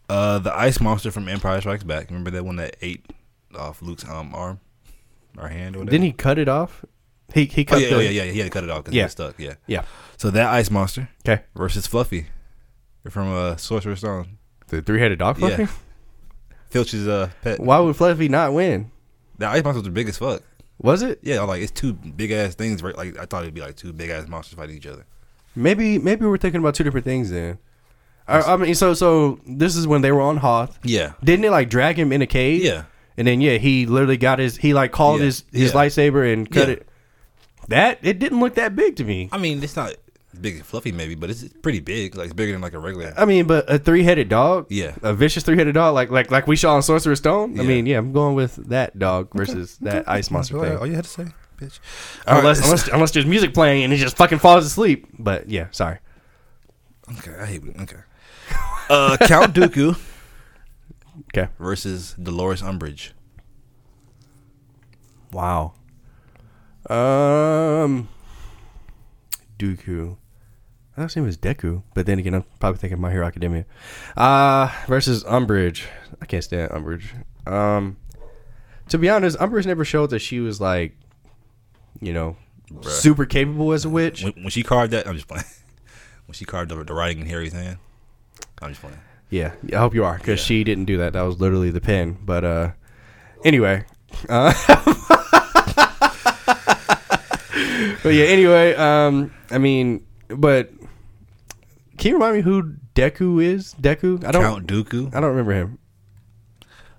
Uh, 0.09 0.39
the 0.39 0.57
ice 0.57 0.81
monster 0.81 1.11
from 1.11 1.29
Empire 1.29 1.61
Strikes 1.61 1.83
Back. 1.85 2.09
Remember 2.11 2.31
that 2.31 2.45
one 2.45 2.57
that 2.57 2.77
ate 2.81 3.05
off 3.59 3.83
Luke's 3.83 4.09
um 4.09 4.35
arm 4.35 4.61
or 5.37 5.49
hand 5.49 5.75
or 5.75 5.81
whatever? 5.81 5.91
didn't 5.91 6.05
he 6.07 6.13
cut 6.13 6.39
it 6.39 6.49
off? 6.49 6.85
He 7.35 7.45
he 7.47 7.63
Oh 7.63 7.65
cut 7.65 7.81
yeah, 7.83 7.89
the 7.91 7.95
oh, 7.97 7.99
yeah, 8.01 8.11
yeah. 8.11 8.25
He 8.33 8.39
had 8.39 8.45
to 8.47 8.51
cut 8.51 8.65
it 8.65 8.71
off 8.71 8.85
because 8.85 8.95
Yeah. 8.95 9.03
he 9.03 9.05
was 9.07 9.13
stuck. 9.13 9.39
Yeah. 9.39 9.55
yeah. 9.67 9.85
So 10.17 10.31
that 10.31 10.49
ice 10.53 10.71
monster 10.71 11.09
Okay, 11.27 11.43
versus 11.55 11.87
Fluffy 11.87 12.27
from 13.09 13.33
uh, 13.33 13.57
Sorcerer's 13.57 13.99
Stone. 14.01 14.39
the 14.69 14.83
three 14.83 15.01
headed 15.01 15.19
dog. 15.19 15.39
Yeah. 15.39 15.57
Fluffy? 15.57 15.73
Filch's 16.71 17.09
uh 17.09 17.31
pet. 17.43 17.61
Why 17.61 17.79
would 17.81 17.97
Fluffy 17.97 18.29
not 18.29 18.53
win? 18.53 18.91
The 19.39 19.47
ice 19.47 19.65
monsters 19.65 19.87
are 19.87 19.91
big 19.91 20.09
as 20.09 20.19
fuck. 20.19 20.43
Was 20.79 21.03
it? 21.03 21.19
Yeah, 21.23 21.41
like 21.43 21.63
it's 21.63 21.73
two 21.73 21.93
big 21.93 22.31
ass 22.31 22.55
things. 22.55 22.83
Right? 22.83 22.97
Like 22.97 23.19
I 23.19 23.27
thought 23.27 23.43
it'd 23.43 23.55
be 23.55 23.61
like 23.61 23.77
two 23.77 23.93
big 23.93 24.11
ass 24.11 24.29
monsters 24.29 24.57
fighting 24.57 24.77
each 24.77 24.87
other. 24.87 25.05
Maybe 25.57 25.99
maybe 25.99 26.27
we're 26.27 26.39
thinking 26.39 26.61
about 26.61 26.75
two 26.75 26.85
different 26.85 27.05
things 27.05 27.31
then. 27.31 27.59
I, 28.29 28.41
I 28.53 28.57
mean, 28.57 28.75
so 28.77 28.95
so 28.95 29.41
this 29.47 29.75
is 29.75 29.87
when 29.89 30.03
they 30.03 30.13
were 30.13 30.21
on 30.21 30.37
Hoth. 30.37 30.79
Yeah. 30.85 31.15
Didn't 31.25 31.45
it 31.45 31.51
like 31.51 31.69
drag 31.69 31.99
him 31.99 32.13
in 32.13 32.23
a 32.23 32.27
cage? 32.27 32.63
Yeah. 32.63 32.85
And 33.17 33.27
then 33.27 33.41
yeah, 33.41 33.57
he 33.59 33.87
literally 33.87 34.17
got 34.17 34.39
his 34.39 34.57
he 34.57 34.73
like 34.73 34.93
called 34.93 35.19
Yeah. 35.21 35.27
his 35.27 35.45
his 35.53 35.73
Yeah. 35.75 35.81
lightsaber 35.81 36.33
and 36.33 36.49
cut 36.51 36.69
Yeah. 36.69 36.75
it. 36.75 36.89
That 37.69 37.99
it 38.03 38.19
didn't 38.19 38.41
look 38.41 38.55
that 38.57 38.75
big 38.75 38.97
to 38.97 39.05
me. 39.05 39.29
I 39.33 39.39
mean, 39.39 39.63
it's 39.63 39.77
not 39.77 39.95
big 40.41 40.57
and 40.57 40.65
Fluffy 40.67 40.93
maybe, 40.93 41.15
but 41.15 41.29
it's 41.31 41.45
pretty 41.63 41.81
big. 41.81 42.17
Like 42.17 42.27
it's 42.27 42.35
bigger 42.35 42.53
than 42.53 42.61
like 42.61 42.73
a 42.73 42.79
regular. 42.79 43.13
I 43.17 43.25
mean, 43.25 43.47
but 43.47 43.71
a 43.71 43.79
three 43.79 44.03
headed 44.03 44.29
dog. 44.29 44.67
Yeah. 44.71 44.95
A 45.03 45.13
vicious 45.15 45.45
three 45.45 45.57
headed 45.57 45.75
dog, 45.75 45.95
like 45.95 46.11
like 46.11 46.31
like 46.31 46.47
we 46.47 46.57
saw 46.57 46.77
in 46.77 46.83
Sorcerer's 46.83 47.19
Stone. 47.19 47.59
I 47.59 47.63
Yeah. 47.63 47.69
mean, 47.69 47.87
yeah, 47.87 47.99
I'm 47.99 48.13
going 48.13 48.35
with 48.35 48.57
that 48.69 48.99
dog 48.99 49.29
versus 49.35 49.77
that 49.79 50.09
ice 50.09 50.31
monster 50.31 50.57
That's 50.59 50.69
thing. 50.71 50.79
all 50.79 50.87
you 50.87 50.95
had 50.95 51.05
to 51.05 51.11
say, 51.11 51.25
bitch. 51.59 51.79
Unless, 52.27 52.27
All 52.27 52.35
right. 52.35 52.65
unless 52.65 52.89
unless 52.89 53.11
there's 53.13 53.27
music 53.27 53.55
playing 53.55 53.85
and 53.85 53.93
he 53.93 53.99
just 53.99 54.17
fucking 54.17 54.39
falls 54.39 54.65
asleep. 54.67 55.07
But 55.19 55.49
yeah, 55.51 55.67
sorry. 55.71 55.99
Okay, 57.19 57.35
I 57.39 57.47
hate. 57.47 57.63
Okay. 57.83 57.97
Uh, 58.89 59.17
Count 59.23 59.55
Dooku 59.55 59.97
Okay. 61.37 61.49
versus 61.59 62.15
Dolores 62.21 62.63
Umbridge. 62.63 63.11
Wow. 65.33 65.75
Um, 66.91 68.09
Dooku. 69.59 70.17
I 70.97 70.97
thought 71.03 71.03
his 71.05 71.17
name 71.17 71.25
was 71.27 71.37
Deku, 71.39 71.83
but 71.95 72.07
then 72.07 72.19
again, 72.19 72.35
I'm 72.35 72.45
probably 72.59 72.79
thinking 72.79 73.01
My 73.01 73.11
Hero 73.11 73.27
Academia. 73.27 73.65
Uh, 74.17 74.71
versus 74.89 75.23
Umbridge. 75.25 75.85
I 76.21 76.27
can't 76.27 76.43
stand 76.45 76.71
Umbridge. 76.73 77.05
Um, 77.47 77.97
to 78.89 78.99
be 78.99 79.09
honest, 79.09 79.39
Umbridge 79.39 79.67
never 79.67 79.85
showed 79.85 80.11
that 80.11 80.19
she 80.19 80.41
was 80.41 80.61
like, 80.61 80.97
you 82.01 82.13
know, 82.13 82.37
super 82.83 83.25
capable 83.25 83.73
as 83.73 83.85
a 83.85 83.89
witch. 83.91 84.25
When, 84.25 84.33
when 84.35 84.49
she 84.51 84.63
carved 84.63 84.93
that, 84.93 85.07
I'm 85.07 85.15
just 85.15 85.29
playing. 85.29 85.45
When 86.27 86.35
she 86.35 86.45
carved 86.45 86.71
the, 86.71 86.85
the 86.85 86.95
writing 86.95 87.19
in 87.23 87.27
Harry's 87.27 87.53
hand, 87.53 87.79
I'm 88.63 88.69
just 88.69 88.81
playing. 88.81 88.99
Yeah, 89.31 89.53
I 89.73 89.79
hope 89.79 89.97
you 89.97 90.05
are, 90.05 90.17
because 90.17 90.39
Yeah. 90.39 90.45
she 90.45 90.63
didn't 90.65 90.85
do 90.85 90.99
that. 90.99 91.15
That 91.15 91.23
was 91.23 91.41
literally 91.41 91.71
the 91.73 91.81
pen. 91.81 92.19
But 92.25 92.45
uh, 92.45 92.71
anyway. 93.45 93.85
Uh, 94.29 94.53
but 98.03 98.11
yeah, 98.15 98.25
anyway, 98.27 98.75
um, 98.75 99.33
I 99.51 99.59
mean, 99.59 100.07
but 100.29 100.71
can 101.99 102.11
you 102.11 102.15
remind 102.15 102.37
me 102.37 102.43
who 102.43 102.75
Deku 102.95 103.43
is? 103.43 103.75
Deku? 103.81 104.25
I 104.25 104.33
don't. 104.33 104.43
Count 104.43 104.67
Dooku, 104.67 105.15
I 105.15 105.21
don't 105.21 105.31
remember 105.31 105.53
him. 105.53 105.79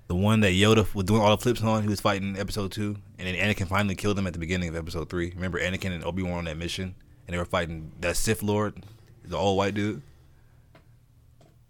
the 0.08 0.14
one 0.14 0.40
that 0.40 0.52
Yoda 0.52 0.92
was 0.94 1.04
doing 1.06 1.20
all 1.20 1.30
the 1.36 1.42
flips 1.42 1.62
on, 1.62 1.82
he 1.82 1.88
was 1.88 2.00
fighting 2.00 2.34
in 2.34 2.40
episode 2.40 2.72
two, 2.72 2.96
and 3.18 3.26
then 3.26 3.34
Anakin 3.34 3.66
finally 3.68 3.94
killed 3.94 4.18
him 4.18 4.26
at 4.26 4.32
the 4.32 4.38
beginning 4.38 4.68
of 4.68 4.76
episode 4.76 5.08
three. 5.08 5.32
Remember 5.34 5.58
Anakin 5.60 5.92
and 5.92 6.04
Obi 6.04 6.22
Wan 6.22 6.38
on 6.38 6.44
that 6.44 6.56
mission, 6.56 6.94
and 7.26 7.34
they 7.34 7.38
were 7.38 7.44
fighting 7.44 7.92
that 8.00 8.16
Sith 8.16 8.42
Lord, 8.42 8.84
the 9.24 9.36
old 9.36 9.56
white 9.56 9.74
dude 9.74 10.02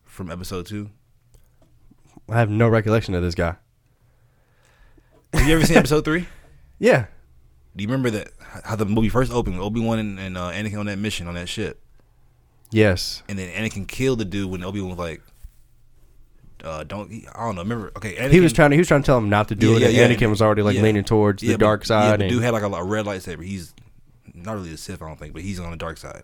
from 0.05 0.31
episode 0.31 0.67
two. 0.67 0.91
I 2.29 2.39
have 2.39 2.51
no 2.51 2.69
recollection 2.69 3.15
of 3.15 3.23
this 3.23 3.35
guy. 3.35 3.57
Have 5.33 5.47
you 5.49 5.55
ever 5.55 5.65
seen 5.67 5.77
episode 5.77 6.05
three? 6.05 6.27
Yeah, 6.79 7.07
Do 7.75 7.83
you 7.83 7.89
remember 7.89 8.11
that 8.11 8.29
how 8.65 8.77
the 8.77 8.85
movie 8.85 9.09
first 9.09 9.33
opened? 9.33 9.59
Obi 9.61 9.81
Wan 9.81 9.99
and, 9.99 10.19
and 10.19 10.37
uh, 10.37 10.51
Anakin 10.51 10.79
on 10.79 10.87
that 10.87 10.99
mission 10.99 11.27
on 11.27 11.35
that 11.35 11.49
ship, 11.49 11.81
yes, 12.71 13.23
and 13.29 13.39
then 13.39 13.49
Anakin 13.51 13.89
killed 13.89 14.19
the 14.19 14.25
dude 14.27 14.51
when 14.51 14.63
Obi 14.63 14.81
Wan 14.81 14.91
was 14.91 14.99
like, 14.99 15.23
uh, 16.65 16.85
"Don't." 16.85 17.11
I 17.35 17.45
don't 17.47 17.55
know. 17.57 17.63
Remember? 17.63 17.93
Okay, 17.97 18.15
Anakin, 18.17 18.31
he 18.33 18.41
was 18.41 18.53
trying 18.53 18.71
to. 18.71 18.77
He 18.77 18.81
was 18.81 18.89
trying 18.89 19.03
to 19.03 19.07
tell 19.07 19.19
him 19.19 19.29
not 19.31 19.49
to 19.49 19.55
do 19.55 19.71
Yeah, 19.71 19.77
it, 19.77 19.81
yeah, 19.95 20.03
and 20.05 20.13
yeah. 20.13 20.19
Anakin 20.27 20.31
was 20.31 20.43
already 20.43 20.63
like 20.63 20.77
Yeah. 20.77 20.83
leaning 20.83 21.05
towards 21.05 21.43
Yeah, 21.43 21.53
the 21.53 21.59
but- 21.59 21.65
dark 21.65 21.83
Yeah, 21.83 21.87
side. 21.87 22.21
the 22.21 22.25
and, 22.25 22.31
dude 22.33 22.43
had 22.43 22.53
like 22.53 22.63
a, 22.63 22.67
a 22.67 22.85
red 22.85 23.07
lightsaber. 23.07 23.45
He's 23.45 23.75
not 24.35 24.55
really 24.55 24.73
a 24.73 24.77
Sith, 24.77 25.01
I 25.03 25.07
don't 25.09 25.19
think, 25.19 25.33
but 25.33 25.43
he's 25.43 25.59
on 25.61 25.71
the 25.71 25.77
dark 25.77 25.97
side. 25.99 26.23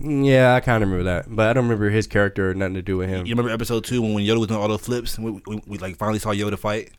yeah, 0.00 0.54
I 0.54 0.60
kind 0.60 0.82
of 0.82 0.90
remember 0.90 1.04
that, 1.10 1.34
but 1.34 1.48
I 1.48 1.52
don't 1.54 1.64
remember 1.64 1.88
his 1.88 2.06
character 2.06 2.50
or 2.50 2.54
nothing 2.54 2.74
to 2.74 2.82
do 2.82 2.98
with 2.98 3.08
him. 3.08 3.24
You 3.24 3.32
remember 3.32 3.50
episode 3.50 3.84
two 3.84 4.02
when, 4.02 4.12
when 4.12 4.24
Yoda 4.24 4.38
was 4.38 4.48
doing 4.48 4.60
all 4.60 4.68
those 4.68 4.80
flips? 4.82 5.18
We, 5.18 5.30
we, 5.46 5.62
we 5.66 5.78
like 5.78 5.96
finally 5.96 6.18
saw 6.18 6.28
Yoda 6.30 6.58
fight. 6.58 6.90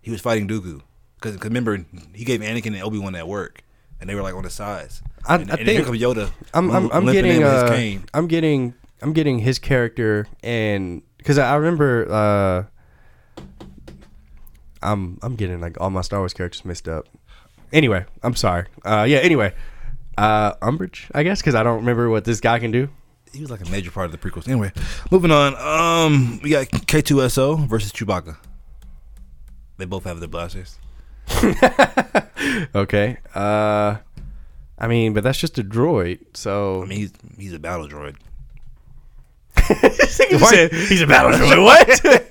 He 0.00 0.10
was 0.10 0.22
fighting 0.22 0.48
Dooku 0.48 0.80
because 1.20 1.42
remember 1.42 1.84
he 2.14 2.24
gave 2.24 2.40
Anakin 2.40 2.68
and 2.68 2.82
Obi 2.82 2.98
Wan 2.98 3.12
that 3.12 3.28
work, 3.28 3.62
and 4.00 4.08
they 4.08 4.14
were 4.14 4.22
like 4.22 4.34
on 4.34 4.42
the 4.42 4.50
sides. 4.50 5.02
I- 5.28 5.36
and, 5.36 5.50
I 5.50 5.56
and 5.56 5.66
think- 5.66 5.86
Yoda. 5.86 6.30
I'm 6.54 6.70
I'm, 6.70 6.90
I'm 6.92 7.04
getting 7.06 7.32
in 7.36 7.42
with 7.42 7.52
his 7.52 7.62
uh, 7.62 7.68
cane. 7.76 8.04
I'm 8.14 8.26
getting 8.26 8.74
I'm 9.02 9.12
getting 9.12 9.38
his 9.38 9.58
character 9.58 10.26
and 10.42 11.02
because 11.18 11.38
I, 11.38 11.52
I 11.52 11.54
remember 11.56 12.10
uh, 12.10 13.42
I'm 14.82 15.18
I'm 15.22 15.36
getting 15.36 15.60
like 15.60 15.80
all 15.80 15.90
my 15.90 16.00
Star 16.00 16.20
Wars 16.20 16.32
characters 16.34 16.64
mixed 16.64 16.88
up. 16.88 17.06
Anyway, 17.72 18.04
I'm 18.22 18.34
sorry. 18.34 18.66
Uh, 18.84 19.06
yeah. 19.08 19.18
Anyway, 19.18 19.54
uh, 20.18 20.54
Umbridge, 20.56 21.10
I 21.14 21.22
guess, 21.22 21.40
because 21.40 21.54
I 21.54 21.62
don't 21.62 21.76
remember 21.80 22.10
what 22.10 22.24
this 22.24 22.40
guy 22.40 22.58
can 22.58 22.70
do. 22.70 22.88
He 23.32 23.40
was 23.40 23.50
like 23.50 23.64
a 23.64 23.70
major 23.70 23.92
part 23.92 24.06
of 24.06 24.12
the 24.12 24.18
prequels. 24.18 24.48
Anyway, 24.48 24.72
moving 25.10 25.30
on. 25.30 25.54
Um, 25.56 26.40
we 26.42 26.50
got 26.50 26.66
K2SO 26.66 27.68
versus 27.68 27.92
Chewbacca. 27.92 28.36
They 29.76 29.84
both 29.84 30.02
have 30.04 30.18
their 30.18 30.28
blasters. 30.28 30.78
Okay. 32.74 33.16
Uh, 33.34 33.96
I 34.78 34.86
mean, 34.88 35.12
but 35.12 35.22
that's 35.24 35.38
just 35.38 35.58
a 35.58 35.64
droid. 35.64 36.20
So 36.34 36.82
I 36.82 36.86
mean, 36.86 36.98
he's 36.98 37.12
he's 37.38 37.52
a 37.52 37.58
battle 37.58 37.88
droid. 37.88 38.16
said, 39.56 40.72
he's 40.72 41.02
a 41.02 41.06
battle 41.06 41.32
droid. 41.32 41.60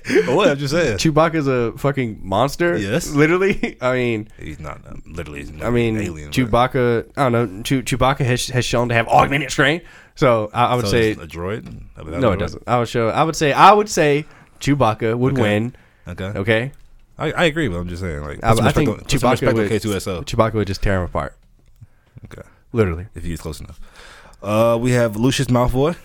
What? 0.26 0.36
what? 0.36 0.48
I'm 0.48 0.58
just 0.58 0.72
saying. 0.74 0.98
Chewbacca's 0.98 1.46
a 1.46 1.72
fucking 1.78 2.18
monster. 2.22 2.76
Yes. 2.76 3.10
literally. 3.10 3.76
I 3.80 3.92
mean, 3.94 4.28
He's 4.38 4.58
not 4.58 4.80
um, 4.86 5.02
literally. 5.06 5.40
He's 5.44 5.62
I 5.62 5.70
mean, 5.70 5.96
alien. 5.98 6.32
Chewbacca. 6.32 7.08
I 7.16 7.28
don't 7.30 7.32
know. 7.56 7.62
Chew, 7.62 7.82
Chewbacca 7.82 8.20
has, 8.24 8.48
has 8.48 8.64
shown 8.64 8.88
to 8.88 8.94
have 8.94 9.06
augmented 9.08 9.50
strength. 9.52 9.86
So 10.16 10.50
I, 10.52 10.66
I 10.66 10.74
would 10.74 10.86
So 10.86 10.90
say 10.90 11.12
it's 11.12 11.20
a 11.22 11.26
droid. 11.26 11.66
A 11.96 12.04
battle 12.04 12.20
no, 12.20 12.32
it 12.32 12.36
droid? 12.36 12.40
doesn't. 12.40 12.62
I 12.66 12.78
would 12.80 12.88
show. 12.88 13.08
I 13.08 13.22
would 13.22 13.36
say 13.36 13.52
I 13.52 13.72
would 13.72 13.88
say 13.88 14.26
Chewbacca 14.60 15.16
would 15.16 15.34
Okay. 15.34 15.42
win. 15.42 15.76
Okay. 16.08 16.24
Okay. 16.24 16.72
I, 17.20 17.32
I 17.32 17.44
agree, 17.44 17.68
but 17.68 17.76
I'm 17.76 17.88
just 17.88 18.00
saying, 18.02 18.22
like, 18.22 18.42
I, 18.42 18.52
I 18.52 18.72
think 18.72 18.88
on, 18.88 19.00
Chewbacca 19.00 19.52
would, 19.54 19.70
K2SO. 19.70 20.24
Chewbacca 20.24 20.54
would 20.54 20.66
just 20.66 20.82
tear 20.82 20.96
him 20.98 21.04
apart. 21.04 21.36
Okay, 22.24 22.42
Literally. 22.72 23.06
if 23.14 23.22
he's 23.24 23.40
close 23.40 23.60
enough. 23.60 23.78
Uh, 24.42 24.78
we 24.80 24.92
have 24.92 25.16
Lucius 25.16 25.48
Malfoy 25.48 25.96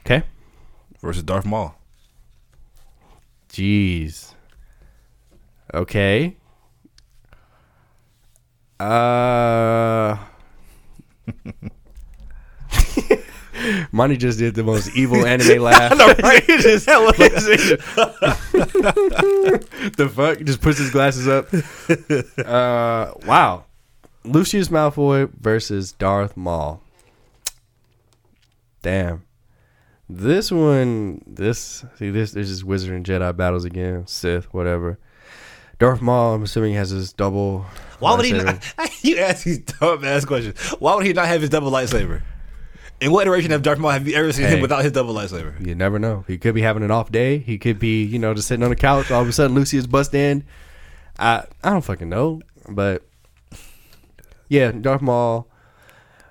Okay. 0.00 0.22
versus 1.00 1.22
Darth 1.22 1.46
Maul. 1.46 1.74
Jeez. 3.50 4.34
Okay. 5.72 6.36
Uh. 8.78 10.16
Monty 13.92 14.16
just 14.16 14.38
did 14.38 14.54
the 14.54 14.62
most 14.62 14.94
evil 14.96 15.26
anime 15.26 15.62
laugh. 15.62 15.92
I 15.92 15.94
know, 15.94 16.14
right? 16.22 16.42
He 16.46 16.58
just- 16.58 16.88
the 19.96 20.10
fuck? 20.12 20.40
Just 20.40 20.60
puts 20.60 20.78
his 20.78 20.90
glasses 20.90 21.28
up. 21.28 21.48
Uh, 22.46 23.12
wow. 23.26 23.64
Lucius 24.24 24.68
Malfoy 24.68 25.30
versus 25.40 25.92
Darth 25.92 26.36
Maul. 26.36 26.82
Damn. 28.82 29.24
This 30.08 30.50
one, 30.50 31.22
this 31.26 31.84
see 31.96 32.10
this. 32.10 32.32
There's 32.32 32.48
just 32.48 32.64
Wizard 32.64 32.92
and 32.94 33.04
Jedi 33.04 33.36
battles 33.36 33.64
again. 33.64 34.06
Sith, 34.06 34.52
whatever. 34.52 34.98
Darth 35.78 36.02
Maul, 36.02 36.34
I'm 36.34 36.42
assuming 36.42 36.74
has 36.74 36.90
his 36.90 37.12
double. 37.12 37.64
Why 38.00 38.16
would 38.16 38.24
he 38.24 38.32
not? 38.32 38.74
You 39.02 39.18
ask 39.18 39.44
these 39.44 39.60
dumb 39.60 40.04
ass 40.04 40.24
questions. 40.26 40.58
Why 40.78 40.94
would 40.94 41.06
he 41.06 41.12
not 41.14 41.26
have 41.26 41.40
his 41.40 41.48
double 41.48 41.70
lightsaber? 41.70 42.22
In 43.00 43.12
what 43.12 43.22
iteration 43.26 43.52
of 43.52 43.62
Darth 43.62 43.78
Maul 43.78 43.92
have 43.92 44.06
you 44.06 44.14
ever 44.14 44.30
seen 44.32 44.46
Hey. 44.46 44.56
him 44.56 44.60
without 44.60 44.82
his 44.82 44.92
double 44.92 45.14
lightsaber? 45.14 45.64
You 45.66 45.74
never 45.74 45.98
know. 45.98 46.24
He 46.26 46.36
could 46.36 46.54
be 46.54 46.60
having 46.60 46.82
an 46.82 46.90
off 46.90 47.10
day. 47.10 47.38
He 47.38 47.56
could 47.56 47.78
be, 47.78 48.04
you 48.04 48.18
know, 48.18 48.34
just 48.34 48.48
sitting 48.48 48.62
on 48.62 48.70
the 48.70 48.76
couch. 48.76 49.10
All 49.10 49.22
of 49.22 49.28
a 49.28 49.32
sudden, 49.32 49.54
Lucius 49.56 49.86
bust 49.86 50.12
in. 50.14 50.44
I 51.18 51.44
I 51.64 51.70
don't 51.70 51.82
fucking 51.84 52.08
know, 52.08 52.40
but 52.68 53.06
yeah, 54.48 54.72
Darth 54.72 55.02
Maul. 55.02 55.48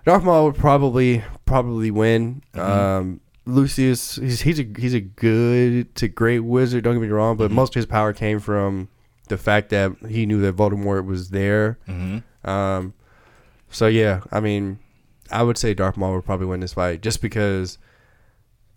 Darth 0.06 0.24
Maul 0.24 0.46
would 0.46 0.56
probably 0.56 1.24
probably 1.46 1.92
win. 1.92 2.42
Um, 2.54 3.20
Lucius, 3.46 4.16
he's 4.18 4.42
he's 4.42 4.60
a 4.60 4.68
he's 4.78 4.94
a 4.94 5.02
good 5.02 5.94
to 5.96 6.08
great 6.08 6.40
wizard. 6.40 6.84
Don't 6.84 6.94
get 6.96 7.02
me 7.02 7.08
wrong, 7.08 7.36
but 7.38 7.52
most 7.52 7.70
of 7.72 7.76
his 7.76 7.86
power 7.86 8.14
came 8.14 8.40
from 8.40 8.90
the 9.28 9.38
fact 9.38 9.70
that 9.70 9.92
he 10.08 10.26
knew 10.26 10.42
that 10.42 10.56
Voldemort 10.56 11.06
was 11.06 11.30
there. 11.30 11.78
Mm-hmm. 11.88 12.50
Um, 12.50 12.94
so 13.70 13.88
yeah, 13.88 14.22
I 14.32 14.40
mean, 14.40 14.80
I 15.32 15.44
would 15.44 15.58
say 15.58 15.74
Darth 15.74 15.98
Maul 15.98 16.14
would 16.16 16.26
probably 16.26 16.48
win 16.48 16.60
this 16.60 16.74
fight 16.74 17.02
just 17.02 17.22
because, 17.22 17.78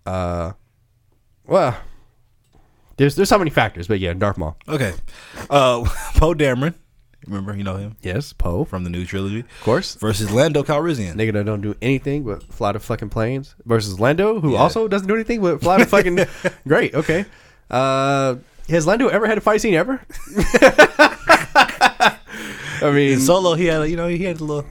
uh, 0.05 0.51
well, 1.47 1.77
there's 2.97 3.15
there's 3.15 3.29
so 3.29 3.37
many 3.37 3.49
factors, 3.49 3.87
but 3.87 3.99
yeah, 3.99 4.13
Darth 4.13 4.37
Maul. 4.37 4.55
Okay. 4.67 4.93
Uh, 5.49 5.83
Poe 6.15 6.33
Dameron, 6.33 6.75
remember 7.27 7.55
you 7.55 7.63
know 7.63 7.77
him 7.77 7.95
Yes, 8.01 8.33
Poe, 8.33 8.65
from 8.65 8.83
the 8.83 8.89
new 8.89 9.05
trilogy, 9.05 9.39
of 9.39 9.61
course. 9.63 9.95
versus 9.95 10.31
Lando 10.31 10.63
Calrissian. 10.63 11.15
Nigga 11.15 11.33
that 11.33 11.45
don't 11.45 11.61
do 11.61 11.75
anything 11.81 12.23
but 12.23 12.43
fly 12.53 12.71
the 12.71 12.79
fucking 12.79 13.09
planes 13.09 13.55
versus 13.65 13.99
Lando, 13.99 14.39
who 14.39 14.53
Yeah. 14.53 14.59
also 14.59 14.87
doesn't 14.87 15.07
do 15.07 15.15
anything 15.15 15.41
but 15.41 15.61
fly 15.61 15.77
the 15.79 15.85
fucking. 15.85 16.19
Great, 16.67 16.93
okay. 16.93 17.25
Uh, 17.71 18.35
has 18.69 18.85
Lando 18.87 19.07
ever 19.07 19.25
had 19.27 19.37
a 19.37 19.41
fight 19.41 19.59
scene 19.61 19.73
ever? 19.73 19.99
I 21.55 22.91
mean, 22.93 23.13
In 23.13 23.19
Solo, 23.19 23.53
he 23.55 23.65
had 23.65 23.89
you 23.89 23.95
know 23.95 24.07
he 24.07 24.23
had 24.23 24.39
a 24.39 24.43
little. 24.43 24.65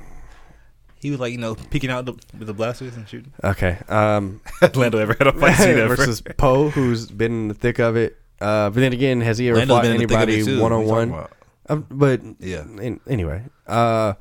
He 1.03 1.11
was 1.11 1.19
like 1.21 1.33
you 1.33 1.38
know 1.38 1.57
peeking 1.57 1.91
out 1.91 2.07
the, 2.07 2.12
with 2.38 2.47
the 2.47 2.55
blasters 2.55 2.97
and 2.97 3.07
shooting. 3.09 3.33
okay. 3.45 3.77
Um, 3.88 4.41
Lando 4.75 4.99
ever 4.99 5.15
had 5.19 5.27
a 5.27 5.33
fight 5.33 5.57
scene 5.57 5.77
ever? 5.77 5.97
versus 5.97 6.23
Poe, 6.38 6.71
who's 6.71 7.11
been 7.11 7.33
in 7.33 7.49
the 7.49 7.55
thick 7.55 7.79
of 7.81 7.97
it. 7.97 8.17
Uh, 8.41 8.71
but 8.71 8.81
then 8.81 8.93
again, 8.93 9.21
has 9.21 9.37
he 9.38 9.49
ever 9.49 9.59
Lando's 9.59 9.77
fought 9.77 9.83
been 9.83 9.93
in 9.93 9.99
the 9.99 10.07
thick 10.07 10.17
of 10.17 10.29
it, 10.29 10.33
anybody 10.33 10.45
too. 10.57 10.61
one 10.62 10.73
What 10.73 10.77
on 10.77 10.83
you 10.83 10.88
talking 10.88 11.11
one? 11.12 11.19
about? 11.21 11.33
Um, 11.69 11.87
but 11.91 12.21
Yeah. 12.41 12.61
an- 12.62 13.01
anyway, 13.09 13.43
uh, 13.67 14.15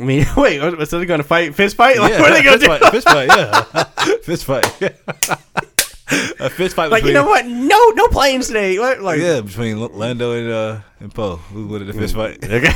I 0.00 0.04
mean, 0.04 0.26
wait, 0.36 0.60
what- 0.62 0.88
so 0.88 0.98
they're 0.98 1.06
gonna 1.06 1.22
fight 1.24 1.54
fist 1.54 1.76
fight? 1.76 1.98
Like, 1.98 2.12
Yeah, 2.12 2.20
what 2.20 2.30
are 2.30 2.34
they 2.34 2.42
gonna 2.42 2.58
fist 2.58 2.80
do? 2.80 2.86
fight, 2.86 2.92
fist 2.92 3.08
fight, 3.08 3.28
yeah, 3.36 3.84
fist 4.22 4.44
fight. 4.44 4.64
a 6.40 6.50
fist 6.50 6.74
fight. 6.76 6.90
Like, 6.90 7.02
you 7.02 7.08
between- 7.08 7.14
know 7.14 7.26
what? 7.26 7.46
No, 7.46 7.88
no 7.90 8.08
planes 8.08 8.46
today. 8.46 8.78
What? 8.78 9.00
Like, 9.00 9.20
yeah, 9.20 9.40
between 9.40 9.78
L- 9.78 9.90
Lando 9.92 10.32
and 10.32 10.50
uh 10.50 10.80
and 11.00 11.12
Poe, 11.14 11.36
who 11.36 11.66
would 11.68 11.86
the 11.86 11.92
fist 11.92 12.14
fight? 12.14 12.44
Okay. 12.44 12.72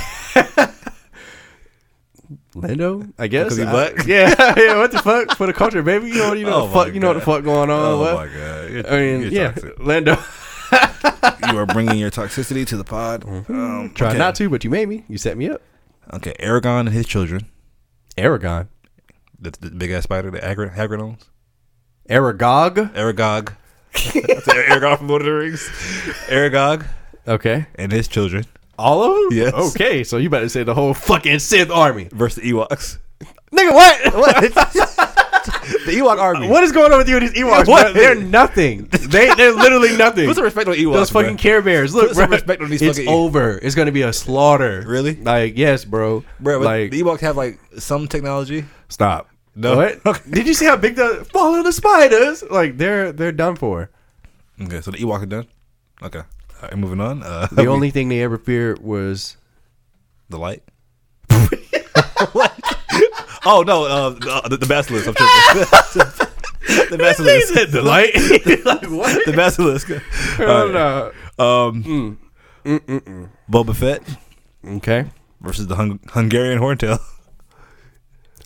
Lando, 2.55 3.03
I 3.19 3.29
guess. 3.29 3.49
'Cause 3.49 3.57
he 3.59 3.65
I- 3.65 3.71
black? 3.71 3.93
yeah, 4.07 4.55
yeah. 4.57 4.77
What 4.79 4.93
the 4.93 4.99
fuck 5.03 5.37
for 5.37 5.47
the 5.47 5.53
culture, 5.53 5.83
baby? 5.83 6.09
You 6.09 6.15
know, 6.17 6.33
you 6.35 6.45
know, 6.45 6.65
Oh 6.65 6.69
fuck, 6.69 6.93
you 6.93 7.01
know 7.01 7.09
what 7.09 7.15
the 7.15 7.21
fuck 7.21 7.43
going 7.45 7.71
on. 7.71 7.85
Oh 7.93 7.99
what? 8.01 8.15
my 8.15 8.27
god! 8.27 8.71
You're- 8.71 8.85
I 8.89 8.99
mean, 9.01 9.33
yeah, 9.33 9.53
toxic. 9.53 9.79
Lando. 9.79 10.17
you 11.53 11.59
are 11.59 11.67
bringing 11.67 11.99
your 11.99 12.11
toxicity 12.11 12.67
to 12.67 12.77
the 12.77 12.85
pod. 12.85 13.25
Um, 13.27 13.93
Try 13.95 14.11
okay. 14.11 14.19
not 14.19 14.35
to, 14.37 14.49
but 14.51 14.65
you 14.65 14.71
made 14.71 14.89
me. 14.89 15.05
You 15.09 15.19
set 15.19 15.37
me 15.37 15.49
up. 15.51 15.61
Okay, 16.15 16.35
Aragon 16.39 16.87
and 16.87 16.95
his 16.97 17.07
children, 17.07 17.47
Aragon, 18.19 18.69
the, 19.39 19.51
the 19.61 19.71
big 19.71 19.91
ass 19.91 20.03
spider 20.05 20.31
that 20.31 20.43
Hagrid, 20.43 20.75
Hagrid 20.75 21.01
owns. 21.01 21.29
Aragog. 22.11 22.93
Aragog. 22.95 23.55
That's 23.93 24.47
Aragorn 24.47 24.99
from 24.99 25.09
Lord 25.09 25.23
of 25.23 25.27
the 25.27 25.33
Rings. 25.33 25.69
Aragog 26.29 26.87
Okay, 27.29 27.67
and 27.77 27.93
his 27.93 28.09
children 28.09 28.45
all 28.79 29.03
of 29.05 29.15
them. 29.31 29.39
Yes. 29.39 29.55
Okay, 29.75 30.05
so 30.05 30.17
you 30.17 30.31
better 30.31 30.49
say 30.49 30.63
the 30.63 30.75
whole 30.75 30.95
fucking 30.95 31.39
Sith 31.39 31.71
army, 31.71 32.09
versus 32.13 32.43
the 32.43 32.51
Ewoks. 32.53 32.99
nigga. 33.53 33.73
What? 33.73 34.15
What? 34.15 34.55
the 35.87 35.93
Ewok 35.97 36.19
army. 36.19 36.47
what 36.49 36.63
is 36.63 36.71
going 36.71 36.93
on 36.93 36.99
with 36.99 37.09
you 37.09 37.17
and 37.17 37.29
these 37.29 37.35
Ewoks? 37.43 37.67
What? 37.67 37.93
bro? 37.93 37.93
They're 37.93 38.15
nothing. 38.15 38.89
They 39.13 39.35
they're 39.35 39.53
literally 39.53 39.97
nothing. 39.97 40.27
Put 40.27 40.37
some 40.37 40.45
respect 40.45 40.69
on 40.69 40.75
Ewoks. 40.75 40.93
Those 40.93 41.11
fucking 41.11 41.35
bro. 41.35 41.43
Care 41.43 41.63
Bears. 41.63 41.95
Look, 41.95 42.09
Put 42.09 42.17
some 42.17 42.29
bro, 42.29 42.37
respect 42.37 42.63
on 42.63 42.71
these 42.71 42.81
it's 42.81 42.99
fucking 42.99 43.13
over. 43.13 43.59
It's 43.63 43.75
gonna 43.75 43.91
be 43.93 44.03
a 44.03 44.13
slaughter. 44.13 44.85
Really? 44.87 45.17
Like, 45.17 45.59
yes, 45.59 45.85
bro. 45.85 46.25
Bro, 46.41 46.61
like, 46.61 46.93
the 46.93 47.03
Ewoks 47.03 47.21
have 47.21 47.37
like 47.37 47.59
some 47.79 48.07
technology. 48.09 48.65
stop. 48.89 49.29
No. 49.55 49.77
What? 49.77 50.07
Okay. 50.07 50.31
Did 50.31 50.47
you 50.47 50.55
see 50.55 50.65
how 50.65 50.77
big 50.77 50.95
the 50.97 51.27
follow 51.33 51.63
the 51.63 51.73
spiders? 51.73 52.43
Like, 52.49 52.79
they're 52.79 53.13
they're 53.13 53.33
done 53.33 53.57
for. 53.57 53.91
Okay, 54.63 54.81
so 54.81 54.91
the 54.93 54.99
Ewok 54.99 55.23
are 55.23 55.27
done. 55.27 55.47
Okay, 56.03 56.23
All 56.63 56.69
right, 56.69 56.79
moving 56.79 57.01
on. 57.01 57.23
Uh, 57.23 57.49
The 57.51 57.67
only 57.69 57.91
thing 57.91 58.09
they 58.09 58.23
ever 58.23 58.39
feared 58.39 58.79
was 58.81 59.37
the 60.29 60.39
light. 60.39 60.63
what? 62.33 62.53
Oh 63.45 63.65
no, 63.67 63.85
uh, 63.85 64.11
the, 64.11 64.49
the, 64.51 64.57
the 64.59 64.67
basilisk. 64.67 65.09
I'm 65.09 65.15
tripping. 65.15 66.29
the 66.91 66.97
basilisk. 66.99 67.71
the 67.73 67.83
light. 67.83 68.15
like 68.65 68.89
what? 68.91 69.27
the 69.27 69.33
basilisk. 69.33 69.91
Oh, 70.39 71.13
no. 71.39 71.45
Um, 71.45 72.19
Boba 73.51 73.75
Fett 73.75 74.03
Okay. 74.65 75.07
versus 75.41 75.67
the 75.67 75.75
Hung- 75.75 75.99
Hungarian 76.11 76.61
Horntail. 76.61 77.01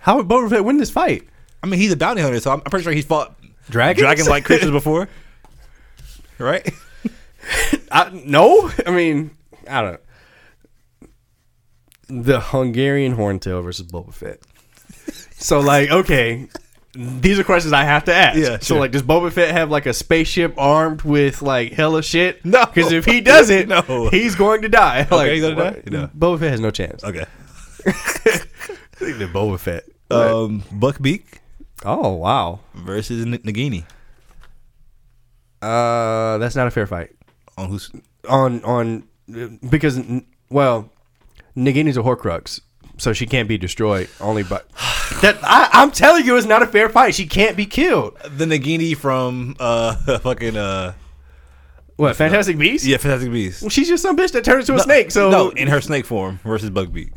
How 0.01 0.17
would 0.17 0.27
Boba 0.29 0.49
Fett 0.49 0.65
win 0.65 0.79
this 0.79 0.91
fight? 0.91 1.25
I 1.63 1.67
mean, 1.67 1.79
he's 1.81 1.93
a 1.93 1.97
bounty 1.97 2.23
hunter, 2.23 2.41
so 2.41 2.51
I'm, 2.53 2.61
I'm 2.65 2.71
pretty 2.71 2.85
sure 2.85 2.93
he's 2.93 3.05
fought 3.05 3.37
Dragons? 3.69 4.01
dragon-like 4.03 4.45
creatures 4.45 4.71
before, 4.71 5.09
right? 6.39 6.67
I, 7.91 8.11
no, 8.25 8.71
I 8.87 8.91
mean, 8.91 9.31
I 9.69 9.83
don't. 9.83 10.01
The 12.09 12.41
Hungarian 12.41 13.17
Horntail 13.17 13.63
versus 13.65 13.87
Boba 13.87 14.13
Fett. 14.15 14.41
So, 15.39 15.61
like, 15.61 15.91
okay, 15.91 16.49
these 16.95 17.39
are 17.39 17.45
questions 17.45 17.73
I 17.73 17.85
have 17.85 18.05
to 18.05 18.15
ask. 18.15 18.39
Yeah, 18.39 18.59
So, 18.59 18.75
sure. 18.75 18.79
like, 18.81 18.93
does 18.93 19.03
Boba 19.03 19.33
Fett 19.33 19.51
have 19.53 19.71
like 19.71 19.87
a 19.87 19.93
spaceship 19.93 20.55
armed 20.57 21.03
with 21.03 21.43
like 21.43 21.73
hella 21.73 22.03
shit? 22.03 22.45
No. 22.45 22.65
because 22.67 22.93
if 22.93 23.05
he 23.05 23.21
doesn't, 23.21 23.69
No. 23.69 24.09
he's 24.11 24.35
going 24.35 24.63
to 24.63 24.69
die. 24.69 25.07
like, 25.11 25.33
he's 25.33 25.43
gonna 25.43 25.57
die? 25.57 25.83
No. 25.87 26.07
Boba 26.17 26.39
Fett 26.39 26.51
has 26.53 26.61
no 26.61 26.71
chance. 26.71 27.03
Okay. 27.05 27.25
I 27.87 27.91
think 27.93 29.19
the 29.19 29.27
Boba 29.33 29.59
Fett. 29.59 29.85
Um, 30.11 30.63
Buckbeak 30.73 31.25
oh 31.85 32.13
wow, 32.15 32.61
versus 32.75 33.27
N- 33.27 33.39
Nagini. 33.39 33.85
uh, 35.63 36.39
that's 36.39 36.55
not 36.55 36.69
a 36.69 36.71
fair 36.71 36.87
fight. 36.87 37.16
On 37.57 37.69
who's 37.69 37.91
on 38.29 38.63
on 38.65 39.05
because 39.69 40.01
well, 40.51 40.91
Nagini's 41.57 41.97
a 41.97 42.03
Horcrux, 42.03 42.61
so 42.99 43.13
she 43.13 43.27
can't 43.27 43.49
be 43.49 43.57
destroyed. 43.59 44.09
Only 44.21 44.43
by 44.43 44.61
that 45.23 45.39
I, 45.43 45.69
I'm 45.73 45.91
telling 45.91 46.27
you, 46.27 46.37
it's 46.37 46.47
not 46.47 46.63
a 46.63 46.67
fair 46.67 46.89
fight. 46.89 47.15
She 47.15 47.27
can't 47.27 47.57
be 47.57 47.67
killed. 47.67 48.17
the 48.31 48.45
Nagini 48.45 48.97
from 48.97 49.57
uh 49.59 49.95
fucking 50.19 50.57
uh 50.57 50.93
What 51.97 52.15
Fantastic 52.17 52.59
Beasts? 52.59 52.87
yeah 52.87 52.99
Fantastic 52.99 53.33
Beasts. 53.33 53.63
Well, 53.63 53.71
she's 53.71 53.89
just 53.89 54.03
some 54.03 54.17
bitch 54.17 54.33
that 54.33 54.45
turns 54.45 54.69
into 54.69 54.79
a 54.81 54.85
snake. 54.85 55.11
So 55.11 55.31
no, 55.31 55.49
in 55.51 55.69
her 55.69 55.81
snake 55.81 56.05
form 56.05 56.41
versus 56.45 56.71
Buckbeak. 56.71 57.13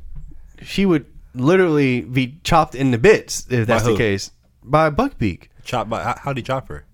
she 0.61 0.85
would 0.85 1.05
literally 1.35 2.01
be 2.01 2.39
chopped 2.43 2.75
into 2.75 2.97
bits 2.97 3.45
if 3.49 3.67
that's 3.67 3.83
the 3.83 3.97
case 3.97 4.31
by 4.63 4.89
Buckbeak. 4.89 5.47
Chopped 5.63 5.89
by 5.89 6.01
how, 6.03 6.15
how'd 6.17 6.37
he 6.37 6.43
chop 6.43 6.67
her? 6.69 6.85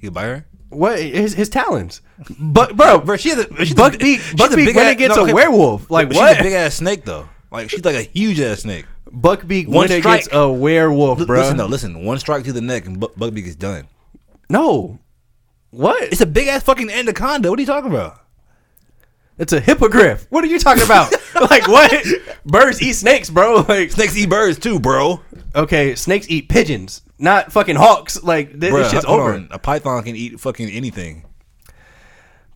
He 0.00 0.08
buy 0.08 0.24
her? 0.24 0.46
What 0.74 0.98
his 0.98 1.34
his 1.34 1.48
talons? 1.48 2.00
But 2.38 2.76
bro, 2.76 2.98
Bro, 3.00 3.16
she 3.16 3.30
has 3.30 3.38
a 3.38 3.64
she's 3.64 3.74
Buckbeak. 3.74 4.16
a, 4.16 4.18
she's 4.18 4.32
a 4.32 4.36
Buckbeak 4.36 4.56
big 4.66 4.76
when 4.76 4.86
ass- 4.86 4.92
it 4.92 4.98
gets 4.98 5.16
no, 5.16 5.22
a 5.22 5.24
okay, 5.24 5.32
werewolf. 5.34 5.90
Like 5.90 6.08
what? 6.12 6.30
She's 6.30 6.40
a 6.40 6.42
big 6.42 6.52
ass 6.52 6.74
snake 6.76 7.04
though. 7.04 7.28
Like 7.50 7.70
she's 7.70 7.84
like 7.84 7.96
a 7.96 8.02
huge 8.02 8.40
ass 8.40 8.60
snake. 8.60 8.86
Buckbeak 9.10 9.66
One 9.68 9.88
when 9.88 9.92
it 9.92 10.00
strike. 10.00 10.22
gets 10.24 10.34
a 10.34 10.50
werewolf, 10.50 11.24
bro. 11.26 11.40
Listen 11.40 11.56
though, 11.56 11.66
listen. 11.66 12.04
One 12.04 12.18
strike 12.18 12.44
to 12.44 12.52
the 12.52 12.60
neck 12.60 12.86
and 12.86 12.98
Buck 12.98 13.14
Buckbeak 13.14 13.46
is 13.46 13.56
done. 13.56 13.86
No. 14.50 14.98
What? 15.70 16.02
It's 16.12 16.20
a 16.20 16.26
big 16.26 16.48
ass 16.48 16.62
fucking 16.62 16.90
anaconda. 16.90 17.50
What 17.50 17.58
are 17.58 17.62
you 17.62 17.66
talking 17.66 17.90
about? 17.90 18.20
It's 19.38 19.52
a 19.52 19.58
hippogriff. 19.60 20.26
What 20.30 20.44
are 20.44 20.46
you 20.46 20.58
talking 20.60 20.84
about? 20.84 21.12
like 21.50 21.66
what? 21.66 21.92
Birds 22.44 22.80
eat 22.80 22.92
snakes, 22.92 23.28
bro. 23.30 23.64
Like 23.68 23.90
Snakes 23.90 24.16
eat 24.16 24.28
birds 24.30 24.58
too, 24.58 24.78
bro. 24.78 25.20
okay, 25.54 25.94
snakes 25.96 26.26
eat 26.30 26.48
pigeons, 26.48 27.02
not 27.18 27.52
fucking 27.52 27.76
hawks. 27.76 28.22
Like 28.22 28.52
this, 28.58 28.72
Bruh, 28.72 28.82
this 28.82 28.90
shit's 28.92 29.04
hold 29.04 29.20
over. 29.20 29.34
on. 29.34 29.48
A 29.50 29.58
python 29.58 30.02
can 30.02 30.16
eat 30.16 30.40
fucking 30.40 30.68
anything. 30.70 31.24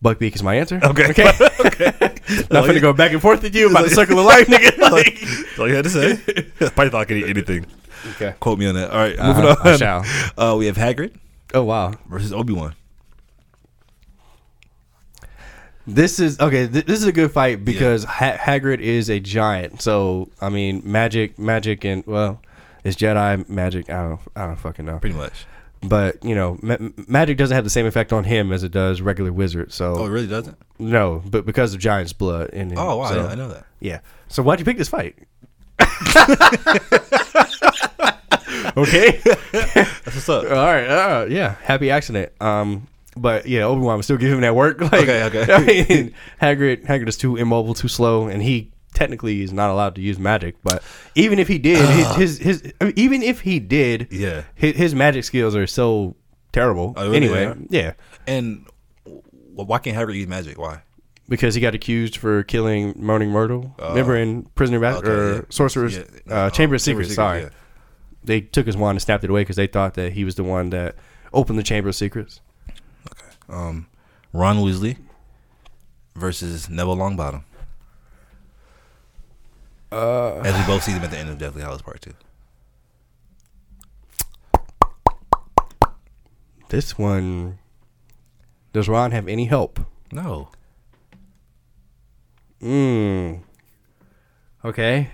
Buckbeak 0.03 0.33
is 0.35 0.41
my 0.43 0.55
answer. 0.55 0.79
Okay. 0.81 1.09
Okay. 1.09 1.29
okay. 1.59 1.91
Not 2.51 2.65
gonna 2.65 2.79
go 2.79 2.93
back 2.93 3.11
and 3.11 3.21
forth 3.21 3.43
with 3.43 3.53
you 3.53 3.69
about 3.69 3.83
the 3.83 3.89
circle 3.89 4.17
of 4.19 4.25
life, 4.25 4.47
nigga. 4.53 4.77
Like, 4.91 5.19
That's 5.19 5.59
all 5.59 5.67
you 5.67 5.75
had 5.75 5.83
to 5.83 5.89
say. 5.89 6.15
python 6.69 7.03
can 7.05 7.17
eat 7.17 7.25
anything. 7.25 7.65
okay. 8.11 8.33
Quote 8.39 8.59
me 8.59 8.65
on 8.67 8.75
that. 8.75 8.91
All 8.91 8.97
right, 8.97 9.19
Uh, 9.19 9.27
moving 9.27 9.45
I 9.45 9.71
on. 9.73 9.77
shall. 9.77 10.05
Uh, 10.37 10.55
we 10.57 10.67
have 10.67 10.77
Hagrid 10.77 11.15
Oh 11.53 11.63
wow. 11.63 11.93
versus 12.07 12.31
Obi 12.31 12.53
Wan. 12.53 12.75
This 15.87 16.19
is 16.19 16.39
okay. 16.39 16.67
Th- 16.67 16.85
this 16.85 16.99
is 17.01 17.07
a 17.07 17.11
good 17.11 17.31
fight 17.31 17.65
because 17.65 18.03
ha- 18.03 18.37
Hagrid 18.37 18.79
is 18.79 19.09
a 19.09 19.19
giant. 19.19 19.81
So 19.81 20.29
I 20.39 20.49
mean, 20.49 20.81
magic, 20.85 21.39
magic, 21.39 21.83
and 21.83 22.05
well, 22.05 22.41
it's 22.83 22.95
Jedi 22.97 23.47
magic. 23.49 23.89
I 23.89 24.03
don't, 24.09 24.19
I 24.35 24.45
don't 24.47 24.55
fucking 24.57 24.85
know. 24.85 24.99
Pretty 24.99 25.15
much. 25.15 25.45
But 25.81 26.23
you 26.25 26.35
know, 26.35 26.57
ma- 26.61 26.77
magic 27.07 27.37
doesn't 27.37 27.55
have 27.55 27.63
the 27.63 27.69
same 27.69 27.85
effect 27.85 28.11
on 28.11 28.25
him 28.25 28.51
as 28.51 28.63
it 28.63 28.71
does 28.71 28.99
regular 29.01 29.31
wizard. 29.31 29.71
So 29.71 29.95
Oh, 29.97 30.05
it 30.05 30.09
really 30.09 30.27
doesn't? 30.27 30.57
no, 30.77 31.21
but 31.25 31.45
because 31.45 31.73
of 31.73 31.79
giant's 31.79 32.11
blood 32.13 32.49
in 32.49 32.71
him. 32.71 32.77
Oh, 32.77 32.97
wow. 32.97 33.03
I 33.03 33.09
so- 33.13 33.27
I 33.27 33.35
know 33.35 33.47
that. 33.49 33.65
Yeah. 33.79 33.99
So 34.27 34.43
why'd 34.43 34.59
you 34.59 34.65
pick 34.65 34.77
this 34.77 34.89
fight? 34.89 35.15
okay. 38.77 39.19
That's 39.23 40.05
what's 40.05 40.29
up. 40.29 40.43
All 40.45 40.49
right. 40.51 40.85
Uh, 40.87 41.25
yeah. 41.29 41.55
Happy 41.63 41.89
accident. 41.91 42.31
Um, 42.41 42.87
but 43.15 43.45
yeah, 43.45 43.63
Obi 43.63 43.81
Wan 43.81 43.97
was 43.97 44.05
still 44.05 44.17
giving 44.17 44.35
him 44.35 44.41
that 44.41 44.55
work. 44.55 44.79
Like, 44.91 44.93
Okay, 45.07 45.23
okay. 45.23 45.53
I 45.53 45.59
mean, 45.65 46.13
Hagrid, 46.41 46.85
Hagrid 46.85 47.07
is 47.07 47.17
too 47.17 47.35
immobile, 47.37 47.73
too 47.73 47.87
slow, 47.87 48.27
and 48.27 48.41
he 48.41 48.71
technically 48.93 49.41
is 49.41 49.53
not 49.53 49.69
allowed 49.69 49.95
to 49.95 50.01
use 50.01 50.19
magic. 50.19 50.55
But 50.63 50.83
even 51.15 51.39
if 51.39 51.47
he 51.47 51.57
did, 51.57 51.87
his, 51.89 52.37
his, 52.37 52.61
his 52.61 52.73
I 52.81 52.85
mean, 52.85 52.93
even 52.95 53.23
if 53.23 53.41
he 53.41 53.59
did, 53.59 54.07
Yeah. 54.11 54.43
his, 54.55 54.75
his 54.75 54.95
magic 54.95 55.23
skills 55.23 55.55
are 55.55 55.67
so 55.67 56.15
terrible. 56.51 56.93
Oh, 56.97 57.05
really? 57.09 57.17
anyway, 57.17 57.55
Yeah. 57.69 57.93
And 58.27 58.65
why 59.05 59.79
can't 59.79 59.97
Hagrid 59.97 60.15
use 60.15 60.27
magic? 60.27 60.57
Why? 60.57 60.81
because 61.27 61.53
he 61.53 61.61
got 61.61 61.75
accused 61.75 62.17
for 62.17 62.41
killing 62.41 62.95
Moaning 62.97 63.29
Myrtle. 63.29 63.75
Remember 63.77 64.15
in 64.17 64.45
Prisoner 64.55 64.77
of 64.77 64.81
Bas- 64.81 64.97
okay, 64.97 65.09
or 65.11 65.33
yeah. 65.35 65.41
Sorcerer's 65.49 65.95
Yeah, 65.97 66.03
uh, 66.27 66.33
uh, 66.33 66.49
Chamber 66.49 66.73
of 66.73 66.81
Chamber 66.81 67.01
of 67.01 67.07
Secrets. 67.07 67.09
Secrets, 67.09 67.15
Sorry, 67.15 67.41
yeah. 67.43 67.49
they 68.23 68.41
took 68.41 68.65
his 68.65 68.75
wand 68.75 68.95
and 68.95 69.01
snapped 69.03 69.23
it 69.23 69.29
away 69.29 69.41
because 69.41 69.55
they 69.55 69.67
thought 69.67 69.93
that 69.93 70.13
he 70.13 70.23
was 70.23 70.33
the 70.33 70.43
one 70.43 70.71
that 70.71 70.95
opened 71.31 71.59
the 71.59 71.63
Chamber 71.63 71.89
of 71.89 71.95
Secrets. 71.95 72.41
Um, 73.47 73.85
Ron 74.33 74.57
Weasley 74.57 74.97
versus 76.15 76.67
Neville 76.67 76.97
Longbottom. 76.97 77.43
Uh, 79.91 80.35
As 80.39 80.55
we 80.55 80.65
both 80.71 80.83
see 80.83 80.93
them 80.93 81.03
at 81.03 81.11
the 81.11 81.17
end 81.17 81.29
of 81.29 81.37
Deathly 81.37 81.61
Hallows 81.61 81.81
Part 81.81 82.01
2. 82.01 82.13
This 86.69 86.97
one. 86.97 87.57
Does 88.73 88.87
Ron 88.87 89.11
have 89.11 89.27
any 89.27 89.45
help? 89.45 89.79
No. 90.11 90.49
Mm. 92.61 93.41
Okay. 94.63 95.09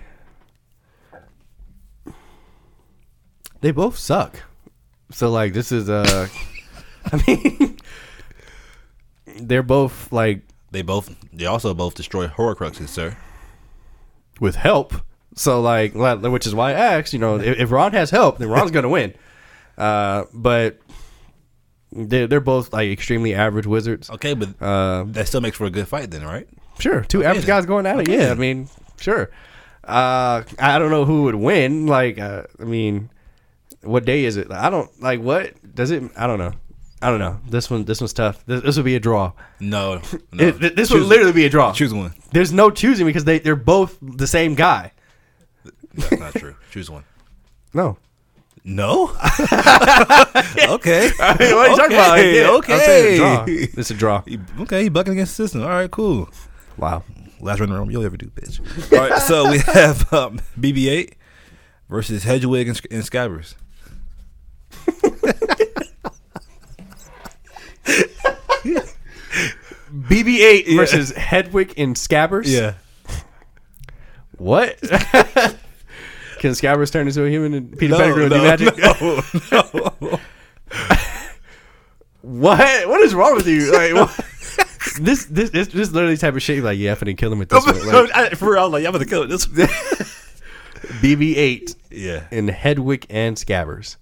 They 3.62 3.70
both 3.70 3.96
suck. 3.96 4.42
So 5.10 5.30
like 5.30 5.54
this 5.54 5.72
is 5.72 5.88
uh 5.88 6.28
I 7.12 7.22
mean 7.26 7.78
they're 9.40 9.62
both 9.62 10.12
like 10.12 10.42
They 10.72 10.82
both, 10.82 11.14
they 11.32 11.46
also 11.46 11.72
both 11.72 11.94
destroy 11.94 12.26
Horcruxes, 12.26 12.88
sir. 12.88 13.16
With 14.40 14.56
help. 14.56 14.94
So 15.34 15.60
like 15.60 15.94
which 15.94 16.46
is 16.46 16.54
why 16.54 16.70
I 16.70 16.98
asked, 16.98 17.12
you 17.12 17.18
know, 17.18 17.38
if, 17.38 17.58
if 17.58 17.70
Ron 17.70 17.92
has 17.92 18.10
help, 18.10 18.38
then 18.38 18.48
Ron's 18.48 18.70
going 18.70 18.84
to 18.84 18.88
win. 18.88 19.14
Uh 19.76 20.24
but 20.32 20.78
they're, 21.92 22.26
they're 22.26 22.40
both 22.40 22.72
like 22.72 22.88
extremely 22.90 23.34
average 23.34 23.66
wizards. 23.66 24.10
Okay, 24.10 24.34
but 24.34 24.50
Uh 24.60 25.04
that 25.08 25.28
still 25.28 25.40
makes 25.40 25.56
for 25.56 25.64
a 25.66 25.70
good 25.70 25.88
fight 25.88 26.10
then, 26.10 26.24
right? 26.24 26.48
Sure, 26.78 27.02
two 27.02 27.24
average 27.24 27.44
then. 27.46 27.56
guys 27.56 27.66
going 27.66 27.86
at 27.86 28.00
it. 28.00 28.08
Yeah, 28.08 28.30
I 28.30 28.34
mean, 28.34 28.68
sure. 28.98 29.30
Uh, 29.84 30.42
I 30.58 30.78
don't 30.80 30.90
know 30.90 31.04
who 31.04 31.22
would 31.24 31.36
win. 31.36 31.86
Like, 31.86 32.18
uh, 32.18 32.42
I 32.60 32.64
mean, 32.64 33.08
what 33.82 34.04
day 34.04 34.24
is 34.24 34.36
it? 34.36 34.50
I 34.50 34.68
don't 34.68 34.90
like 35.00 35.20
what 35.20 35.52
does 35.76 35.90
it. 35.92 36.02
I 36.16 36.26
don't 36.26 36.38
know. 36.38 36.52
I 37.00 37.08
don't 37.10 37.20
know. 37.20 37.38
This 37.48 37.70
one, 37.70 37.84
this 37.84 38.00
one's 38.00 38.12
tough. 38.12 38.44
This, 38.46 38.62
this 38.62 38.76
would 38.76 38.84
be 38.84 38.96
a 38.96 39.00
draw. 39.00 39.32
No. 39.60 40.00
no. 40.32 40.44
It- 40.44 40.58
th- 40.58 40.74
this 40.74 40.90
would 40.90 41.02
literally 41.04 41.32
be 41.32 41.44
a 41.46 41.48
draw. 41.48 41.72
Choose 41.72 41.94
one. 41.94 42.14
There's 42.36 42.52
no 42.52 42.70
choosing 42.70 43.06
because 43.06 43.24
they 43.24 43.38
they're 43.38 43.56
both 43.56 43.96
the 44.02 44.26
same 44.26 44.56
guy. 44.56 44.92
That's 45.94 46.20
not 46.20 46.34
true. 46.34 46.54
Choose 46.70 46.90
one. 46.90 47.02
No. 47.72 47.96
No? 48.62 49.04
okay. 50.68 51.08
what 51.16 51.40
are 51.40 51.68
you 51.68 51.76
talking 51.76 51.96
about? 51.96 52.10
Like, 52.10 52.26
yeah, 52.26 52.50
I'm 52.50 52.80
saying 52.80 53.14
a 53.14 53.16
draw. 53.16 53.40
Okay. 53.40 53.68
It's 53.78 53.90
a 53.90 53.94
draw. 53.94 54.20
He- 54.26 54.38
okay, 54.60 54.82
he 54.82 54.88
bucking 54.90 55.14
against 55.14 55.34
the 55.38 55.44
system. 55.44 55.62
All 55.62 55.70
right, 55.70 55.90
cool. 55.90 56.28
Wow. 56.76 57.04
Last 57.40 57.60
run 57.60 57.70
in 57.70 57.74
the 57.74 57.80
room 57.80 57.90
you'll 57.90 58.04
ever 58.04 58.18
do, 58.18 58.26
bitch. 58.26 58.60
All 58.92 59.08
right, 59.08 59.18
so 59.22 59.50
we 59.50 59.60
have 59.60 60.12
um, 60.12 60.38
BB-8 60.60 61.14
versus 61.88 62.24
Hedwig 62.24 62.68
and, 62.68 62.76
Sc- 62.76 62.86
and 62.90 63.02
Scabbers. 63.02 63.54
BB-8 69.96 70.66
versus 70.76 71.10
Hedwig 71.12 71.74
and 71.76 71.96
Scabbers. 71.96 72.46
Yeah. 72.46 72.74
What? 74.38 74.78
Can 74.80 76.52
Scabbers 76.52 76.92
turn 76.92 77.06
into 77.06 77.24
a 77.24 77.30
human 77.30 77.54
and 77.54 77.78
Peter 77.78 77.96
Pettigrew 77.96 78.24
and 78.24 78.32
do 78.32 78.42
magic? 78.42 78.76
no, 78.78 79.22
no. 80.00 80.20
What? 82.26 82.88
What 82.88 83.00
is 83.02 83.14
wrong 83.14 83.36
with 83.36 83.46
you? 83.46 83.72
Like, 83.72 83.94
what? 83.94 84.12
this, 85.00 85.26
this, 85.26 85.50
this, 85.50 85.68
this 85.68 85.92
literally 85.92 86.16
type 86.16 86.34
of 86.34 86.42
shit. 86.42 86.60
Like, 86.60 86.76
yeah, 86.76 86.90
I'm 86.90 86.96
finna 86.96 87.16
kill 87.16 87.32
him 87.32 87.38
with 87.38 87.50
this 87.50 87.64
one. 87.64 87.86
Like, 87.86 88.10
I, 88.16 88.30
for 88.30 88.52
real, 88.52 88.68
like, 88.68 88.84
I'm 88.84 88.90
gonna 88.90 89.04
kill 89.04 89.22
it. 89.22 89.28
This 89.28 89.46
BB-8 89.46 91.76
yeah. 91.90 92.26
and 92.32 92.50
Hedwig 92.50 93.06
and 93.10 93.36
Scabbers. 93.36 93.96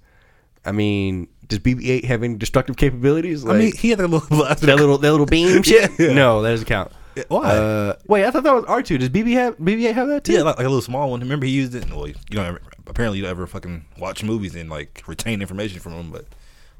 I 0.64 0.72
mean, 0.72 1.28
does 1.48 1.58
BB-8 1.60 2.04
have 2.04 2.22
any 2.22 2.34
destructive 2.36 2.76
capabilities? 2.76 3.46
I 3.46 3.54
mean, 3.58 3.72
he 3.76 3.90
had 3.90 4.00
a 4.00 4.06
little 4.08 4.28
blaster. 4.36 4.66
that 4.66 4.76
little, 4.76 4.98
that 4.98 5.10
little 5.10 5.26
beam 5.26 5.62
shit. 5.64 5.90
Yeah. 5.98 6.12
No, 6.12 6.42
that 6.42 6.50
doesn't 6.50 6.66
count. 6.66 6.92
Why? 7.28 7.42
Uh, 7.56 7.94
wait, 8.08 8.24
I 8.24 8.30
thought 8.32 8.42
that 8.42 8.54
was 8.54 8.64
R2. 8.64 8.98
Does 8.98 9.08
BB 9.10 9.34
have 9.34 9.56
BB-8 9.58 9.94
have 9.94 10.08
that 10.08 10.24
too? 10.24 10.32
yeah, 10.32 10.42
like, 10.42 10.56
like 10.58 10.66
a 10.66 10.68
little 10.68 10.82
small 10.82 11.10
one. 11.10 11.20
Remember, 11.20 11.46
he 11.46 11.52
used 11.52 11.74
it. 11.74 11.88
Well, 11.88 12.08
you 12.08 12.14
don't 12.30 12.46
ever, 12.46 12.60
apparently 12.88 13.18
you 13.18 13.22
don't 13.24 13.30
ever 13.30 13.46
fucking 13.46 13.84
watch 13.98 14.24
movies 14.24 14.54
and 14.56 14.68
like 14.68 15.02
retain 15.06 15.40
information 15.40 15.78
from 15.78 15.92
them, 15.92 16.10
but 16.10 16.24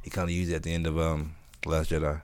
he 0.02 0.10
kind 0.10 0.28
of 0.28 0.34
used 0.34 0.50
it 0.50 0.56
at 0.56 0.62
the 0.64 0.72
end 0.74 0.86
of 0.88 0.98
um 0.98 1.34
Last 1.66 1.90
Jedi. 1.90 2.20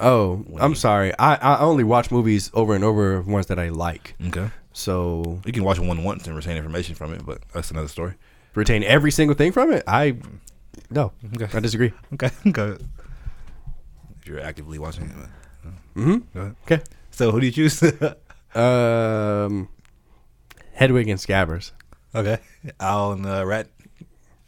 Oh, 0.00 0.44
I'm 0.60 0.74
sorry. 0.74 1.12
I, 1.18 1.34
I 1.36 1.60
only 1.60 1.82
watch 1.84 2.10
movies 2.10 2.50
over 2.54 2.74
and 2.74 2.84
over 2.84 3.14
of 3.16 3.26
ones 3.26 3.46
that 3.46 3.58
I 3.58 3.68
like. 3.70 4.14
Okay. 4.28 4.50
So 4.72 5.40
You 5.44 5.52
can 5.52 5.64
watch 5.64 5.78
one 5.80 6.04
once 6.04 6.26
and 6.26 6.36
retain 6.36 6.56
information 6.56 6.94
from 6.94 7.12
it, 7.12 7.24
but 7.26 7.42
that's 7.52 7.70
another 7.72 7.88
story. 7.88 8.14
retain 8.54 8.82
every 8.84 9.10
single 9.10 9.34
thing 9.36 9.50
from 9.50 9.72
it. 9.72 9.82
I 9.88 10.16
no, 10.90 11.12
Okay. 11.34 11.48
I 11.56 11.60
disagree. 11.60 11.92
Okay. 12.14 12.30
Okay. 12.48 12.82
If 14.20 14.26
you're 14.26 14.40
actively 14.40 14.78
watching 14.78 15.04
it. 15.04 15.12
but- 15.16 15.28
Mm-hmm. 15.96 16.38
Okay. 16.64 16.80
So 17.10 17.30
who 17.32 17.40
do 17.40 17.46
you 17.46 17.52
choose? 17.52 17.82
Um, 18.54 19.68
Hedwig 20.72 21.06
and 21.10 21.20
Scabbers 21.20 21.72
okay. 22.14 22.38
Owl 22.80 23.12
and 23.12 23.26
uh, 23.26 23.44
Rat 23.44 23.68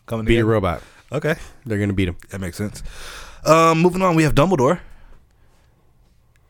coming 0.07 0.25
beat 0.25 0.39
a 0.39 0.45
robot. 0.45 0.83
Okay. 1.13 1.35
They're 1.67 1.79
gonna 1.79 1.93
beat 1.93 2.09
him. 2.09 2.17
That 2.31 2.41
makes 2.41 2.57
sense. 2.57 2.83
Um, 3.45 3.83
moving 3.83 4.01
on, 4.01 4.17
we 4.17 4.23
have 4.23 4.35
Dumbledore 4.35 4.81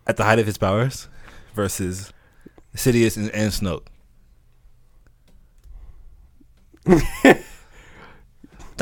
at 0.07 0.17
the 0.17 0.23
height 0.25 0.39
of 0.39 0.47
his 0.47 0.59
powers 0.59 1.09
versus 1.55 2.13
Sidious 2.77 3.17
and, 3.17 3.31
and 3.31 3.51
Snoke. 3.53 3.87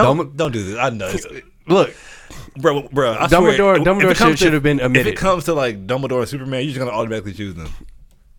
don't, 0.04 0.36
don't 0.36 0.52
do 0.52 0.62
this. 0.64 0.78
I 0.78 0.90
know, 0.90 1.08
it's, 1.08 1.26
Look, 1.66 1.94
bro. 2.58 2.88
Bro, 2.88 3.12
I 3.14 3.26
Dumbledore- 3.26 3.56
swear, 3.56 3.76
Dumbledore 3.76 4.10
it 4.12 4.16
comes 4.16 4.30
should- 4.32 4.38
should 4.46 4.52
have 4.54 4.62
been 4.62 4.80
If 4.80 5.06
it 5.06 5.16
comes 5.16 5.44
to 5.44 5.54
like 5.54 5.86
Dumbledore 5.86 6.20
and 6.20 6.28
Superman, 6.28 6.62
you're 6.62 6.72
just 6.74 6.78
gonna 6.78 6.90
automatically 6.90 7.32
choose 7.34 7.54
them. 7.54 7.68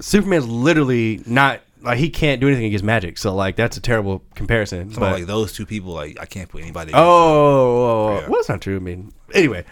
Superman's 0.02 0.48
literally 0.48 1.22
not 1.26 1.62
like 1.82 1.98
he 1.98 2.10
can't 2.10 2.42
do 2.42 2.48
anything 2.48 2.66
against 2.66 2.84
magic. 2.84 3.18
So 3.18 3.34
like 3.36 3.56
that's 3.56 3.78
a 3.78 3.82
terrible 3.82 4.24
comparison. 4.36 4.92
So 4.92 5.00
but- 5.00 5.14
like 5.14 5.26
those 5.26 5.54
two 5.54 5.66
people, 5.66 5.94
like 5.94 6.18
I 6.20 6.26
can't 6.26 6.50
put 6.50 6.62
anybody. 6.64 6.92
oh, 6.94 6.98
oh, 6.98 7.04
oh, 7.04 8.14
Yeah. 8.16 8.28
well, 8.28 8.40
that's 8.40 8.50
not 8.50 8.62
true. 8.62 8.76
I 8.78 8.80
mean, 8.80 9.12
anyway, 9.34 9.64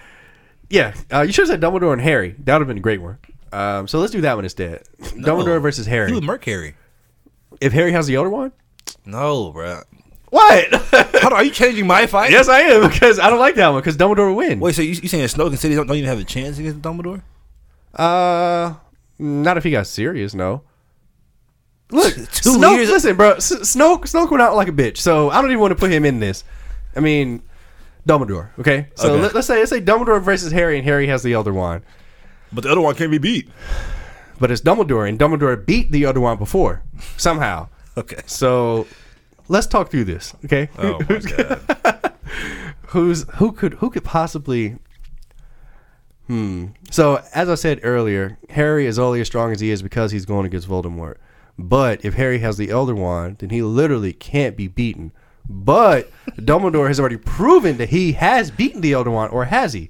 yeah, 0.69 0.93
uh, 1.13 1.21
you 1.21 1.31
should 1.31 1.47
have 1.47 1.59
said 1.59 1.61
Dumbledore 1.61 1.93
and 1.93 2.01
Harry. 2.01 2.35
That 2.39 2.53
would 2.55 2.61
have 2.61 2.67
been 2.67 2.77
a 2.77 2.81
great 2.81 3.01
one. 3.01 3.17
Um, 3.53 3.87
so 3.87 3.99
let's 3.99 4.11
do 4.11 4.21
that 4.21 4.35
one 4.35 4.43
instead. 4.43 4.83
No. 5.15 5.35
Dumbledore 5.37 5.61
versus 5.61 5.85
Harry. 5.87 6.11
He 6.13 6.19
Merc 6.21 6.43
Harry. 6.45 6.75
if 7.61 7.71
Harry 7.73 7.91
has 7.93 8.05
the 8.07 8.15
Elder 8.15 8.29
Wand, 8.29 8.51
No, 9.05 9.51
bro. 9.51 9.81
What? 10.29 10.73
How 11.21 11.29
are 11.33 11.43
you 11.43 11.51
changing 11.51 11.87
my 11.87 12.05
fight? 12.07 12.31
yes, 12.31 12.47
I 12.49 12.59
am 12.61 12.89
because 12.89 13.19
I 13.19 13.29
don't 13.29 13.39
like 13.39 13.55
that 13.55 13.69
one 13.69 13.79
because 13.81 13.97
Dumbledore 13.97 14.27
will 14.29 14.35
win. 14.35 14.59
Wait, 14.59 14.75
so 14.75 14.81
you, 14.81 14.89
you 14.89 15.07
saying 15.07 15.25
Snoke 15.27 15.47
and 15.47 15.55
Sidious 15.57 15.75
don't, 15.75 15.87
don't 15.87 15.97
even 15.97 16.09
have 16.09 16.19
a 16.19 16.23
chance 16.23 16.57
against 16.59 16.81
Dumbledore? 16.81 17.21
Uh, 17.93 18.73
Not 19.19 19.57
if 19.57 19.63
he 19.63 19.71
got 19.71 19.87
serious, 19.87 20.33
no. 20.33 20.61
Look, 21.89 22.13
Two 22.15 22.57
Snoke, 22.57 22.77
listen, 22.87 23.15
bro. 23.15 23.31
S- 23.33 23.51
Snoke, 23.53 24.01
Snoke 24.01 24.29
went 24.29 24.41
out 24.41 24.55
like 24.55 24.67
a 24.67 24.73
bitch, 24.73 24.97
so 24.97 25.29
I 25.29 25.41
don't 25.41 25.49
even 25.51 25.61
want 25.61 25.71
to 25.71 25.75
put 25.75 25.91
him 25.91 26.03
in 26.03 26.19
this. 26.19 26.43
I 26.95 26.99
mean, 26.99 27.41
Dumbledore. 28.07 28.49
Okay, 28.59 28.87
so 28.95 29.13
Okay. 29.13 29.21
Let, 29.21 29.35
us 29.35 29.47
say 29.47 29.59
let's 29.59 29.69
say 29.69 29.81
Dumbledore 29.81 30.21
versus 30.21 30.51
Harry, 30.51 30.77
and 30.77 30.85
Harry 30.85 31.07
has 31.07 31.23
the 31.23 31.31
Elder 31.33 31.53
Wand, 31.53 31.83
But 32.51 32.65
the 32.65 32.71
other 32.71 32.81
one 32.81 32.95
can't 32.95 33.11
be 33.11 33.17
beat. 33.19 33.49
but 34.39 34.51
it's 34.51 34.61
Dumbledore, 34.61 35.07
and 35.07 35.17
Dumbledore 35.17 35.65
beat 35.65 35.91
the 35.91 36.03
Elder 36.03 36.19
Wand 36.19 36.39
before 36.39 36.83
somehow. 37.15 37.69
Okay. 37.95 38.21
So 38.25 38.85
let's 39.47 39.67
talk 39.67 39.89
through 39.91 40.05
this, 40.05 40.33
okay? 40.45 40.69
Oh 40.77 40.99
my 41.09 41.19
god. 41.19 42.13
who's 42.87 43.25
who 43.35 43.51
could 43.51 43.73
who 43.75 43.89
could 43.89 44.03
possibly 44.03 44.77
hmm. 46.27 46.67
So 46.91 47.21
as 47.33 47.49
i 47.49 47.55
said 47.55 47.79
earlier 47.83 48.37
harry 48.49 48.85
is 48.85 48.97
only 48.97 49.19
as 49.21 49.27
strong 49.27 49.51
as 49.51 49.59
he 49.59 49.71
is 49.71 49.81
because 49.81 50.11
he's 50.11 50.25
going 50.25 50.45
against 50.45 50.67
voldemort. 50.69 51.15
But 51.57 52.05
if 52.05 52.13
harry 52.13 52.39
has 52.39 52.57
the 52.57 52.69
elder 52.69 52.95
wand 52.95 53.39
then 53.39 53.49
he 53.49 53.61
literally 53.61 54.13
can't 54.13 54.55
be 54.55 54.67
beaten. 54.67 55.11
But 55.49 56.11
dumbledore 56.37 56.87
has 56.87 56.99
already 56.99 57.17
proven 57.17 57.77
that 57.77 57.89
he 57.89 58.13
has 58.13 58.51
beaten 58.51 58.81
the 58.81 58.93
elder 58.93 59.11
wand 59.11 59.31
or 59.33 59.45
has 59.45 59.73
he? 59.73 59.89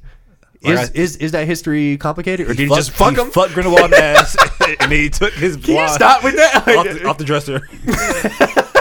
Is, 0.62 0.76
Like 0.80 0.90
I- 0.90 1.00
is 1.00 1.16
is 1.18 1.32
that 1.34 1.46
history 1.46 1.98
complicated 1.98 2.48
or 2.50 2.54
did 2.56 2.68
he 2.70 2.76
just 2.76 2.92
fuck 2.92 3.16
he 3.16 3.22
him? 3.22 3.30
Fuck 3.32 3.52
Grindelwald 3.52 3.94
in 3.94 3.94
ass, 3.94 4.36
and 4.80 4.92
he 4.92 5.10
took 5.10 5.34
his 5.34 5.56
Can 5.58 5.76
you 5.76 5.88
stop 5.90 6.24
with 6.24 6.36
that? 6.36 6.68
off, 6.68 6.86
the, 6.86 7.08
off 7.08 7.18
the 7.20 7.26
dresser 7.26 7.62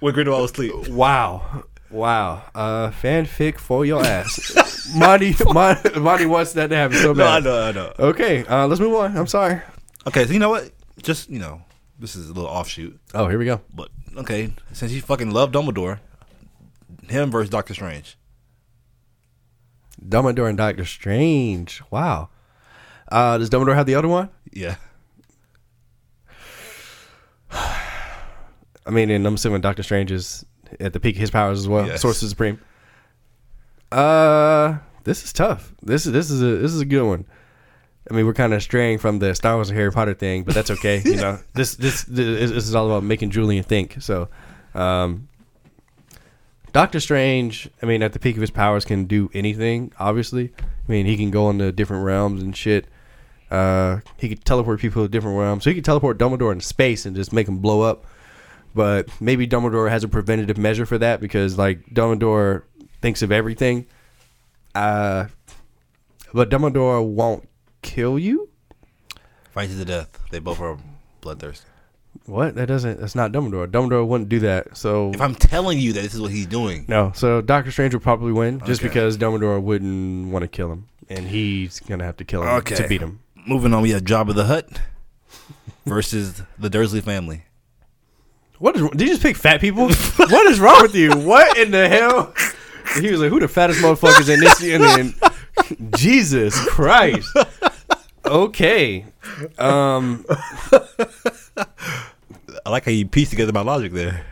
when 0.00 0.14
Grindelwald 0.14 0.42
was 0.42 0.50
asleep. 0.52 0.88
Wow. 0.88 1.64
Wow. 1.90 2.42
Uh 2.54 2.90
fanfic 2.90 3.58
for 3.58 3.84
your 3.86 4.04
ass. 4.04 4.90
Monty, 4.96 5.34
Monty, 5.52 5.98
Monty 6.00 6.26
wants 6.26 6.52
that 6.54 6.68
to 6.68 6.76
happen 6.76 6.96
so 6.98 7.12
No, 7.12 7.24
I 7.26 7.40
bad. 7.40 7.44
know, 7.44 7.62
I 7.68 7.72
know. 7.72 7.92
Okay, 8.10 8.44
uh, 8.46 8.66
let's 8.66 8.80
move 8.80 8.94
on. 8.94 9.16
I'm 9.16 9.26
sorry. 9.26 9.60
Okay, 10.06 10.24
so 10.26 10.32
you 10.32 10.38
know 10.38 10.50
what? 10.50 10.70
Just 11.02 11.28
you 11.30 11.38
know, 11.38 11.62
this 11.98 12.14
is 12.16 12.28
a 12.28 12.32
little 12.32 12.48
offshoot, 12.50 12.98
Oh, 13.14 13.28
here 13.28 13.38
we 13.38 13.44
go. 13.44 13.60
but 13.74 13.88
okay. 14.16 14.52
Since 14.72 14.92
you 14.92 15.00
fucking 15.02 15.30
love 15.30 15.50
Dumbledore, 15.52 15.98
him 17.08 17.30
versus 17.30 17.50
Doctor 17.50 17.74
Strange. 17.74 18.16
Dumbledore 20.04 20.48
and 20.48 20.58
Doctor 20.58 20.84
Strange. 20.84 21.82
Wow. 21.90 22.28
Uh, 23.10 23.38
does 23.38 23.50
Dumbledore 23.50 23.74
have 23.74 23.86
the 23.86 23.94
other 23.94 24.08
one? 24.08 24.28
Yeah. 24.52 24.76
I 28.86 28.90
mean, 28.90 29.10
and 29.10 29.26
I'm 29.26 29.34
assuming 29.34 29.60
Doctor 29.60 29.82
Strange 29.82 30.12
is 30.12 30.44
at 30.80 30.92
the 30.92 31.00
peak 31.00 31.16
of 31.16 31.20
his 31.20 31.30
powers 31.30 31.58
as 31.58 31.68
well. 31.68 31.86
Yes. 31.86 32.02
Sorcerer 32.02 32.28
Supreme. 32.28 32.60
Uh, 33.90 34.78
this 35.04 35.24
is 35.24 35.32
tough. 35.32 35.74
This 35.82 36.06
is 36.06 36.12
this 36.12 36.30
is 36.30 36.42
a 36.42 36.56
this 36.56 36.72
is 36.72 36.80
a 36.80 36.84
good 36.84 37.06
one. 37.06 37.26
I 38.10 38.14
mean, 38.14 38.24
we're 38.26 38.34
kind 38.34 38.54
of 38.54 38.62
straying 38.62 38.98
from 38.98 39.18
the 39.18 39.34
Star 39.34 39.56
Wars 39.56 39.68
and 39.68 39.76
Harry 39.78 39.90
Potter 39.90 40.14
thing, 40.14 40.44
but 40.44 40.54
that's 40.54 40.70
okay. 40.70 41.02
you 41.04 41.16
know, 41.22 41.38
this 41.54 41.74
this 41.74 42.04
this, 42.04 42.50
this 42.50 42.68
is 42.68 42.74
all 42.74 42.86
about 42.86 43.02
making 43.02 43.30
Julian 43.30 43.64
think. 43.64 43.96
So, 44.00 44.28
um, 44.74 45.28
Doctor 46.72 47.00
Strange. 47.00 47.68
I 47.82 47.86
mean, 47.86 48.02
at 48.02 48.12
the 48.12 48.18
peak 48.18 48.36
of 48.36 48.40
his 48.40 48.50
powers, 48.50 48.84
can 48.84 49.06
do 49.06 49.30
anything. 49.34 49.92
Obviously, 49.98 50.52
I 50.58 50.92
mean, 50.92 51.06
he 51.06 51.16
can 51.16 51.30
go 51.30 51.50
into 51.50 51.72
different 51.72 52.04
realms 52.04 52.42
and 52.42 52.56
shit. 52.56 52.86
Uh, 53.50 54.00
he 54.16 54.28
could 54.28 54.44
teleport 54.44 54.80
people 54.80 55.02
to 55.02 55.08
different 55.08 55.38
realms. 55.38 55.64
So 55.64 55.70
he 55.70 55.74
could 55.74 55.84
teleport 55.84 56.18
Dumbledore 56.18 56.52
into 56.52 56.66
space 56.66 57.06
and 57.06 57.14
just 57.14 57.32
make 57.32 57.48
him 57.48 57.58
blow 57.58 57.82
up. 57.82 58.04
But 58.76 59.08
maybe 59.22 59.48
Dumbledore 59.48 59.88
has 59.88 60.04
a 60.04 60.08
preventative 60.08 60.58
measure 60.58 60.84
for 60.84 60.98
that 60.98 61.18
because, 61.18 61.56
like, 61.56 61.86
Dumbledore 61.86 62.62
thinks 63.00 63.22
of 63.22 63.32
everything. 63.32 63.86
Uh, 64.74 65.28
but 66.34 66.50
Dumbledore 66.50 67.02
won't 67.02 67.48
kill 67.80 68.18
you. 68.18 68.50
Fight 69.52 69.70
to 69.70 69.74
the 69.76 69.86
death. 69.86 70.18
They 70.30 70.40
both 70.40 70.60
are 70.60 70.76
bloodthirsty. 71.22 71.66
What? 72.26 72.54
That 72.56 72.66
doesn't. 72.66 73.00
That's 73.00 73.14
not 73.14 73.32
Dumbledore. 73.32 73.66
Dumbledore 73.66 74.06
wouldn't 74.06 74.28
do 74.28 74.40
that. 74.40 74.76
So 74.76 75.10
If 75.14 75.22
I'm 75.22 75.34
telling 75.34 75.78
you 75.78 75.94
that 75.94 76.02
this 76.02 76.12
is 76.12 76.20
what 76.20 76.30
he's 76.30 76.46
doing, 76.46 76.84
no. 76.86 77.12
So 77.14 77.40
Doctor 77.40 77.70
Strange 77.70 77.94
would 77.94 78.02
probably 78.02 78.32
win 78.32 78.60
just 78.66 78.82
Okay. 78.82 78.88
because 78.88 79.16
Dumbledore 79.16 79.62
wouldn't 79.62 80.30
want 80.30 80.42
to 80.42 80.48
kill 80.48 80.70
him, 80.70 80.88
and 81.08 81.26
he's 81.28 81.80
gonna 81.80 82.04
have 82.04 82.18
to 82.18 82.24
kill 82.26 82.42
him 82.42 82.62
to 82.62 82.88
beat 82.88 83.00
him. 83.00 83.20
moving 83.46 83.72
on, 83.72 83.80
we 83.82 83.90
have 83.92 84.02
Jabba 84.02 84.34
the 84.34 84.44
Hutt 84.44 84.68
versus 85.86 86.42
the 86.58 86.68
Dursley 86.68 87.00
family. 87.00 87.44
What 88.58 88.76
is? 88.76 88.82
Did 88.90 89.00
you 89.02 89.08
just 89.08 89.22
pick 89.22 89.36
fat 89.36 89.60
people? 89.60 89.88
what 89.88 90.46
is 90.50 90.58
wrong 90.60 90.82
with 90.82 90.94
you? 90.94 91.10
What 91.16 91.56
in 91.58 91.70
the 91.70 91.88
hell? 91.88 92.32
He 93.00 93.10
was 93.10 93.20
like, 93.20 93.30
"Who 93.30 93.40
the 93.40 93.48
fattest 93.48 93.80
motherfuckers 93.80 94.32
in 94.32 94.40
this?" 94.40 94.62
And 94.62 94.82
then, 94.84 95.90
Jesus 95.96 96.58
Christ. 96.68 97.28
Okay. 98.24 99.04
Um, 99.58 100.24
I 102.64 102.70
like 102.70 102.84
how 102.84 102.90
you 102.90 103.06
pieced 103.06 103.30
together 103.30 103.52
my 103.52 103.60
logic 103.60 103.92
there. 103.92 104.24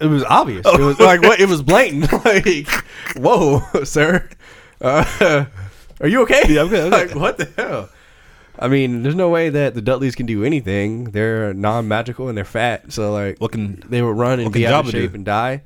it 0.00 0.06
was 0.06 0.24
obvious. 0.24 0.66
It 0.66 0.80
was 0.80 0.98
like 0.98 1.22
what? 1.22 1.40
It 1.40 1.48
was 1.48 1.62
blatant. 1.62 2.12
like, 2.24 2.68
whoa, 3.16 3.62
sir. 3.84 4.28
Uh, 4.80 5.44
are 6.00 6.08
you 6.08 6.22
okay? 6.22 6.42
Yeah, 6.48 6.62
I'm 6.62 6.68
good, 6.68 6.84
I'm 6.84 6.90
Like, 6.90 7.08
good. 7.08 7.16
what 7.20 7.38
the 7.38 7.48
hell? 7.56 7.90
I 8.58 8.68
mean, 8.68 9.02
there's 9.02 9.14
no 9.14 9.28
way 9.28 9.50
that 9.50 9.74
the 9.74 9.80
Dudleys 9.82 10.14
can 10.14 10.26
do 10.26 10.42
anything. 10.44 11.04
They're 11.04 11.54
non-magical 11.54 12.28
and 12.28 12.36
they're 12.36 12.44
fat. 12.44 12.92
So 12.92 13.12
like, 13.12 13.38
What 13.38 13.52
can 13.52 13.82
they 13.88 14.02
would 14.02 14.16
run 14.16 14.40
and 14.40 14.46
what 14.46 14.54
be 14.54 14.62
can 14.64 14.72
out 14.72 14.80
of 14.80 14.86
Jabba 14.86 14.90
shape 14.92 15.10
do? 15.12 15.14
and 15.16 15.24
die. 15.24 15.62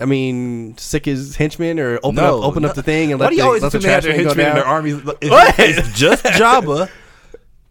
I 0.00 0.06
mean, 0.06 0.76
sick 0.78 1.04
his 1.04 1.36
henchmen 1.36 1.78
or 1.78 1.98
open 2.02 2.16
No, 2.16 2.38
up 2.38 2.44
open 2.44 2.62
no. 2.64 2.70
up 2.70 2.74
the 2.74 2.82
thing 2.82 3.12
and 3.12 3.20
Why 3.20 3.26
let 3.26 3.30
do 3.30 3.36
the, 3.36 3.42
you 3.42 3.46
always 3.46 3.62
let 3.62 3.72
the 3.72 3.78
assume 3.78 3.88
they 3.88 3.92
have 3.94 4.02
trash 4.04 4.14
their 4.16 4.22
go 4.24 4.28
henchmen 4.30 4.46
in 4.48 4.54
their 4.54 4.64
armies? 4.66 4.94
It's, 5.20 5.30
What? 5.30 5.54
it's 5.58 5.92
just 5.98 6.24
Jabba 6.24 6.90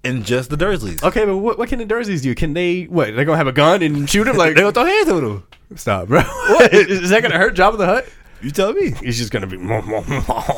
and 0.04 0.24
just 0.24 0.50
the 0.50 0.56
Dursleys. 0.58 1.04
Okay, 1.04 1.26
but 1.26 1.38
what, 1.38 1.58
what 1.58 1.68
can 1.70 1.80
the 1.80 1.86
Dursleys 1.86 2.22
do? 2.22 2.34
Can 2.34 2.54
they 2.54 2.84
what? 2.84 3.14
They're 3.16 3.26
gonna 3.26 3.38
have 3.38 3.48
a 3.48 3.52
gun 3.52 3.82
and 3.82 4.10
shoot 4.10 4.28
him? 4.28 4.38
Like, 4.38 4.54
They 4.56 4.62
gonna 4.62 4.72
throw 4.72 4.86
hands 4.86 5.10
at 5.10 5.16
them. 5.22 5.44
stop, 5.76 6.08
bro. 6.08 6.22
What? 6.22 6.74
is, 6.74 6.88
is 7.04 7.10
that 7.10 7.22
gonna 7.24 7.38
hurt 7.38 7.56
Jabba 7.56 7.78
the 7.78 7.86
Hutt? 7.86 8.06
You 8.42 8.50
tell 8.52 8.72
me. 8.74 8.92
He's 9.02 9.18
just 9.18 9.32
gonna 9.32 9.46
be 9.48 9.58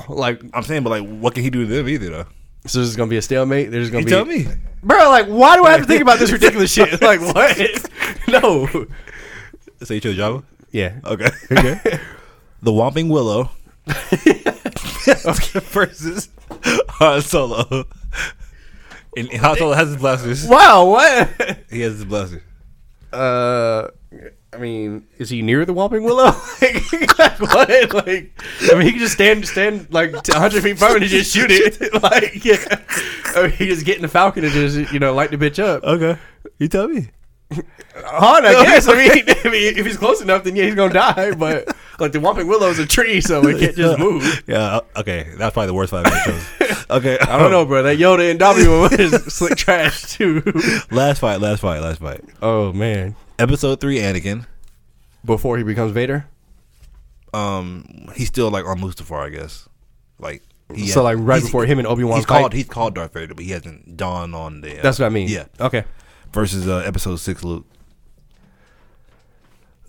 like, 0.10 0.42
I'm 0.54 0.64
saying, 0.64 0.84
but 0.84 0.90
like, 0.92 1.06
what 1.10 1.34
can 1.34 1.44
he 1.44 1.50
do 1.50 1.66
to 1.66 1.70
them 1.76 1.90
either, 1.90 2.10
though? 2.10 2.26
So 2.66 2.80
this 2.80 2.88
is 2.90 2.96
gonna 2.96 3.10
be 3.10 3.18
a 3.18 3.22
stalemate. 3.22 3.72
There's 3.72 3.90
gonna 3.90 4.02
You 4.02 4.06
be, 4.06 4.12
tell 4.12 4.26
me. 4.26 4.48
bro. 4.84 5.10
Like, 5.10 5.28
why 5.28 5.56
do 5.58 5.66
I 5.66 5.72
have 5.72 5.82
to 5.82 5.86
think 5.88 6.02
about 6.02 6.20
this 6.20 6.32
ridiculous 6.38 6.72
shit? 6.72 7.02
Like, 7.02 7.20
what? 7.22 7.58
no. 8.28 8.68
So 9.84 9.94
you 9.94 10.00
chose 10.00 10.18
Jabba? 10.18 10.44
Yeah. 10.72 11.00
Okay. 11.06 11.30
Okay. 11.52 12.00
the 12.62 12.72
Whomping 12.72 13.10
Willow 13.10 13.50
versus 15.72 16.30
Han 16.90 17.22
Solo. 17.22 17.86
And 19.16 19.32
Han 19.34 19.58
Solo 19.58 19.74
has 19.74 19.90
his 19.90 19.98
blasters. 19.98 20.48
wow. 20.48 20.86
What? 20.86 21.30
He 21.70 21.82
has 21.82 21.94
his 21.94 22.06
blaster. 22.06 22.42
Uh, 23.12 23.90
I 24.54 24.58
mean, 24.58 25.08
is 25.18 25.30
he 25.30 25.42
near 25.42 25.66
the 25.66 25.74
Whomping 25.74 26.04
Willow? 26.04 26.26
like, 27.18 27.40
what? 27.40 27.94
Like, 27.94 28.32
I 28.72 28.76
mean, 28.76 28.82
he 28.82 28.92
can 28.92 29.00
just 29.00 29.14
stand, 29.14 29.48
stand 29.48 29.88
like 29.92 30.14
100 30.14 30.62
feet 30.62 30.78
from 30.78 30.98
it 30.98 31.02
and 31.02 31.12
just 31.12 31.34
shoot 31.34 31.50
it. 31.50 31.94
like, 32.04 32.46
yeah. 32.46 33.42
Or 33.42 33.48
he 33.48 33.68
just 33.68 33.86
get 33.86 33.96
in 33.96 34.04
the 34.04 34.08
Falcon 34.08 34.44
and 34.44 34.54
just, 34.54 34.92
you 34.92 35.00
know, 35.00 35.14
light 35.14 35.32
the 35.32 35.38
bitch 35.38 35.64
up. 35.64 35.84
Okay. 35.84 36.20
You 36.60 36.68
tell 36.68 36.88
me. 36.88 37.10
Han, 37.96 38.46
I 38.46 38.52
guess. 38.64 38.88
I 38.88 38.94
mean, 38.94 39.12
I 39.44 39.50
mean, 39.50 39.78
if 39.78 39.86
he's 39.86 39.98
close 39.98 40.22
enough, 40.22 40.44
then 40.44 40.56
yeah, 40.56 40.66
he's 40.66 40.76
gonna 40.76 40.94
die. 40.94 41.32
But 41.32 41.68
like 42.00 42.12
the 42.12 42.20
Whomping 42.20 42.48
Willow 42.48 42.70
is 42.70 42.80
a 42.80 42.86
tree, 42.86 43.22
so 43.22 43.46
it 43.48 43.60
can't 43.60 43.76
just 43.76 44.00
move. 44.00 44.44
Yeah, 44.48 44.78
uh, 44.78 44.82
okay. 44.98 45.28
That's 45.38 45.54
probably 45.54 45.68
the 45.68 45.74
worst 45.74 45.92
fight 45.92 46.08
I've 46.08 46.14
ever 46.14 46.32
chosen. 46.32 46.86
Okay. 46.90 47.20
I 47.20 47.38
don't 47.38 47.52
know, 47.52 47.66
bro. 47.66 47.84
That 47.84 47.98
Yoda 47.98 48.32
and 48.32 48.42
one 48.42 49.12
was 49.12 49.34
slick 49.34 49.56
trash 49.56 50.04
too. 50.04 50.42
Last 50.90 51.20
fight, 51.20 51.40
last 51.40 51.62
fight, 51.62 51.82
last 51.82 52.00
fight. 52.00 52.22
Oh 52.42 52.74
man! 52.74 53.16
Episode 53.40 53.80
three, 53.82 53.98
Anakin. 54.00 54.46
Before 55.26 55.58
he 55.58 55.64
becomes 55.64 55.92
Vader, 55.92 56.26
Um, 57.34 58.10
he's 58.16 58.28
still 58.28 58.52
like 58.52 58.66
on 58.66 58.80
Mustafar, 58.80 59.26
I 59.26 59.30
guess. 59.30 59.68
Like 60.20 60.44
he 60.74 60.88
so 60.88 61.02
like 61.04 61.18
right 61.20 61.38
he's- 61.38 61.46
before 61.48 61.66
him 61.66 61.80
and 61.80 61.88
Obi 61.88 62.04
Wan 62.04 62.18
He's 62.18 62.26
fight. 62.26 62.40
called 62.42 62.54
he's 62.54 62.68
called 62.68 62.96
Darth 62.96 63.14
Vader, 63.14 63.34
but 63.34 63.44
he 63.44 63.52
hasn't 63.52 63.98
donned 63.98 64.36
on 64.36 64.62
the. 64.62 64.80
uh, 64.80 64.84
That's 64.84 65.00
what 65.00 65.06
I 65.06 65.10
mean. 65.10 65.28
Yeah. 65.30 65.46
Okay. 65.60 65.84
Versus 66.34 66.68
uh, 66.68 66.78
episode 66.86 67.18
six, 67.18 67.44
Luke. 67.44 67.66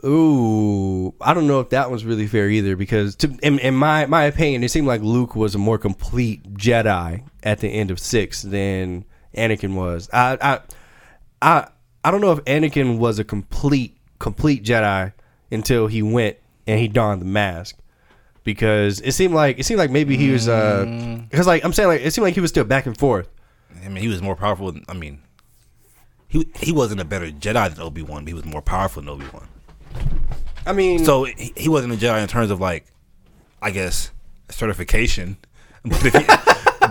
Ooh, 0.04 1.14
I 1.20 1.32
don't 1.32 1.46
know 1.46 1.60
if 1.60 1.70
that 1.70 1.90
was 1.90 2.04
really 2.04 2.26
fair 2.26 2.50
either 2.50 2.76
because, 2.76 3.16
to, 3.16 3.34
in, 3.42 3.58
in 3.60 3.74
my 3.74 4.04
my 4.06 4.24
opinion, 4.24 4.62
it 4.62 4.70
seemed 4.70 4.86
like 4.86 5.00
Luke 5.00 5.34
was 5.34 5.54
a 5.54 5.58
more 5.58 5.78
complete 5.78 6.42
Jedi 6.54 7.22
at 7.42 7.60
the 7.60 7.68
end 7.68 7.90
of 7.90 7.98
six 7.98 8.42
than 8.42 9.04
Anakin 9.34 9.74
was. 9.74 10.10
I 10.12 10.36
I 10.42 10.60
I 11.40 11.68
I 12.04 12.10
don't 12.10 12.20
know 12.20 12.32
if 12.32 12.44
Anakin 12.44 12.98
was 12.98 13.18
a 13.18 13.24
complete 13.24 13.96
complete 14.18 14.62
Jedi 14.62 15.12
until 15.50 15.86
he 15.86 16.02
went 16.02 16.36
and 16.66 16.78
he 16.78 16.86
donned 16.88 17.20
the 17.20 17.26
mask 17.26 17.76
because 18.44 19.00
it 19.00 19.12
seemed 19.12 19.34
like 19.34 19.58
it 19.58 19.64
seemed 19.64 19.78
like 19.78 19.90
maybe 19.90 20.16
he 20.16 20.30
was 20.30 20.48
uh 20.48 20.84
because 21.30 21.46
like 21.46 21.64
I'm 21.64 21.72
saying 21.72 21.88
like 21.88 22.02
it 22.02 22.12
seemed 22.12 22.24
like 22.24 22.34
he 22.34 22.40
was 22.40 22.50
still 22.50 22.64
back 22.64 22.86
and 22.86 22.96
forth. 22.96 23.28
I 23.84 23.88
mean, 23.88 24.02
he 24.02 24.08
was 24.08 24.22
more 24.22 24.36
powerful. 24.36 24.70
Than, 24.72 24.84
I 24.88 24.94
mean, 24.94 25.20
he 26.28 26.46
he 26.56 26.72
wasn't 26.72 27.00
a 27.00 27.04
better 27.04 27.26
Jedi 27.26 27.74
than 27.74 27.80
Obi 27.82 28.02
Wan, 28.02 28.24
but 28.24 28.28
he 28.28 28.34
was 28.34 28.44
more 28.44 28.62
powerful 28.62 29.02
than 29.02 29.08
Obi 29.08 29.26
Wan. 29.32 29.48
I 30.66 30.72
mean, 30.72 31.04
So 31.04 31.24
he, 31.24 31.52
he 31.56 31.68
wasn't 31.68 31.92
a 31.92 31.96
Jedi 31.96 32.22
in 32.22 32.28
terms 32.28 32.50
of 32.50 32.60
like, 32.60 32.86
I 33.60 33.70
guess 33.70 34.10
certification. 34.50 35.36
But 35.86 36.00
he, 36.02 36.26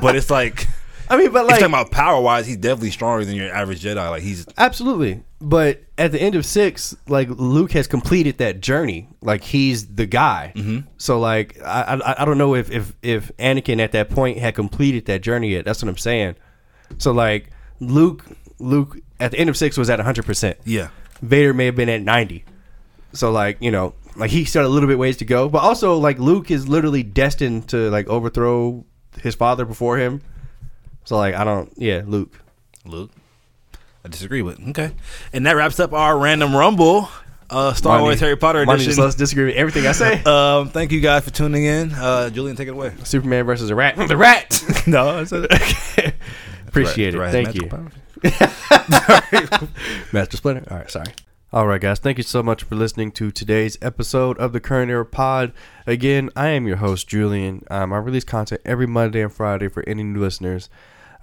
but 0.02 0.16
it's 0.16 0.30
like 0.30 0.68
I 1.10 1.18
mean, 1.18 1.32
but 1.32 1.46
like 1.46 1.60
talking 1.60 1.74
about 1.74 1.92
power 1.92 2.22
wise, 2.22 2.48
he's 2.48 2.58
definitely 2.58 2.92
stronger 2.92 3.26
than 3.26 3.36
your 3.36 3.54
average 3.54 3.82
Jedi. 3.84 4.10
Like 4.10 4.24
he's 4.24 4.46
Absolutely. 4.58 5.24
But 5.42 5.84
at 5.98 6.12
the 6.12 6.22
end 6.22 6.36
of 6.36 6.46
six, 6.46 6.96
like 7.08 7.28
Luke 7.30 7.74
has 7.74 7.88
completed 7.88 8.38
that 8.38 8.62
journey. 8.62 9.10
Like 9.22 9.44
he's 9.44 9.88
the 9.88 10.06
guy. 10.06 10.54
Mm-hmm. 10.56 10.88
So 10.98 11.20
like 11.20 11.62
I, 11.62 12.00
I 12.04 12.22
I 12.22 12.26
don't 12.26 12.38
know 12.38 12.56
if 12.56 12.72
if 12.72 12.96
if 13.02 13.32
Anakin 13.38 13.80
at 13.80 13.92
that 13.92 14.10
point 14.10 14.38
had 14.38 14.56
completed 14.56 15.06
that 15.06 15.22
journey 15.22 15.50
yet. 15.50 15.66
That's 15.66 15.82
what 15.82 15.90
I'm 15.90 15.98
saying. 15.98 16.36
So 16.98 17.12
like 17.12 17.50
Luke 17.80 18.26
Luke 18.60 18.98
at 19.20 19.32
the 19.32 19.40
end 19.40 19.50
of 19.50 19.58
six 19.58 19.78
was 19.78 19.90
at 19.90 20.00
100. 20.00 20.26
percent 20.26 20.58
yeah. 20.64 20.90
Vader 21.22 21.54
may 21.54 21.66
have 21.66 21.76
been 21.76 21.90
at 21.90 22.02
90. 22.02 22.46
So 23.14 23.32
like 23.32 23.58
you 23.60 23.72
know 23.72 23.94
like 24.16 24.32
he 24.32 24.46
still 24.46 24.62
had 24.62 24.68
a 24.68 24.70
little 24.70 24.88
bit 24.88 24.98
ways 24.98 25.18
to 25.18 25.26
go. 25.26 25.50
But 25.50 25.64
also 25.64 25.98
like 25.98 26.20
Luke 26.20 26.52
is 26.52 26.68
literally 26.68 27.04
destined 27.04 27.70
to 27.70 27.90
like 27.90 28.08
overthrow 28.08 28.86
his 29.22 29.36
father 29.36 29.66
before 29.66 29.98
him. 29.98 30.22
So 31.06 31.18
like 31.18 31.36
I 31.36 31.44
don't 31.44 31.72
yeah 31.78 32.02
Luke. 32.06 32.40
Luke. 32.86 33.12
I 34.06 34.10
disagree 34.10 34.42
with. 34.42 34.60
Okay. 34.70 34.92
And 35.32 35.46
that 35.46 35.54
wraps 35.54 35.80
up 35.80 35.94
our 35.94 36.18
random 36.18 36.56
rumble. 36.56 37.08
Uh, 37.50 37.74
Star 37.74 38.02
Wars 38.02 38.20
Harry 38.20 38.36
Potter 38.36 38.62
edition. 38.64 38.96
let's 39.02 39.16
disagree 39.16 39.46
with 39.46 39.56
everything 39.56 39.86
I 39.88 39.92
say. 39.92 40.22
Um, 40.26 40.70
thank 40.70 40.92
you 40.92 41.00
guys 41.02 41.24
for 41.24 41.30
tuning 41.30 41.64
in. 41.66 41.92
Uh, 41.94 42.30
Julian, 42.30 42.56
take 42.58 42.68
it 42.68 42.72
away. 42.72 42.94
Superman 43.04 43.46
versus 43.46 43.70
a 43.70 43.76
rat. 43.76 43.96
the 44.08 44.18
rat. 44.18 44.64
no, 44.88 45.08
I 45.20 45.24
said 45.26 45.46
Appreciate 46.68 47.14
Right, 47.14 47.34
it. 47.34 47.46
right, 47.46 47.54
Thank 47.54 47.56
you. 47.56 47.70
Master 50.12 50.38
Splinter. 50.38 50.66
All 50.72 50.78
right, 50.78 50.90
sorry. 50.90 51.12
All 51.52 51.68
right, 51.68 51.80
guys. 51.80 52.00
Thank 52.00 52.18
you 52.18 52.24
so 52.24 52.42
much 52.42 52.64
for 52.64 52.76
listening 52.76 53.12
to 53.14 53.30
today's 53.30 53.78
episode 53.82 54.38
of 54.40 54.54
the 54.54 54.60
Current 54.60 54.90
Era 54.90 55.06
Pod. 55.06 55.54
Again, 55.86 56.32
I 56.36 56.48
am 56.50 56.66
your 56.66 56.78
host, 56.78 57.08
Julian. 57.08 57.64
Um, 57.70 57.94
I 57.94 57.98
release 57.98 58.24
content 58.24 58.62
every 58.66 58.88
Monday 58.88 59.22
and 59.22 59.32
Friday 59.32 59.68
for 59.68 59.84
any 59.88 60.02
new 60.04 60.20
listeners. 60.20 60.70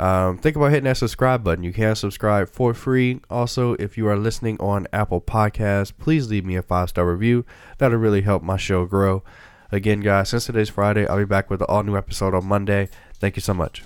Um, 0.00 0.38
think 0.38 0.56
about 0.56 0.70
hitting 0.70 0.84
that 0.84 0.96
subscribe 0.96 1.44
button. 1.44 1.62
You 1.62 1.74
can 1.74 1.94
subscribe 1.94 2.48
for 2.48 2.72
free. 2.72 3.20
Also, 3.28 3.74
if 3.74 3.98
you 3.98 4.08
are 4.08 4.16
listening 4.16 4.56
on 4.58 4.86
Apple 4.94 5.20
Podcasts, 5.20 5.92
please 5.96 6.30
leave 6.30 6.46
me 6.46 6.56
a 6.56 6.62
five 6.62 6.88
star 6.88 7.04
review. 7.04 7.44
That'll 7.76 7.98
really 7.98 8.22
help 8.22 8.42
my 8.42 8.56
show 8.56 8.86
grow. 8.86 9.22
Again, 9.70 10.00
guys, 10.00 10.30
since 10.30 10.46
today's 10.46 10.70
Friday, 10.70 11.06
I'll 11.06 11.18
be 11.18 11.26
back 11.26 11.50
with 11.50 11.60
an 11.60 11.66
all 11.68 11.82
new 11.82 11.98
episode 11.98 12.34
on 12.34 12.46
Monday. 12.46 12.88
Thank 13.18 13.36
you 13.36 13.42
so 13.42 13.52
much. 13.52 13.78